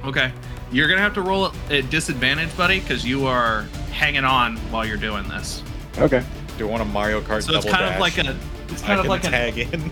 Okay. 0.04 0.32
You're 0.72 0.88
gonna 0.90 1.02
have 1.02 1.14
to 1.14 1.22
roll 1.22 1.52
at 1.70 1.90
disadvantage, 1.90 2.56
buddy, 2.58 2.80
because 2.82 3.06
you 3.06 3.26
are 3.28 3.62
hanging 3.92 4.26
on 4.26 4.58
while 4.72 4.86
you're 4.86 4.98
doing 4.98 5.28
this. 5.30 5.64
Okay. 5.98 6.24
Do 6.58 6.64
you 6.64 6.68
want 6.68 6.82
a 6.82 6.86
Mario 6.86 7.22
Kart 7.22 7.44
So 7.44 7.54
double 7.54 7.68
it's 7.68 7.74
kind 7.76 7.86
dash? 7.86 7.96
of 7.96 8.02
like 8.02 8.18
a, 8.18 8.38
it's 8.74 8.84
I 8.84 8.88
kind 8.88 9.00
of 9.00 9.04
can 9.06 9.10
like 9.10 9.24
an, 9.24 9.32
tag 9.32 9.58
in. 9.58 9.92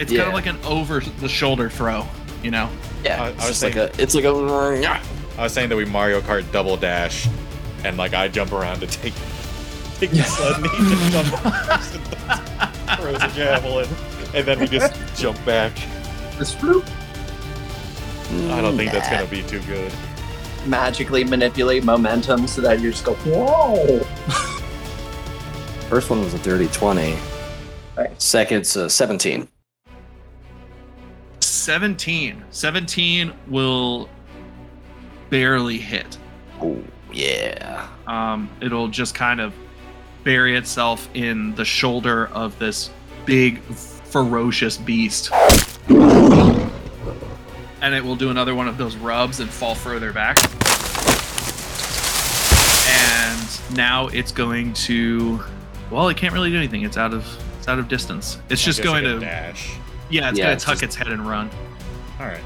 it's 0.00 0.10
kind 0.12 0.22
of 0.28 0.34
like 0.34 0.46
an 0.46 0.58
over 0.64 1.00
the 1.20 1.28
shoulder 1.28 1.70
throw. 1.70 2.06
You 2.42 2.50
know. 2.50 2.68
Yeah, 3.04 3.22
I- 3.22 3.26
I 3.26 3.28
it's 3.30 3.36
was 3.38 3.46
just 3.60 3.62
like 3.62 3.76
a. 3.76 3.90
It's 4.02 4.14
like 4.16 4.24
a. 4.24 4.32
Yeah. 5.34 5.40
I 5.40 5.42
was 5.44 5.52
saying 5.52 5.68
that 5.68 5.76
we 5.76 5.84
Mario 5.84 6.20
Kart 6.20 6.50
double 6.52 6.76
dash, 6.76 7.28
and 7.84 7.96
like 7.96 8.14
I 8.14 8.28
jump 8.28 8.52
around 8.52 8.80
to 8.80 8.86
take 8.86 9.14
take 9.96 10.10
the 10.10 10.22
sled, 10.24 10.56
and 10.56 10.66
he 10.66 10.94
just 10.94 11.12
jumps 11.12 11.30
first 11.40 11.94
and 11.94 13.00
throws 13.00 13.22
a 13.22 13.28
javelin, 13.34 13.88
and 14.34 14.46
then 14.46 14.58
we 14.60 14.66
just 14.66 14.94
jump 15.16 15.44
back. 15.44 15.74
Just 16.38 16.58
floop, 16.58 16.84
I 18.50 18.60
don't 18.60 18.76
think 18.76 18.90
that's 18.90 19.06
mm, 19.08 19.12
gonna 19.12 19.26
be 19.30 19.42
too 19.42 19.60
good. 19.60 19.92
magically 20.66 21.24
manipulate 21.24 21.84
momentum 21.84 22.46
so 22.46 22.60
that 22.62 22.80
you 22.80 22.90
just 22.90 23.04
go, 23.04 23.14
whoa. 23.14 24.00
First 25.88 26.10
one 26.10 26.20
was 26.20 26.34
a 26.34 26.38
dirty 26.38 26.66
20. 26.68 27.16
Right. 27.96 28.20
Second's 28.20 28.74
a 28.74 28.88
17. 28.90 29.46
17. 31.40 32.44
17 32.50 33.32
will 33.48 34.08
barely 35.34 35.78
hit. 35.78 36.16
Oh, 36.62 36.80
yeah. 37.12 37.88
Um, 38.06 38.48
it'll 38.60 38.86
just 38.86 39.16
kind 39.16 39.40
of 39.40 39.52
bury 40.22 40.54
itself 40.56 41.08
in 41.12 41.56
the 41.56 41.64
shoulder 41.64 42.28
of 42.28 42.56
this 42.60 42.88
big, 43.26 43.60
ferocious 43.62 44.76
beast. 44.76 45.32
And 47.82 47.92
it 47.96 48.04
will 48.04 48.14
do 48.14 48.30
another 48.30 48.54
one 48.54 48.68
of 48.68 48.78
those 48.78 48.94
rubs 48.96 49.40
and 49.40 49.50
fall 49.50 49.74
further 49.74 50.12
back. 50.12 50.38
And 52.88 53.76
now 53.76 54.06
it's 54.08 54.30
going 54.30 54.72
to. 54.74 55.40
Well, 55.90 56.08
it 56.10 56.16
can't 56.16 56.32
really 56.32 56.50
do 56.50 56.56
anything. 56.58 56.82
It's 56.84 56.96
out 56.96 57.12
of 57.12 57.26
it's 57.58 57.66
out 57.66 57.80
of 57.80 57.88
distance. 57.88 58.38
It's 58.50 58.62
I 58.62 58.66
just 58.66 58.84
going 58.84 59.02
to 59.02 59.18
dash. 59.18 59.72
yeah. 60.10 60.28
It's 60.30 60.38
Yeah, 60.38 60.44
going 60.44 60.54
it's 60.54 60.62
to 60.64 60.66
tuck 60.70 60.74
just- 60.74 60.82
its 60.84 60.94
head 60.94 61.08
and 61.08 61.26
run. 61.26 61.50
All 62.20 62.26
right. 62.26 62.44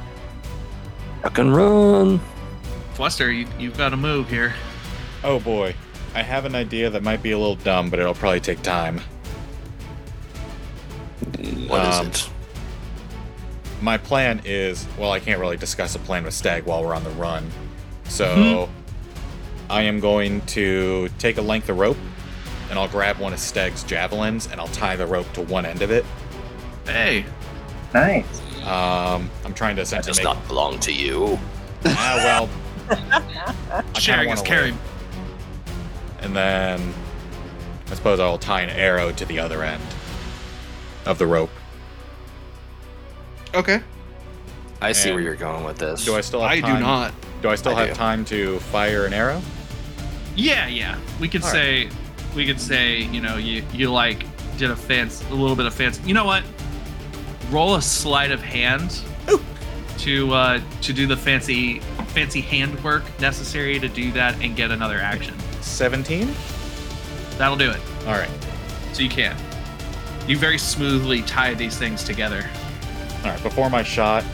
Duck 1.22 1.36
and 1.36 1.54
run. 1.54 2.18
Fwester, 2.98 3.34
you, 3.34 3.46
you've 3.58 3.78
got 3.78 3.90
to 3.90 3.96
move 3.96 4.28
here. 4.28 4.52
Oh 5.22 5.38
boy, 5.38 5.74
I 6.14 6.22
have 6.22 6.44
an 6.44 6.54
idea 6.54 6.90
that 6.90 7.02
might 7.02 7.22
be 7.22 7.30
a 7.30 7.38
little 7.38 7.54
dumb, 7.56 7.90
but 7.90 7.98
it'll 8.00 8.14
probably 8.14 8.40
take 8.40 8.60
time. 8.62 9.00
What 11.68 11.86
is 11.86 11.96
Um, 11.98 12.06
it? 12.08 12.30
My 13.80 13.96
plan 13.98 14.42
is 14.44 14.86
well, 14.98 15.12
I 15.12 15.20
can't 15.20 15.38
really 15.38 15.56
discuss 15.56 15.94
a 15.94 15.98
plan 16.00 16.24
with 16.24 16.34
Stag 16.34 16.64
while 16.64 16.82
we're 16.84 16.94
on 16.94 17.04
the 17.04 17.10
run, 17.10 17.48
so 18.08 18.26
Mhm. 18.26 18.68
I 19.70 19.82
am 19.82 20.00
going 20.00 20.40
to 20.46 21.08
take 21.18 21.38
a 21.38 21.42
length 21.42 21.68
of 21.68 21.78
rope, 21.78 21.98
and 22.70 22.78
I'll 22.78 22.88
grab 22.88 23.18
one 23.18 23.32
of 23.32 23.38
Stag's 23.38 23.84
javelins, 23.84 24.48
and 24.50 24.60
I'll 24.60 24.66
tie 24.68 24.96
the 24.96 25.06
rope 25.06 25.32
to 25.34 25.42
one 25.42 25.64
end 25.66 25.82
of 25.82 25.90
it. 25.90 26.04
Hey, 26.86 27.24
Nice. 27.94 28.24
Um, 28.66 29.30
I'm 29.46 29.54
trying 29.54 29.76
to 29.76 29.80
That 29.80 29.86
essentially 29.86 30.10
does 30.10 30.18
make. 30.18 30.24
not 30.24 30.46
belong 30.48 30.78
to 30.80 30.92
you. 30.92 31.38
Ah, 31.86 32.14
well. 32.22 32.48
I 32.90 33.82
kinda 33.92 34.00
sharing 34.00 34.30
is 34.30 34.42
caring. 34.42 34.78
And 36.20 36.34
then 36.34 36.94
I 37.90 37.94
suppose 37.94 38.20
I'll 38.20 38.38
tie 38.38 38.62
an 38.62 38.70
arrow 38.70 39.12
to 39.12 39.24
the 39.24 39.38
other 39.38 39.62
end 39.62 39.82
of 41.06 41.18
the 41.18 41.26
rope. 41.26 41.50
Okay. 43.54 43.80
I 44.80 44.92
see 44.92 45.08
And 45.10 45.16
where 45.16 45.24
you're 45.24 45.34
going 45.36 45.64
with 45.64 45.78
this. 45.78 46.04
Do 46.04 46.14
I 46.14 46.20
still 46.20 46.40
have 46.40 46.50
I 46.50 46.60
time? 46.60 46.76
do 46.76 46.80
not. 46.80 47.14
Do 47.42 47.48
I 47.48 47.54
still 47.54 47.74
I 47.74 47.80
have 47.80 47.88
do. 47.90 47.94
time 47.94 48.24
to 48.26 48.58
fire 48.60 49.06
an 49.06 49.12
arrow? 49.12 49.40
Yeah, 50.36 50.66
yeah. 50.68 50.98
We 51.20 51.28
could 51.28 51.42
All 51.42 51.50
say, 51.50 51.88
we 52.36 52.46
could 52.46 52.60
say, 52.60 52.98
you 53.02 53.20
know, 53.20 53.36
you 53.36 53.64
you 53.72 53.90
like 53.90 54.24
did 54.56 54.70
a 54.70 54.76
fancy, 54.76 55.24
a 55.30 55.34
little 55.34 55.56
bit 55.56 55.66
of 55.66 55.74
fancy. 55.74 56.02
You 56.06 56.14
know 56.14 56.24
what? 56.24 56.42
Roll 57.50 57.76
a 57.76 57.82
sleight 57.82 58.30
of 58.30 58.42
hand 58.42 59.00
to 59.98 60.32
uh 60.32 60.60
to 60.82 60.92
do 60.92 61.06
the 61.06 61.16
fancy 61.16 61.80
fancy 62.08 62.40
handwork 62.40 63.02
necessary 63.20 63.78
to 63.78 63.88
do 63.88 64.10
that 64.12 64.40
and 64.42 64.56
get 64.56 64.70
another 64.70 64.98
action. 64.98 65.34
17? 65.60 66.28
That'll 67.36 67.56
do 67.56 67.70
it. 67.70 67.80
All 68.06 68.12
right. 68.14 68.30
So 68.92 69.02
you 69.02 69.08
can. 69.08 69.36
You 70.26 70.36
very 70.36 70.58
smoothly 70.58 71.22
tie 71.22 71.54
these 71.54 71.76
things 71.78 72.04
together. 72.04 72.44
All 73.24 73.30
right. 73.30 73.42
Before 73.42 73.70
my 73.70 73.82
shot, 73.82 74.24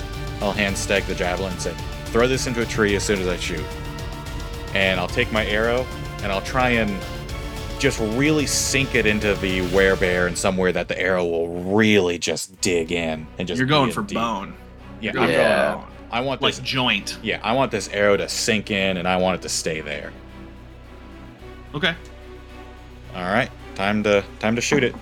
I'll 0.40 0.52
hand 0.52 0.76
Stag 0.76 1.04
the 1.04 1.14
javelin 1.14 1.52
and 1.52 1.60
say, 1.60 1.74
throw 2.06 2.26
this 2.26 2.46
into 2.46 2.62
a 2.62 2.66
tree 2.66 2.96
as 2.96 3.02
soon 3.04 3.20
as 3.20 3.28
I 3.28 3.36
shoot. 3.36 3.64
And 4.74 4.98
I'll 4.98 5.08
take 5.08 5.30
my 5.32 5.46
arrow 5.46 5.86
and 6.22 6.32
I'll 6.32 6.42
try 6.42 6.70
and 6.70 6.98
just 7.78 8.00
really 8.16 8.46
sink 8.46 8.94
it 8.94 9.04
into 9.06 9.34
the 9.34 9.60
werebear 9.68 10.26
in 10.28 10.34
somewhere 10.36 10.72
that 10.72 10.88
the 10.88 10.98
arrow 10.98 11.24
will 11.24 11.48
really 11.74 12.18
just 12.18 12.58
dig 12.60 12.90
in 12.92 13.26
and 13.38 13.46
just 13.46 13.58
You're 13.58 13.66
going 13.68 13.90
for 13.92 14.02
deep. 14.02 14.16
bone. 14.16 14.54
Yeah, 15.00 15.10
I'm 15.10 15.16
going 15.16 15.30
Yeah. 15.30 15.84
For 16.14 16.20
bone. 16.20 16.22
I 16.22 16.26
want 16.26 16.42
Like 16.42 16.54
this. 16.54 16.64
joint. 16.64 17.18
Yeah, 17.22 17.40
I 17.42 17.52
want 17.52 17.70
this 17.70 17.88
arrow 17.88 18.16
to 18.16 18.28
sink 18.28 18.70
in, 18.70 18.96
and 18.96 19.06
I 19.08 19.16
want 19.16 19.36
it 19.38 19.42
to 19.42 19.48
stay 19.48 19.80
there. 19.80 20.12
Okay. 21.74 21.94
All 23.14 23.22
right, 23.24 23.50
time 23.74 24.02
to 24.04 24.24
time 24.38 24.54
to 24.56 24.60
shoot 24.62 24.82
it. 24.84 24.94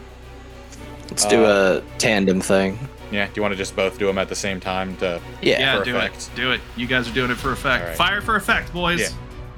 Let's 1.11 1.25
do 1.27 1.45
Uh, 1.45 1.81
a 1.85 1.99
tandem 1.99 2.41
thing. 2.41 2.79
Yeah, 3.11 3.27
do 3.27 3.33
you 3.37 3.43
want 3.43 3.53
to 3.53 3.59
just 3.59 3.77
both 3.77 3.99
do 3.99 4.07
them 4.07 4.16
at 4.16 4.31
the 4.31 4.35
same 4.35 4.59
time 4.59 4.97
to 4.97 5.20
Yeah. 5.43 5.61
Yeah, 5.78 5.85
do 5.85 5.97
effect. 5.97 6.16
it. 6.32 6.36
Do 6.36 6.53
it. 6.53 6.61
You 6.77 6.86
guys 6.86 7.07
are 7.09 7.12
doing 7.12 7.31
it 7.31 7.36
for 7.36 7.53
effect. 7.53 7.82
All 7.82 7.89
right. 7.89 7.97
Fire 7.97 8.20
for 8.23 8.36
effect, 8.36 8.73
boys. 8.73 9.01
Yeah. 9.01 9.09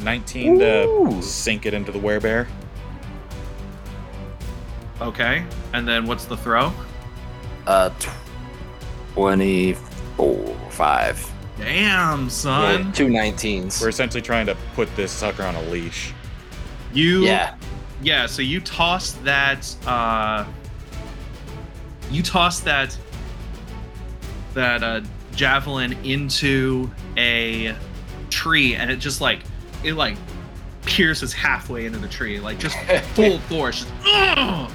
19 0.00 0.58
to 0.58 1.22
sink 1.22 1.64
it 1.64 1.72
into 1.72 1.92
the 1.92 2.00
werebear? 2.00 2.48
Okay. 5.00 5.44
And 5.72 5.86
then 5.86 6.06
what's 6.06 6.24
the 6.24 6.36
throw? 6.36 6.72
Uh, 7.66 7.90
24, 9.14 10.56
5. 10.70 11.30
Damn, 11.58 12.28
son. 12.28 12.92
Two 12.92 13.06
19s. 13.06 13.80
We're 13.80 13.88
essentially 13.88 14.22
trying 14.22 14.46
to 14.46 14.56
put 14.74 14.94
this 14.96 15.12
sucker 15.12 15.44
on 15.44 15.54
a 15.54 15.62
leash. 15.62 16.12
You 16.92 17.24
yeah. 17.24 17.56
Yeah, 18.02 18.26
so 18.26 18.42
you 18.42 18.60
toss 18.60 19.12
that 19.12 19.74
uh 19.86 20.44
you 22.10 22.22
toss 22.22 22.60
that 22.60 22.96
that 24.52 24.82
uh 24.82 25.00
javelin 25.34 25.92
into 26.04 26.90
a 27.16 27.74
tree 28.30 28.74
and 28.74 28.90
it 28.90 28.96
just 28.96 29.20
like 29.20 29.40
it 29.82 29.94
like 29.94 30.16
pierces 30.82 31.32
halfway 31.32 31.86
into 31.86 31.98
the 31.98 32.08
tree, 32.08 32.40
like 32.40 32.58
just 32.58 32.76
full 33.14 33.38
force. 33.40 33.84
Just, 33.84 33.92
Ugh! 34.06 34.70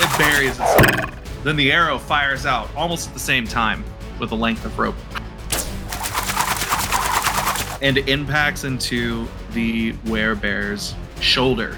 it 0.00 0.18
buries 0.18 0.50
itself. 0.50 1.44
Then 1.44 1.56
the 1.56 1.70
arrow 1.70 1.98
fires 1.98 2.46
out 2.46 2.68
almost 2.74 3.08
at 3.08 3.14
the 3.14 3.20
same 3.20 3.46
time 3.46 3.84
with 4.18 4.32
a 4.32 4.34
length 4.34 4.64
of 4.64 4.78
rope. 4.78 4.96
And 7.86 7.98
it 7.98 8.08
impacts 8.08 8.64
into 8.64 9.28
the 9.52 9.92
werebear's 10.06 10.96
shoulder. 11.20 11.76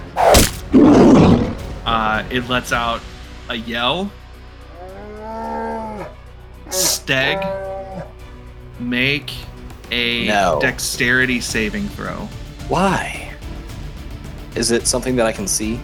Uh, 1.84 2.24
it 2.30 2.48
lets 2.48 2.72
out 2.72 3.02
a 3.50 3.54
yell. 3.54 4.10
Steg, 6.70 8.06
make 8.80 9.34
a 9.90 10.28
No. 10.28 10.58
dexterity 10.62 11.42
saving 11.42 11.86
throw. 11.90 12.26
Why? 12.68 13.30
Is 14.54 14.70
it 14.70 14.86
something 14.86 15.14
that 15.16 15.26
I 15.26 15.32
can 15.32 15.46
see? 15.46 15.78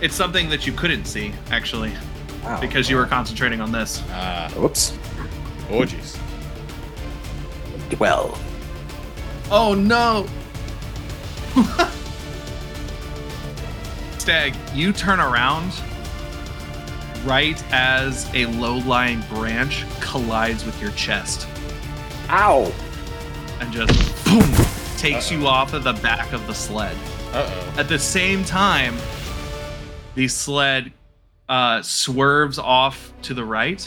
It's 0.00 0.14
something 0.14 0.48
that 0.50 0.68
you 0.68 0.72
couldn't 0.72 1.06
see, 1.06 1.32
actually, 1.50 1.90
Wow. 2.44 2.60
because 2.60 2.88
you 2.88 2.94
were 2.94 3.06
concentrating 3.06 3.60
on 3.60 3.72
this. 3.72 4.00
Ah, 4.12 4.48
Whoops. 4.56 4.92
oh 5.68 5.80
jeez. 5.82 6.16
Well, 7.98 8.38
Oh 9.54 9.74
no! 9.74 10.26
Stag, 14.18 14.54
you 14.72 14.94
turn 14.94 15.20
around 15.20 15.74
right 17.26 17.62
as 17.70 18.34
a 18.34 18.46
low-lying 18.46 19.20
branch 19.28 19.84
collides 20.00 20.64
with 20.64 20.80
your 20.80 20.90
chest 20.92 21.46
Ow! 22.30 22.72
and 23.60 23.70
just 23.70 24.24
boom 24.24 24.50
takes 24.96 25.30
you 25.30 25.46
off 25.46 25.74
of 25.74 25.84
the 25.84 25.92
back 25.92 26.32
of 26.32 26.46
the 26.46 26.54
sled. 26.54 26.96
Uh 27.34 27.46
oh. 27.46 27.74
At 27.78 27.88
the 27.88 27.98
same 27.98 28.46
time, 28.46 28.96
the 30.14 30.28
sled 30.28 30.94
uh, 31.50 31.82
swerves 31.82 32.58
off 32.58 33.12
to 33.20 33.34
the 33.34 33.44
right 33.44 33.86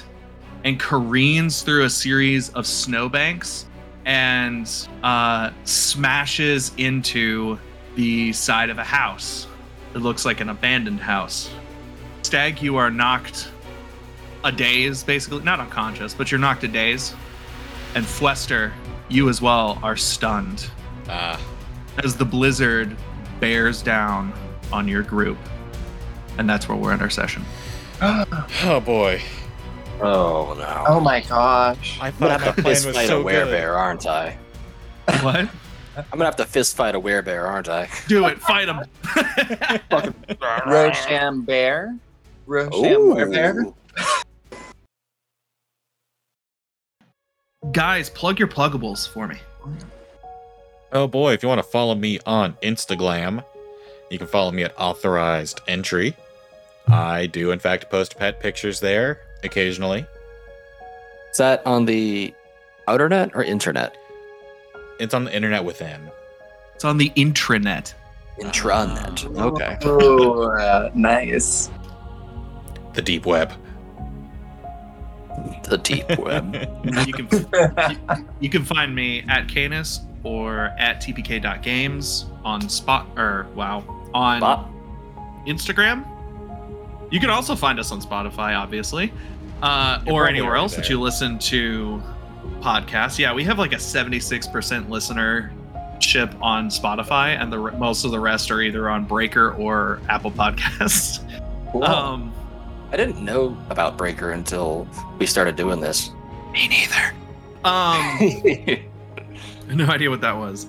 and 0.64 0.80
careens 0.80 1.64
through 1.64 1.86
a 1.86 1.90
series 1.90 2.50
of 2.50 2.68
snowbanks 2.68 3.66
and 4.06 4.88
uh, 5.04 5.50
smashes 5.64 6.72
into 6.78 7.58
the 7.96 8.32
side 8.34 8.70
of 8.70 8.78
a 8.78 8.84
house. 8.84 9.48
It 9.94 10.00
looks 10.00 10.26
like 10.26 10.42
an 10.42 10.50
abandoned 10.50 11.00
house. 11.00 11.50
Stag, 12.24 12.62
you 12.62 12.76
are 12.76 12.92
knocked 12.92 13.50
a 14.44 14.52
daze, 14.52 15.04
basically. 15.04 15.42
Not 15.44 15.60
unconscious, 15.60 16.14
but 16.14 16.32
you're 16.32 16.40
knocked 16.40 16.64
a 16.64 16.68
daze. 16.68 17.16
And 17.96 18.06
Fwester, 18.06 18.74
you 19.10 19.30
as 19.30 19.42
well 19.42 19.80
are 19.82 19.96
stunned 19.96 20.70
Ah. 21.10 21.40
as 22.04 22.16
the 22.16 22.26
blizzard 22.26 22.96
bears 23.40 23.82
down 23.82 24.34
on 24.74 24.88
your 24.88 25.02
group. 25.04 25.38
And 26.38 26.50
that's 26.50 26.68
where 26.68 26.78
we're 26.78 26.92
at 26.92 27.02
our 27.02 27.10
session. 27.10 27.46
oh 28.02 28.82
boy. 28.86 29.22
Oh 30.02 30.56
no! 30.58 30.84
oh 30.88 31.00
my 31.00 31.22
gosh. 31.22 31.98
I 32.02 32.08
I'm 32.08 32.14
gonna 32.20 32.38
thought 32.38 32.42
have 32.42 32.56
that 32.56 32.56
to 32.58 32.62
plan 32.62 32.76
fist 32.76 32.86
was 32.88 32.96
fight 32.96 33.08
so 33.08 33.22
a 33.22 33.24
good. 33.24 33.48
werebear, 33.48 33.76
aren't 33.76 34.06
I? 34.06 34.38
What? 35.22 35.50
I'm 35.98 36.04
gonna 36.12 36.26
have 36.26 36.36
to 36.38 36.46
fist 36.46 36.76
fight 36.76 36.96
a 36.96 37.00
werebear, 37.00 37.48
aren't 37.48 37.70
I? 37.70 37.88
Do 38.08 38.28
it. 38.28 38.40
Fight 38.42 38.68
him. 38.68 38.82
Rosham 40.68 41.46
Bear? 41.46 41.96
Rosham 42.48 43.32
Bear? 43.32 43.66
Guys, 47.72 48.10
plug 48.10 48.38
your 48.40 48.48
pluggables 48.48 49.08
for 49.08 49.28
me. 49.28 49.38
Oh 50.92 51.08
boy, 51.08 51.34
if 51.34 51.42
you 51.42 51.50
want 51.50 51.60
to 51.60 51.64
follow 51.64 51.96
me 51.96 52.20
on 52.26 52.54
Instagram, 52.62 53.44
you 54.10 54.18
can 54.18 54.28
follow 54.28 54.52
me 54.52 54.64
at 54.64 54.78
authorized 54.78 55.62
entry. 55.68 56.16
I 56.88 57.26
do, 57.28 57.52
in 57.52 57.60
fact, 57.60 57.90
post 57.90 58.18
pet 58.18 58.40
pictures 58.40 58.80
there 58.80 59.22
occasionally. 59.44 60.06
Is 61.32 61.38
that 61.38 61.66
on 61.66 61.86
the 61.86 62.34
outernet 62.88 63.36
or 63.36 63.44
internet? 63.44 63.98
It's 65.00 65.14
on 65.14 65.26
the 65.26 65.36
internet 65.36 65.64
within. 65.66 66.10
It's 66.76 66.86
on 66.86 66.98
the 66.98 67.10
intranet. 67.12 67.94
Intranet. 68.40 69.38
Okay. 69.38 69.78
Oh, 69.84 70.52
uh, 70.52 70.92
nice. 70.94 71.70
The 72.94 73.02
deep 73.02 73.26
web. 73.26 73.52
The 75.70 75.78
deep 75.78 76.18
web. 76.18 76.56
You 77.06 77.14
can 77.14 77.28
you, 77.32 78.28
you 78.40 78.50
can 78.50 78.64
find 78.64 78.96
me 78.96 79.26
at 79.28 79.48
Canis 79.50 80.00
or 80.24 80.72
at 80.78 81.02
tpk.games 81.02 82.26
on 82.44 82.70
spot 82.70 83.08
or 83.18 83.48
wow 83.56 83.84
on 84.14 84.40
Spot. 84.40 84.70
Instagram. 85.46 86.06
You 87.16 87.22
can 87.22 87.30
also 87.30 87.56
find 87.56 87.80
us 87.80 87.94
on 87.94 88.02
Spotify, 88.02 88.60
obviously, 88.60 89.14
uh, 89.62 90.02
or 90.06 90.28
anywhere 90.28 90.50
already 90.50 90.64
else 90.64 90.76
that 90.76 90.90
you 90.90 91.00
listen 91.00 91.40
to 91.40 92.04
podcasts. 92.60 93.18
Yeah, 93.18 93.34
we 93.34 93.46
have 93.46 93.58
like 93.58 93.72
a 93.72 93.78
76% 93.78 94.90
listenership 94.90 96.42
on 96.42 96.68
Spotify, 96.68 97.42
and 97.42 97.54
the 97.54 97.58
most 97.78 98.04
of 98.04 98.12
the 98.12 98.20
rest 98.20 98.52
are 98.52 98.62
either 98.62 98.90
on 98.90 99.06
Breaker 99.06 99.54
or 99.54 100.02
Apple 100.10 100.30
Podcasts. 100.30 101.22
Cool. 101.72 101.86
Um, 101.86 102.34
I 102.92 102.98
didn't 102.98 103.24
know 103.24 103.58
about 103.70 103.98
Breaker 103.98 104.32
until 104.32 104.86
we 105.18 105.26
started 105.26 105.56
doing 105.56 105.80
this. 105.80 106.12
me 106.52 106.68
neither. 106.68 107.14
Um, 107.64 108.20
no 109.78 109.86
idea 109.86 110.10
what 110.10 110.20
that 110.20 110.36
was. 110.36 110.68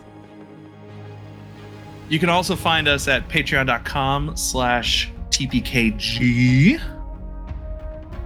You 2.09 2.21
can 2.21 2.29
also 2.29 2.55
find 2.55 2.87
us 2.87 3.09
at 3.09 3.29
patreon.com 3.29 4.37
slash 4.37 5.11
tpkg. 5.37 6.81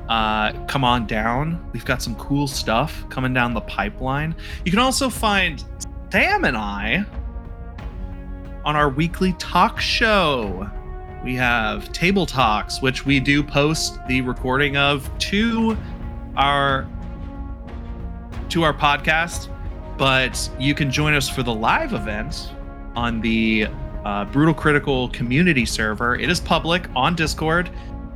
Uh, 0.08 0.52
come 0.66 0.84
on 0.84 1.06
down. 1.06 1.68
We've 1.72 1.84
got 1.84 2.02
some 2.02 2.14
cool 2.16 2.46
stuff 2.46 3.04
coming 3.10 3.32
down 3.32 3.52
the 3.52 3.60
pipeline. 3.62 4.34
You 4.64 4.70
can 4.70 4.80
also 4.80 5.08
find 5.08 5.64
Sam 6.10 6.44
and 6.44 6.56
I 6.56 7.04
on 8.64 8.76
our 8.76 8.88
weekly 8.88 9.32
talk 9.34 9.80
show. 9.80 10.70
We 11.24 11.34
have 11.34 11.92
Table 11.92 12.26
Talks, 12.26 12.80
which 12.80 13.04
we 13.04 13.20
do 13.20 13.42
post 13.42 13.98
the 14.06 14.20
recording 14.22 14.76
of 14.76 15.10
to 15.18 15.76
our 16.36 16.88
to 18.50 18.62
our 18.62 18.74
podcast, 18.74 19.48
but 19.96 20.50
you 20.58 20.74
can 20.74 20.90
join 20.90 21.14
us 21.14 21.28
for 21.28 21.42
the 21.42 21.54
live 21.54 21.92
event 21.92 22.52
on 22.94 23.20
the 23.20 23.68
uh, 24.04 24.24
Brutal 24.26 24.54
Critical 24.54 25.08
community 25.10 25.64
server. 25.64 26.16
It 26.16 26.30
is 26.30 26.40
public 26.40 26.88
on 26.94 27.14
Discord. 27.14 27.70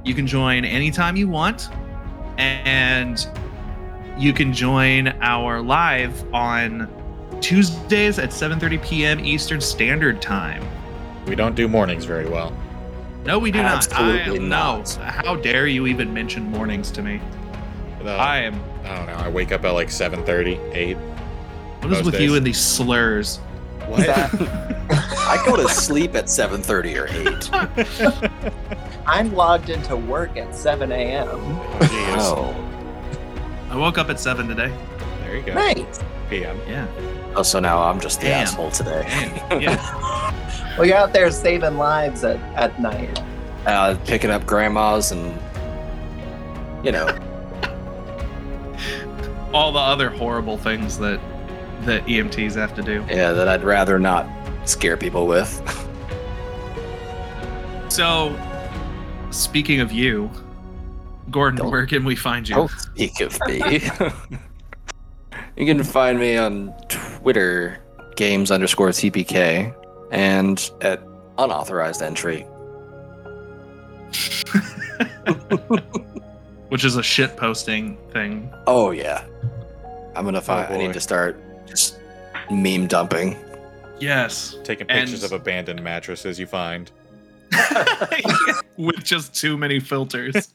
You 0.04 0.14
can 0.14 0.26
join 0.26 0.64
anytime 0.64 1.16
you 1.16 1.28
want, 1.28 1.68
and 2.38 3.26
you 4.18 4.32
can 4.32 4.52
join 4.52 5.08
our 5.20 5.60
live 5.60 6.34
on 6.34 6.88
Tuesdays 7.40 8.18
at 8.18 8.30
7:30 8.30 8.82
p.m. 8.82 9.20
Eastern 9.24 9.60
Standard 9.60 10.22
Time. 10.22 10.64
We 11.26 11.34
don't 11.34 11.54
do 11.54 11.68
mornings 11.68 12.04
very 12.04 12.28
well. 12.28 12.56
No, 13.24 13.38
we 13.38 13.50
do 13.50 13.58
Absolutely 13.58 14.38
not. 14.38 14.70
I, 14.70 14.78
not. 14.78 14.98
No. 14.98 15.04
How 15.04 15.36
dare 15.36 15.66
you 15.66 15.86
even 15.86 16.12
mention 16.12 16.42
mornings 16.44 16.90
to 16.92 17.02
me? 17.02 17.20
Uh, 18.04 18.10
I 18.10 18.38
am. 18.38 18.62
I 18.84 18.96
don't 18.96 19.06
know. 19.06 19.14
I 19.14 19.28
wake 19.30 19.50
up 19.50 19.64
at 19.64 19.70
like 19.70 19.88
7:30, 19.88 20.74
8. 20.74 20.96
What 20.96 21.92
is 21.92 22.02
with 22.02 22.14
days. 22.14 22.22
you 22.22 22.36
and 22.36 22.46
these 22.46 22.60
slurs? 22.60 23.40
What? 23.88 24.08
I 25.26 25.42
go 25.46 25.56
to 25.56 25.68
sleep 25.68 26.14
at 26.14 26.26
7:30 26.26 26.96
or 26.98 27.06
8. 28.48 28.52
I'm 29.06 29.34
logged 29.34 29.70
into 29.70 29.96
work 29.96 30.36
at 30.36 30.54
7 30.54 30.90
a.m. 30.92 31.28
oh. 31.30 31.74
Oh. 32.18 33.70
I 33.70 33.76
woke 33.76 33.98
up 33.98 34.08
at 34.08 34.20
seven 34.20 34.46
today. 34.48 34.72
There 35.22 35.36
you 35.36 35.42
go. 35.42 35.54
Nice. 35.54 36.00
PM. 36.30 36.58
Yeah. 36.68 36.86
Oh, 37.34 37.42
so 37.42 37.58
now 37.58 37.82
I'm 37.82 37.98
just 38.00 38.20
the 38.20 38.28
Damn. 38.28 38.42
asshole 38.42 38.70
today. 38.70 39.04
Yeah. 39.60 40.76
Well, 40.78 40.86
you're 40.86 40.96
out 40.96 41.12
there 41.12 41.30
saving 41.30 41.76
lives 41.76 42.22
at, 42.24 42.36
at 42.56 42.80
night. 42.80 43.20
uh, 43.66 43.96
picking 44.06 44.30
up 44.30 44.44
grandmas 44.46 45.12
and, 45.12 45.38
you 46.84 46.92
know, 46.92 47.06
All 49.52 49.70
the 49.72 49.78
other 49.78 50.08
horrible 50.10 50.56
things 50.58 50.98
that 50.98 51.20
that 51.86 52.04
EMTs 52.06 52.54
have 52.54 52.74
to 52.74 52.82
do. 52.82 53.04
yeah, 53.08 53.32
that 53.32 53.48
I'd 53.48 53.62
rather 53.64 53.98
not 53.98 54.26
scare 54.64 54.96
people 54.96 55.26
with. 55.26 55.60
So, 57.90 58.36
speaking 59.30 59.78
of 59.78 59.92
you, 59.92 60.28
Gordon, 61.30 61.58
Don't- 61.60 61.70
where 61.70 61.86
can 61.86 62.02
we 62.04 62.16
find 62.16 62.48
you? 62.48 62.56
Don't 62.56 62.70
speak 62.72 63.20
of 63.20 63.38
me. 63.46 63.58
you 65.56 65.64
can 65.64 65.84
find 65.84 66.18
me 66.18 66.36
on 66.36 66.74
Twitter, 66.88 67.78
games 68.16 68.50
underscore 68.50 68.88
TPK, 68.88 69.72
and 70.10 70.68
at 70.80 71.04
unauthorized 71.38 72.02
entry. 72.02 72.40
Which 76.70 76.84
is 76.84 76.96
a 76.96 77.02
shit 77.02 77.36
posting 77.36 77.96
thing. 78.10 78.52
Oh 78.66 78.90
yeah, 78.90 79.24
I'm 80.16 80.24
gonna 80.24 80.40
find. 80.40 80.66
Oh, 80.68 80.74
I 80.74 80.78
need 80.78 80.94
to 80.94 81.00
start 81.00 81.40
just 81.74 81.98
meme 82.50 82.86
dumping. 82.86 83.36
Yes. 83.98 84.56
Taking 84.64 84.90
And- 84.90 85.00
pictures 85.00 85.24
of 85.24 85.32
abandoned 85.32 85.82
mattresses 85.82 86.38
you 86.38 86.46
find. 86.46 86.90
With 88.76 89.02
just 89.04 89.34
too 89.34 89.56
many 89.56 89.80
filters. 89.80 90.52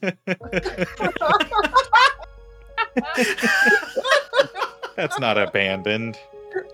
That's 4.96 5.18
not 5.18 5.38
abandoned. 5.38 6.18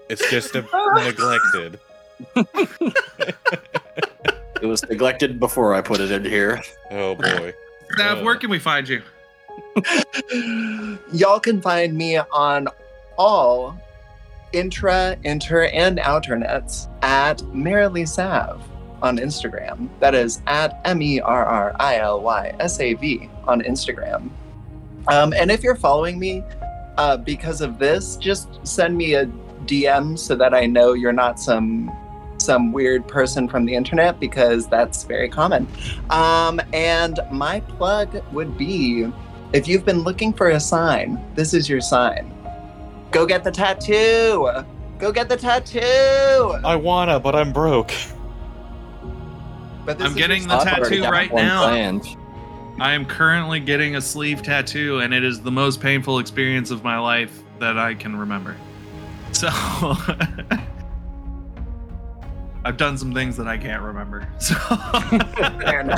It's 0.09 0.29
just 0.31 0.55
a 0.57 0.63
neglected. 0.95 1.81
It 4.63 4.65
was 4.65 4.83
neglected 4.89 5.39
before 5.39 5.75
I 5.75 5.83
put 5.83 6.01
it 6.01 6.11
in 6.11 6.25
here. 6.25 6.63
Oh 6.91 7.15
boy. 7.15 7.53
Nav, 7.99 8.23
where 8.23 8.37
oh. 8.37 8.39
can 8.39 8.49
we 8.49 8.59
find 8.59 8.89
you? 8.89 9.03
Y'all 11.13 11.41
can 11.41 11.61
find 11.61 11.95
me 11.95 12.17
on 12.17 12.69
all 13.19 13.79
intra, 14.57 15.17
inter, 15.25 15.65
and 15.73 15.99
outernets 15.99 16.89
at 17.03 17.43
Merrily 17.55 18.07
Sav 18.07 18.67
on 19.03 19.19
Instagram. 19.19 19.89
That 20.01 20.15
is 20.15 20.41
at 20.47 20.81
M 20.85 21.03
E 21.03 21.21
R 21.21 21.45
R 21.45 21.77
I 21.79 21.99
L 21.99 22.23
Y 22.23 22.55
S 22.59 22.81
A 22.81 22.95
V 22.95 23.29
on 23.47 23.61
Instagram. 23.63 24.31
Um, 25.09 25.33
and 25.35 25.51
if 25.51 25.63
you're 25.63 25.77
following 25.77 26.19
me 26.19 26.43
uh, 26.97 27.19
because 27.19 27.61
of 27.61 27.79
this, 27.79 28.17
just 28.17 28.67
send 28.67 28.97
me 28.97 29.15
a 29.15 29.27
DM 29.67 30.19
so 30.19 30.35
that 30.37 30.55
I 30.55 30.67
know 30.67 30.95
you're 30.95 31.13
not 31.13 31.39
some 31.39 31.93
some 32.39 32.73
weird 32.73 33.07
person 33.09 33.49
from 33.49 33.65
the 33.65 33.75
internet 33.75 34.21
because 34.21 34.69
that's 34.69 35.05
very 35.05 35.29
common. 35.29 35.67
Um, 36.11 36.61
and 36.73 37.19
my 37.31 37.61
plug 37.61 38.23
would 38.33 38.57
be 38.57 39.11
if 39.53 39.67
you've 39.69 39.85
been 39.85 40.01
looking 40.01 40.33
for 40.33 40.51
a 40.51 40.61
sign, 40.61 41.25
this 41.35 41.55
is 41.55 41.69
your 41.69 41.81
sign. 41.81 42.36
Go 43.11 43.27
get 43.27 43.45
the 43.45 43.51
tattoo. 43.51 44.51
Go 44.99 45.13
get 45.13 45.29
the 45.29 45.37
tattoo. 45.37 45.81
I 46.65 46.77
wanna, 46.77 47.21
but 47.21 47.35
I'm 47.35 47.53
broke. 47.53 47.93
But 49.85 49.99
this 49.99 50.07
I'm 50.07 50.13
is 50.13 50.19
getting 50.19 50.49
the 50.49 50.59
sign. 50.59 50.69
I've 50.69 50.79
already 50.79 51.01
tattoo 51.01 51.13
right 51.13 51.33
now. 51.33 51.65
planned. 51.65 52.17
I 52.79 52.93
am 52.93 53.07
currently 53.07 53.61
getting 53.61 53.97
a 53.97 54.01
sleeve 54.01 54.43
tattoo, 54.43 55.01
and 55.01 55.15
it 55.15 55.25
is 55.25 55.41
the 55.41 55.51
most 55.51 55.81
painful 55.81 56.19
experience 56.19 56.71
of 56.71 56.85
my 56.85 56.99
life 56.99 57.43
that 57.59 57.79
I 57.79 57.95
can 57.95 58.17
remember. 58.17 58.57
So, 59.33 59.49
I've 62.65 62.77
done 62.77 62.99
some 62.99 63.15
things 63.15 63.37
that 63.37 63.47
I 63.47 63.57
can't 63.57 63.83
remember. 63.83 64.29
So, 64.39 64.57
Yeah, 64.71 65.93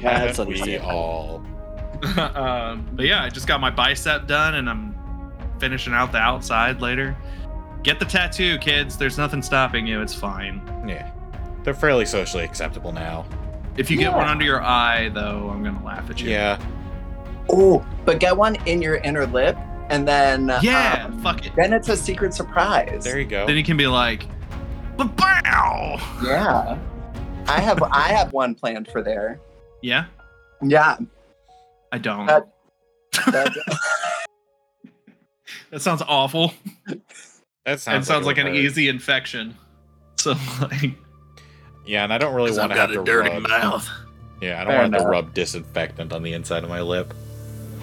that's 0.00 0.36
Haven't 0.38 0.48
we 0.66 0.78
all. 0.78 1.44
um, 2.18 2.86
but 2.92 3.06
yeah, 3.06 3.22
I 3.22 3.30
just 3.30 3.46
got 3.46 3.60
my 3.60 3.70
bicep 3.70 4.26
done, 4.26 4.56
and 4.56 4.68
I'm 4.68 4.93
finishing 5.64 5.94
out 5.94 6.12
the 6.12 6.18
outside 6.18 6.82
later. 6.82 7.16
Get 7.82 7.98
the 7.98 8.04
tattoo, 8.04 8.58
kids. 8.58 8.98
There's 8.98 9.16
nothing 9.16 9.40
stopping 9.40 9.86
you. 9.86 10.02
It's 10.02 10.14
fine. 10.14 10.60
Yeah. 10.86 11.10
They're 11.62 11.72
fairly 11.72 12.04
socially 12.04 12.44
acceptable 12.44 12.92
now. 12.92 13.24
If 13.78 13.90
you 13.90 13.96
get 13.96 14.12
one 14.12 14.28
under 14.28 14.44
your 14.44 14.62
eye, 14.62 15.08
though, 15.08 15.48
I'm 15.50 15.64
gonna 15.64 15.82
laugh 15.82 16.10
at 16.10 16.20
you. 16.20 16.28
Yeah. 16.30 16.58
oh, 17.50 17.84
but 18.04 18.20
get 18.20 18.36
one 18.36 18.56
in 18.66 18.82
your 18.82 18.96
inner 18.96 19.24
lip, 19.26 19.56
and 19.88 20.06
then 20.06 20.52
Yeah, 20.60 21.06
um, 21.06 21.22
fuck 21.22 21.46
it. 21.46 21.52
Then 21.56 21.72
it's 21.72 21.88
a 21.88 21.96
secret 21.96 22.34
surprise. 22.34 23.02
There 23.02 23.18
you 23.18 23.24
go. 23.24 23.46
Then 23.46 23.56
you 23.56 23.64
can 23.64 23.78
be 23.78 23.86
like, 23.86 24.26
"Bow." 24.98 25.98
Yeah. 26.22 26.76
I 27.48 27.60
have 27.60 27.82
I 27.90 28.08
have 28.12 28.34
one 28.34 28.54
planned 28.54 28.88
for 28.88 29.02
there. 29.02 29.40
Yeah, 29.80 30.04
Yeah. 30.62 30.96
I 31.90 31.96
don't. 31.98 32.26
That- 32.26 32.48
that- 33.32 33.78
that 35.74 35.80
sounds 35.82 36.02
awful. 36.06 36.54
That 36.86 36.98
It 37.66 37.80
sounds, 37.80 38.06
sounds 38.06 38.26
like, 38.26 38.38
it 38.38 38.46
an 38.46 38.54
easy 38.54 38.88
infection. 38.88 39.54
So 40.16 40.34
like, 40.60 40.92
Yeah, 41.84 42.04
and 42.04 42.12
I 42.12 42.18
don't 42.18 42.34
really 42.34 42.56
want 42.56 42.72
to 42.72 42.78
have 42.78 42.92
to 42.92 43.00
rub. 43.02 43.42
mouth. 43.42 43.88
Yeah, 44.40 44.60
I 44.60 44.64
don't 44.64 44.72
Fair 44.72 44.80
want 44.82 44.94
to 44.94 45.04
rub 45.06 45.34
disinfectant 45.34 46.12
on 46.12 46.22
the 46.22 46.32
inside 46.32 46.62
of 46.62 46.68
my 46.70 46.80
lip. 46.80 47.12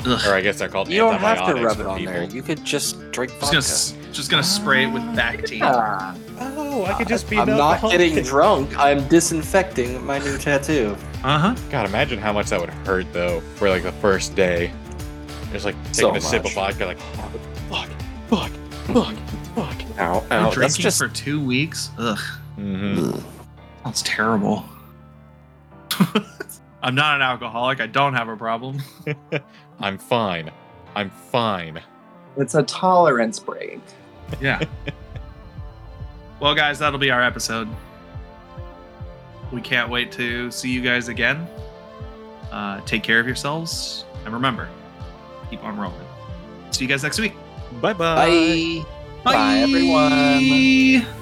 Or 0.08 0.34
I 0.34 0.42
guess 0.42 0.58
they're 0.58 0.70
called 0.70 0.88
You 0.90 0.98
don't 1.00 1.20
have 1.20 1.38
to 1.38 1.44
antibiotics 1.44 1.66
rub 1.66 1.80
it 1.80 1.84
for 1.84 1.90
on 1.90 1.98
people. 2.00 2.14
there. 2.14 2.24
You 2.24 2.42
could 2.42 2.64
just 2.66 3.12
drink 3.12 3.32
Just 3.52 3.94
vodka. 3.94 4.02
gonna, 4.02 4.14
just 4.14 4.32
gonna 4.32 4.44
spray 4.44 4.86
it 4.86 4.88
with 4.88 5.04
Bactine. 5.16 5.60
yeah. 5.60 6.16
Oh, 6.40 6.86
I 6.86 6.94
could 6.94 7.08
just 7.08 7.30
be 7.30 7.38
I'm 7.38 7.50
an 7.50 7.58
not 7.58 7.74
alcoholic. 7.76 7.98
getting 8.00 8.24
drunk. 8.24 8.76
I'm 8.80 9.08
disinfecting 9.10 10.04
my 10.04 10.18
new 10.20 10.38
tattoo. 10.40 10.96
Uh 11.24 11.38
huh. 11.38 11.56
God, 11.70 11.86
imagine 11.88 12.18
how 12.18 12.34
much 12.34 12.48
that 12.50 12.60
would 12.60 12.70
hurt 12.72 13.06
though 13.14 13.42
for 13.58 13.70
like 13.70 13.84
the 13.84 13.92
first 13.94 14.36
day. 14.36 14.72
Just 15.52 15.66
like 15.66 15.76
taking 15.92 15.94
So 15.94 16.16
a 16.16 16.22
sip 16.22 16.40
of 16.40 16.46
much. 16.46 16.54
vodka, 16.56 16.86
like 16.88 17.00
fuck, 18.32 18.50
fuck, 18.86 19.16
fuck, 19.16 19.16
fuck. 19.56 20.00
Ow, 20.00 20.20
Been 20.22 20.32
ow. 20.32 20.44
That's 20.46 20.56
drinking 20.56 20.82
just. 20.82 20.98
for 20.98 21.08
two 21.08 21.44
weeks. 21.44 21.92
Ugh, 22.00 22.18
Mm-hmm. 22.58 23.10
Ugh. 23.16 23.24
sounds 23.84 24.02
terrible. 24.04 24.66
I'm 26.84 26.96
not 26.96 27.16
an 27.16 27.22
alcoholic. 27.22 27.80
I 27.80 27.88
don't 27.88 28.14
have 28.16 28.28
a 28.28 28.36
problem. 28.36 28.82
I'm 29.80 29.98
fine. 30.00 30.50
I'm 30.96 31.10
fine. 31.10 31.80
It's 32.38 32.56
a 32.56 32.64
tolerance 32.64 33.40
break. 33.40 33.80
Yeah. 34.40 34.62
well, 36.40 36.56
guys, 36.56 36.80
that'll 36.80 37.00
be 37.00 37.12
our 37.12 37.22
episode. 37.24 37.68
We 39.52 39.62
can't 39.62 39.90
wait 39.90 40.12
to 40.14 40.50
see 40.50 40.72
you 40.72 40.82
guys 40.82 41.08
again. 41.10 41.48
Uh, 42.52 42.82
take 42.82 43.04
care 43.04 43.20
of 43.20 43.28
yourselves, 43.28 44.06
and 44.26 44.34
remember, 44.34 44.70
keep 45.50 45.64
on 45.64 45.78
rolling. 45.78 46.00
See 46.72 46.84
you 46.86 46.90
guys 46.90 47.04
next 47.04 47.20
week. 47.20 47.34
Bye 47.80 47.94
bye. 47.94 48.84
Bye. 49.24 49.32
Bye, 49.32 49.58
everyone. 49.60 51.02
Bye. 51.02 51.21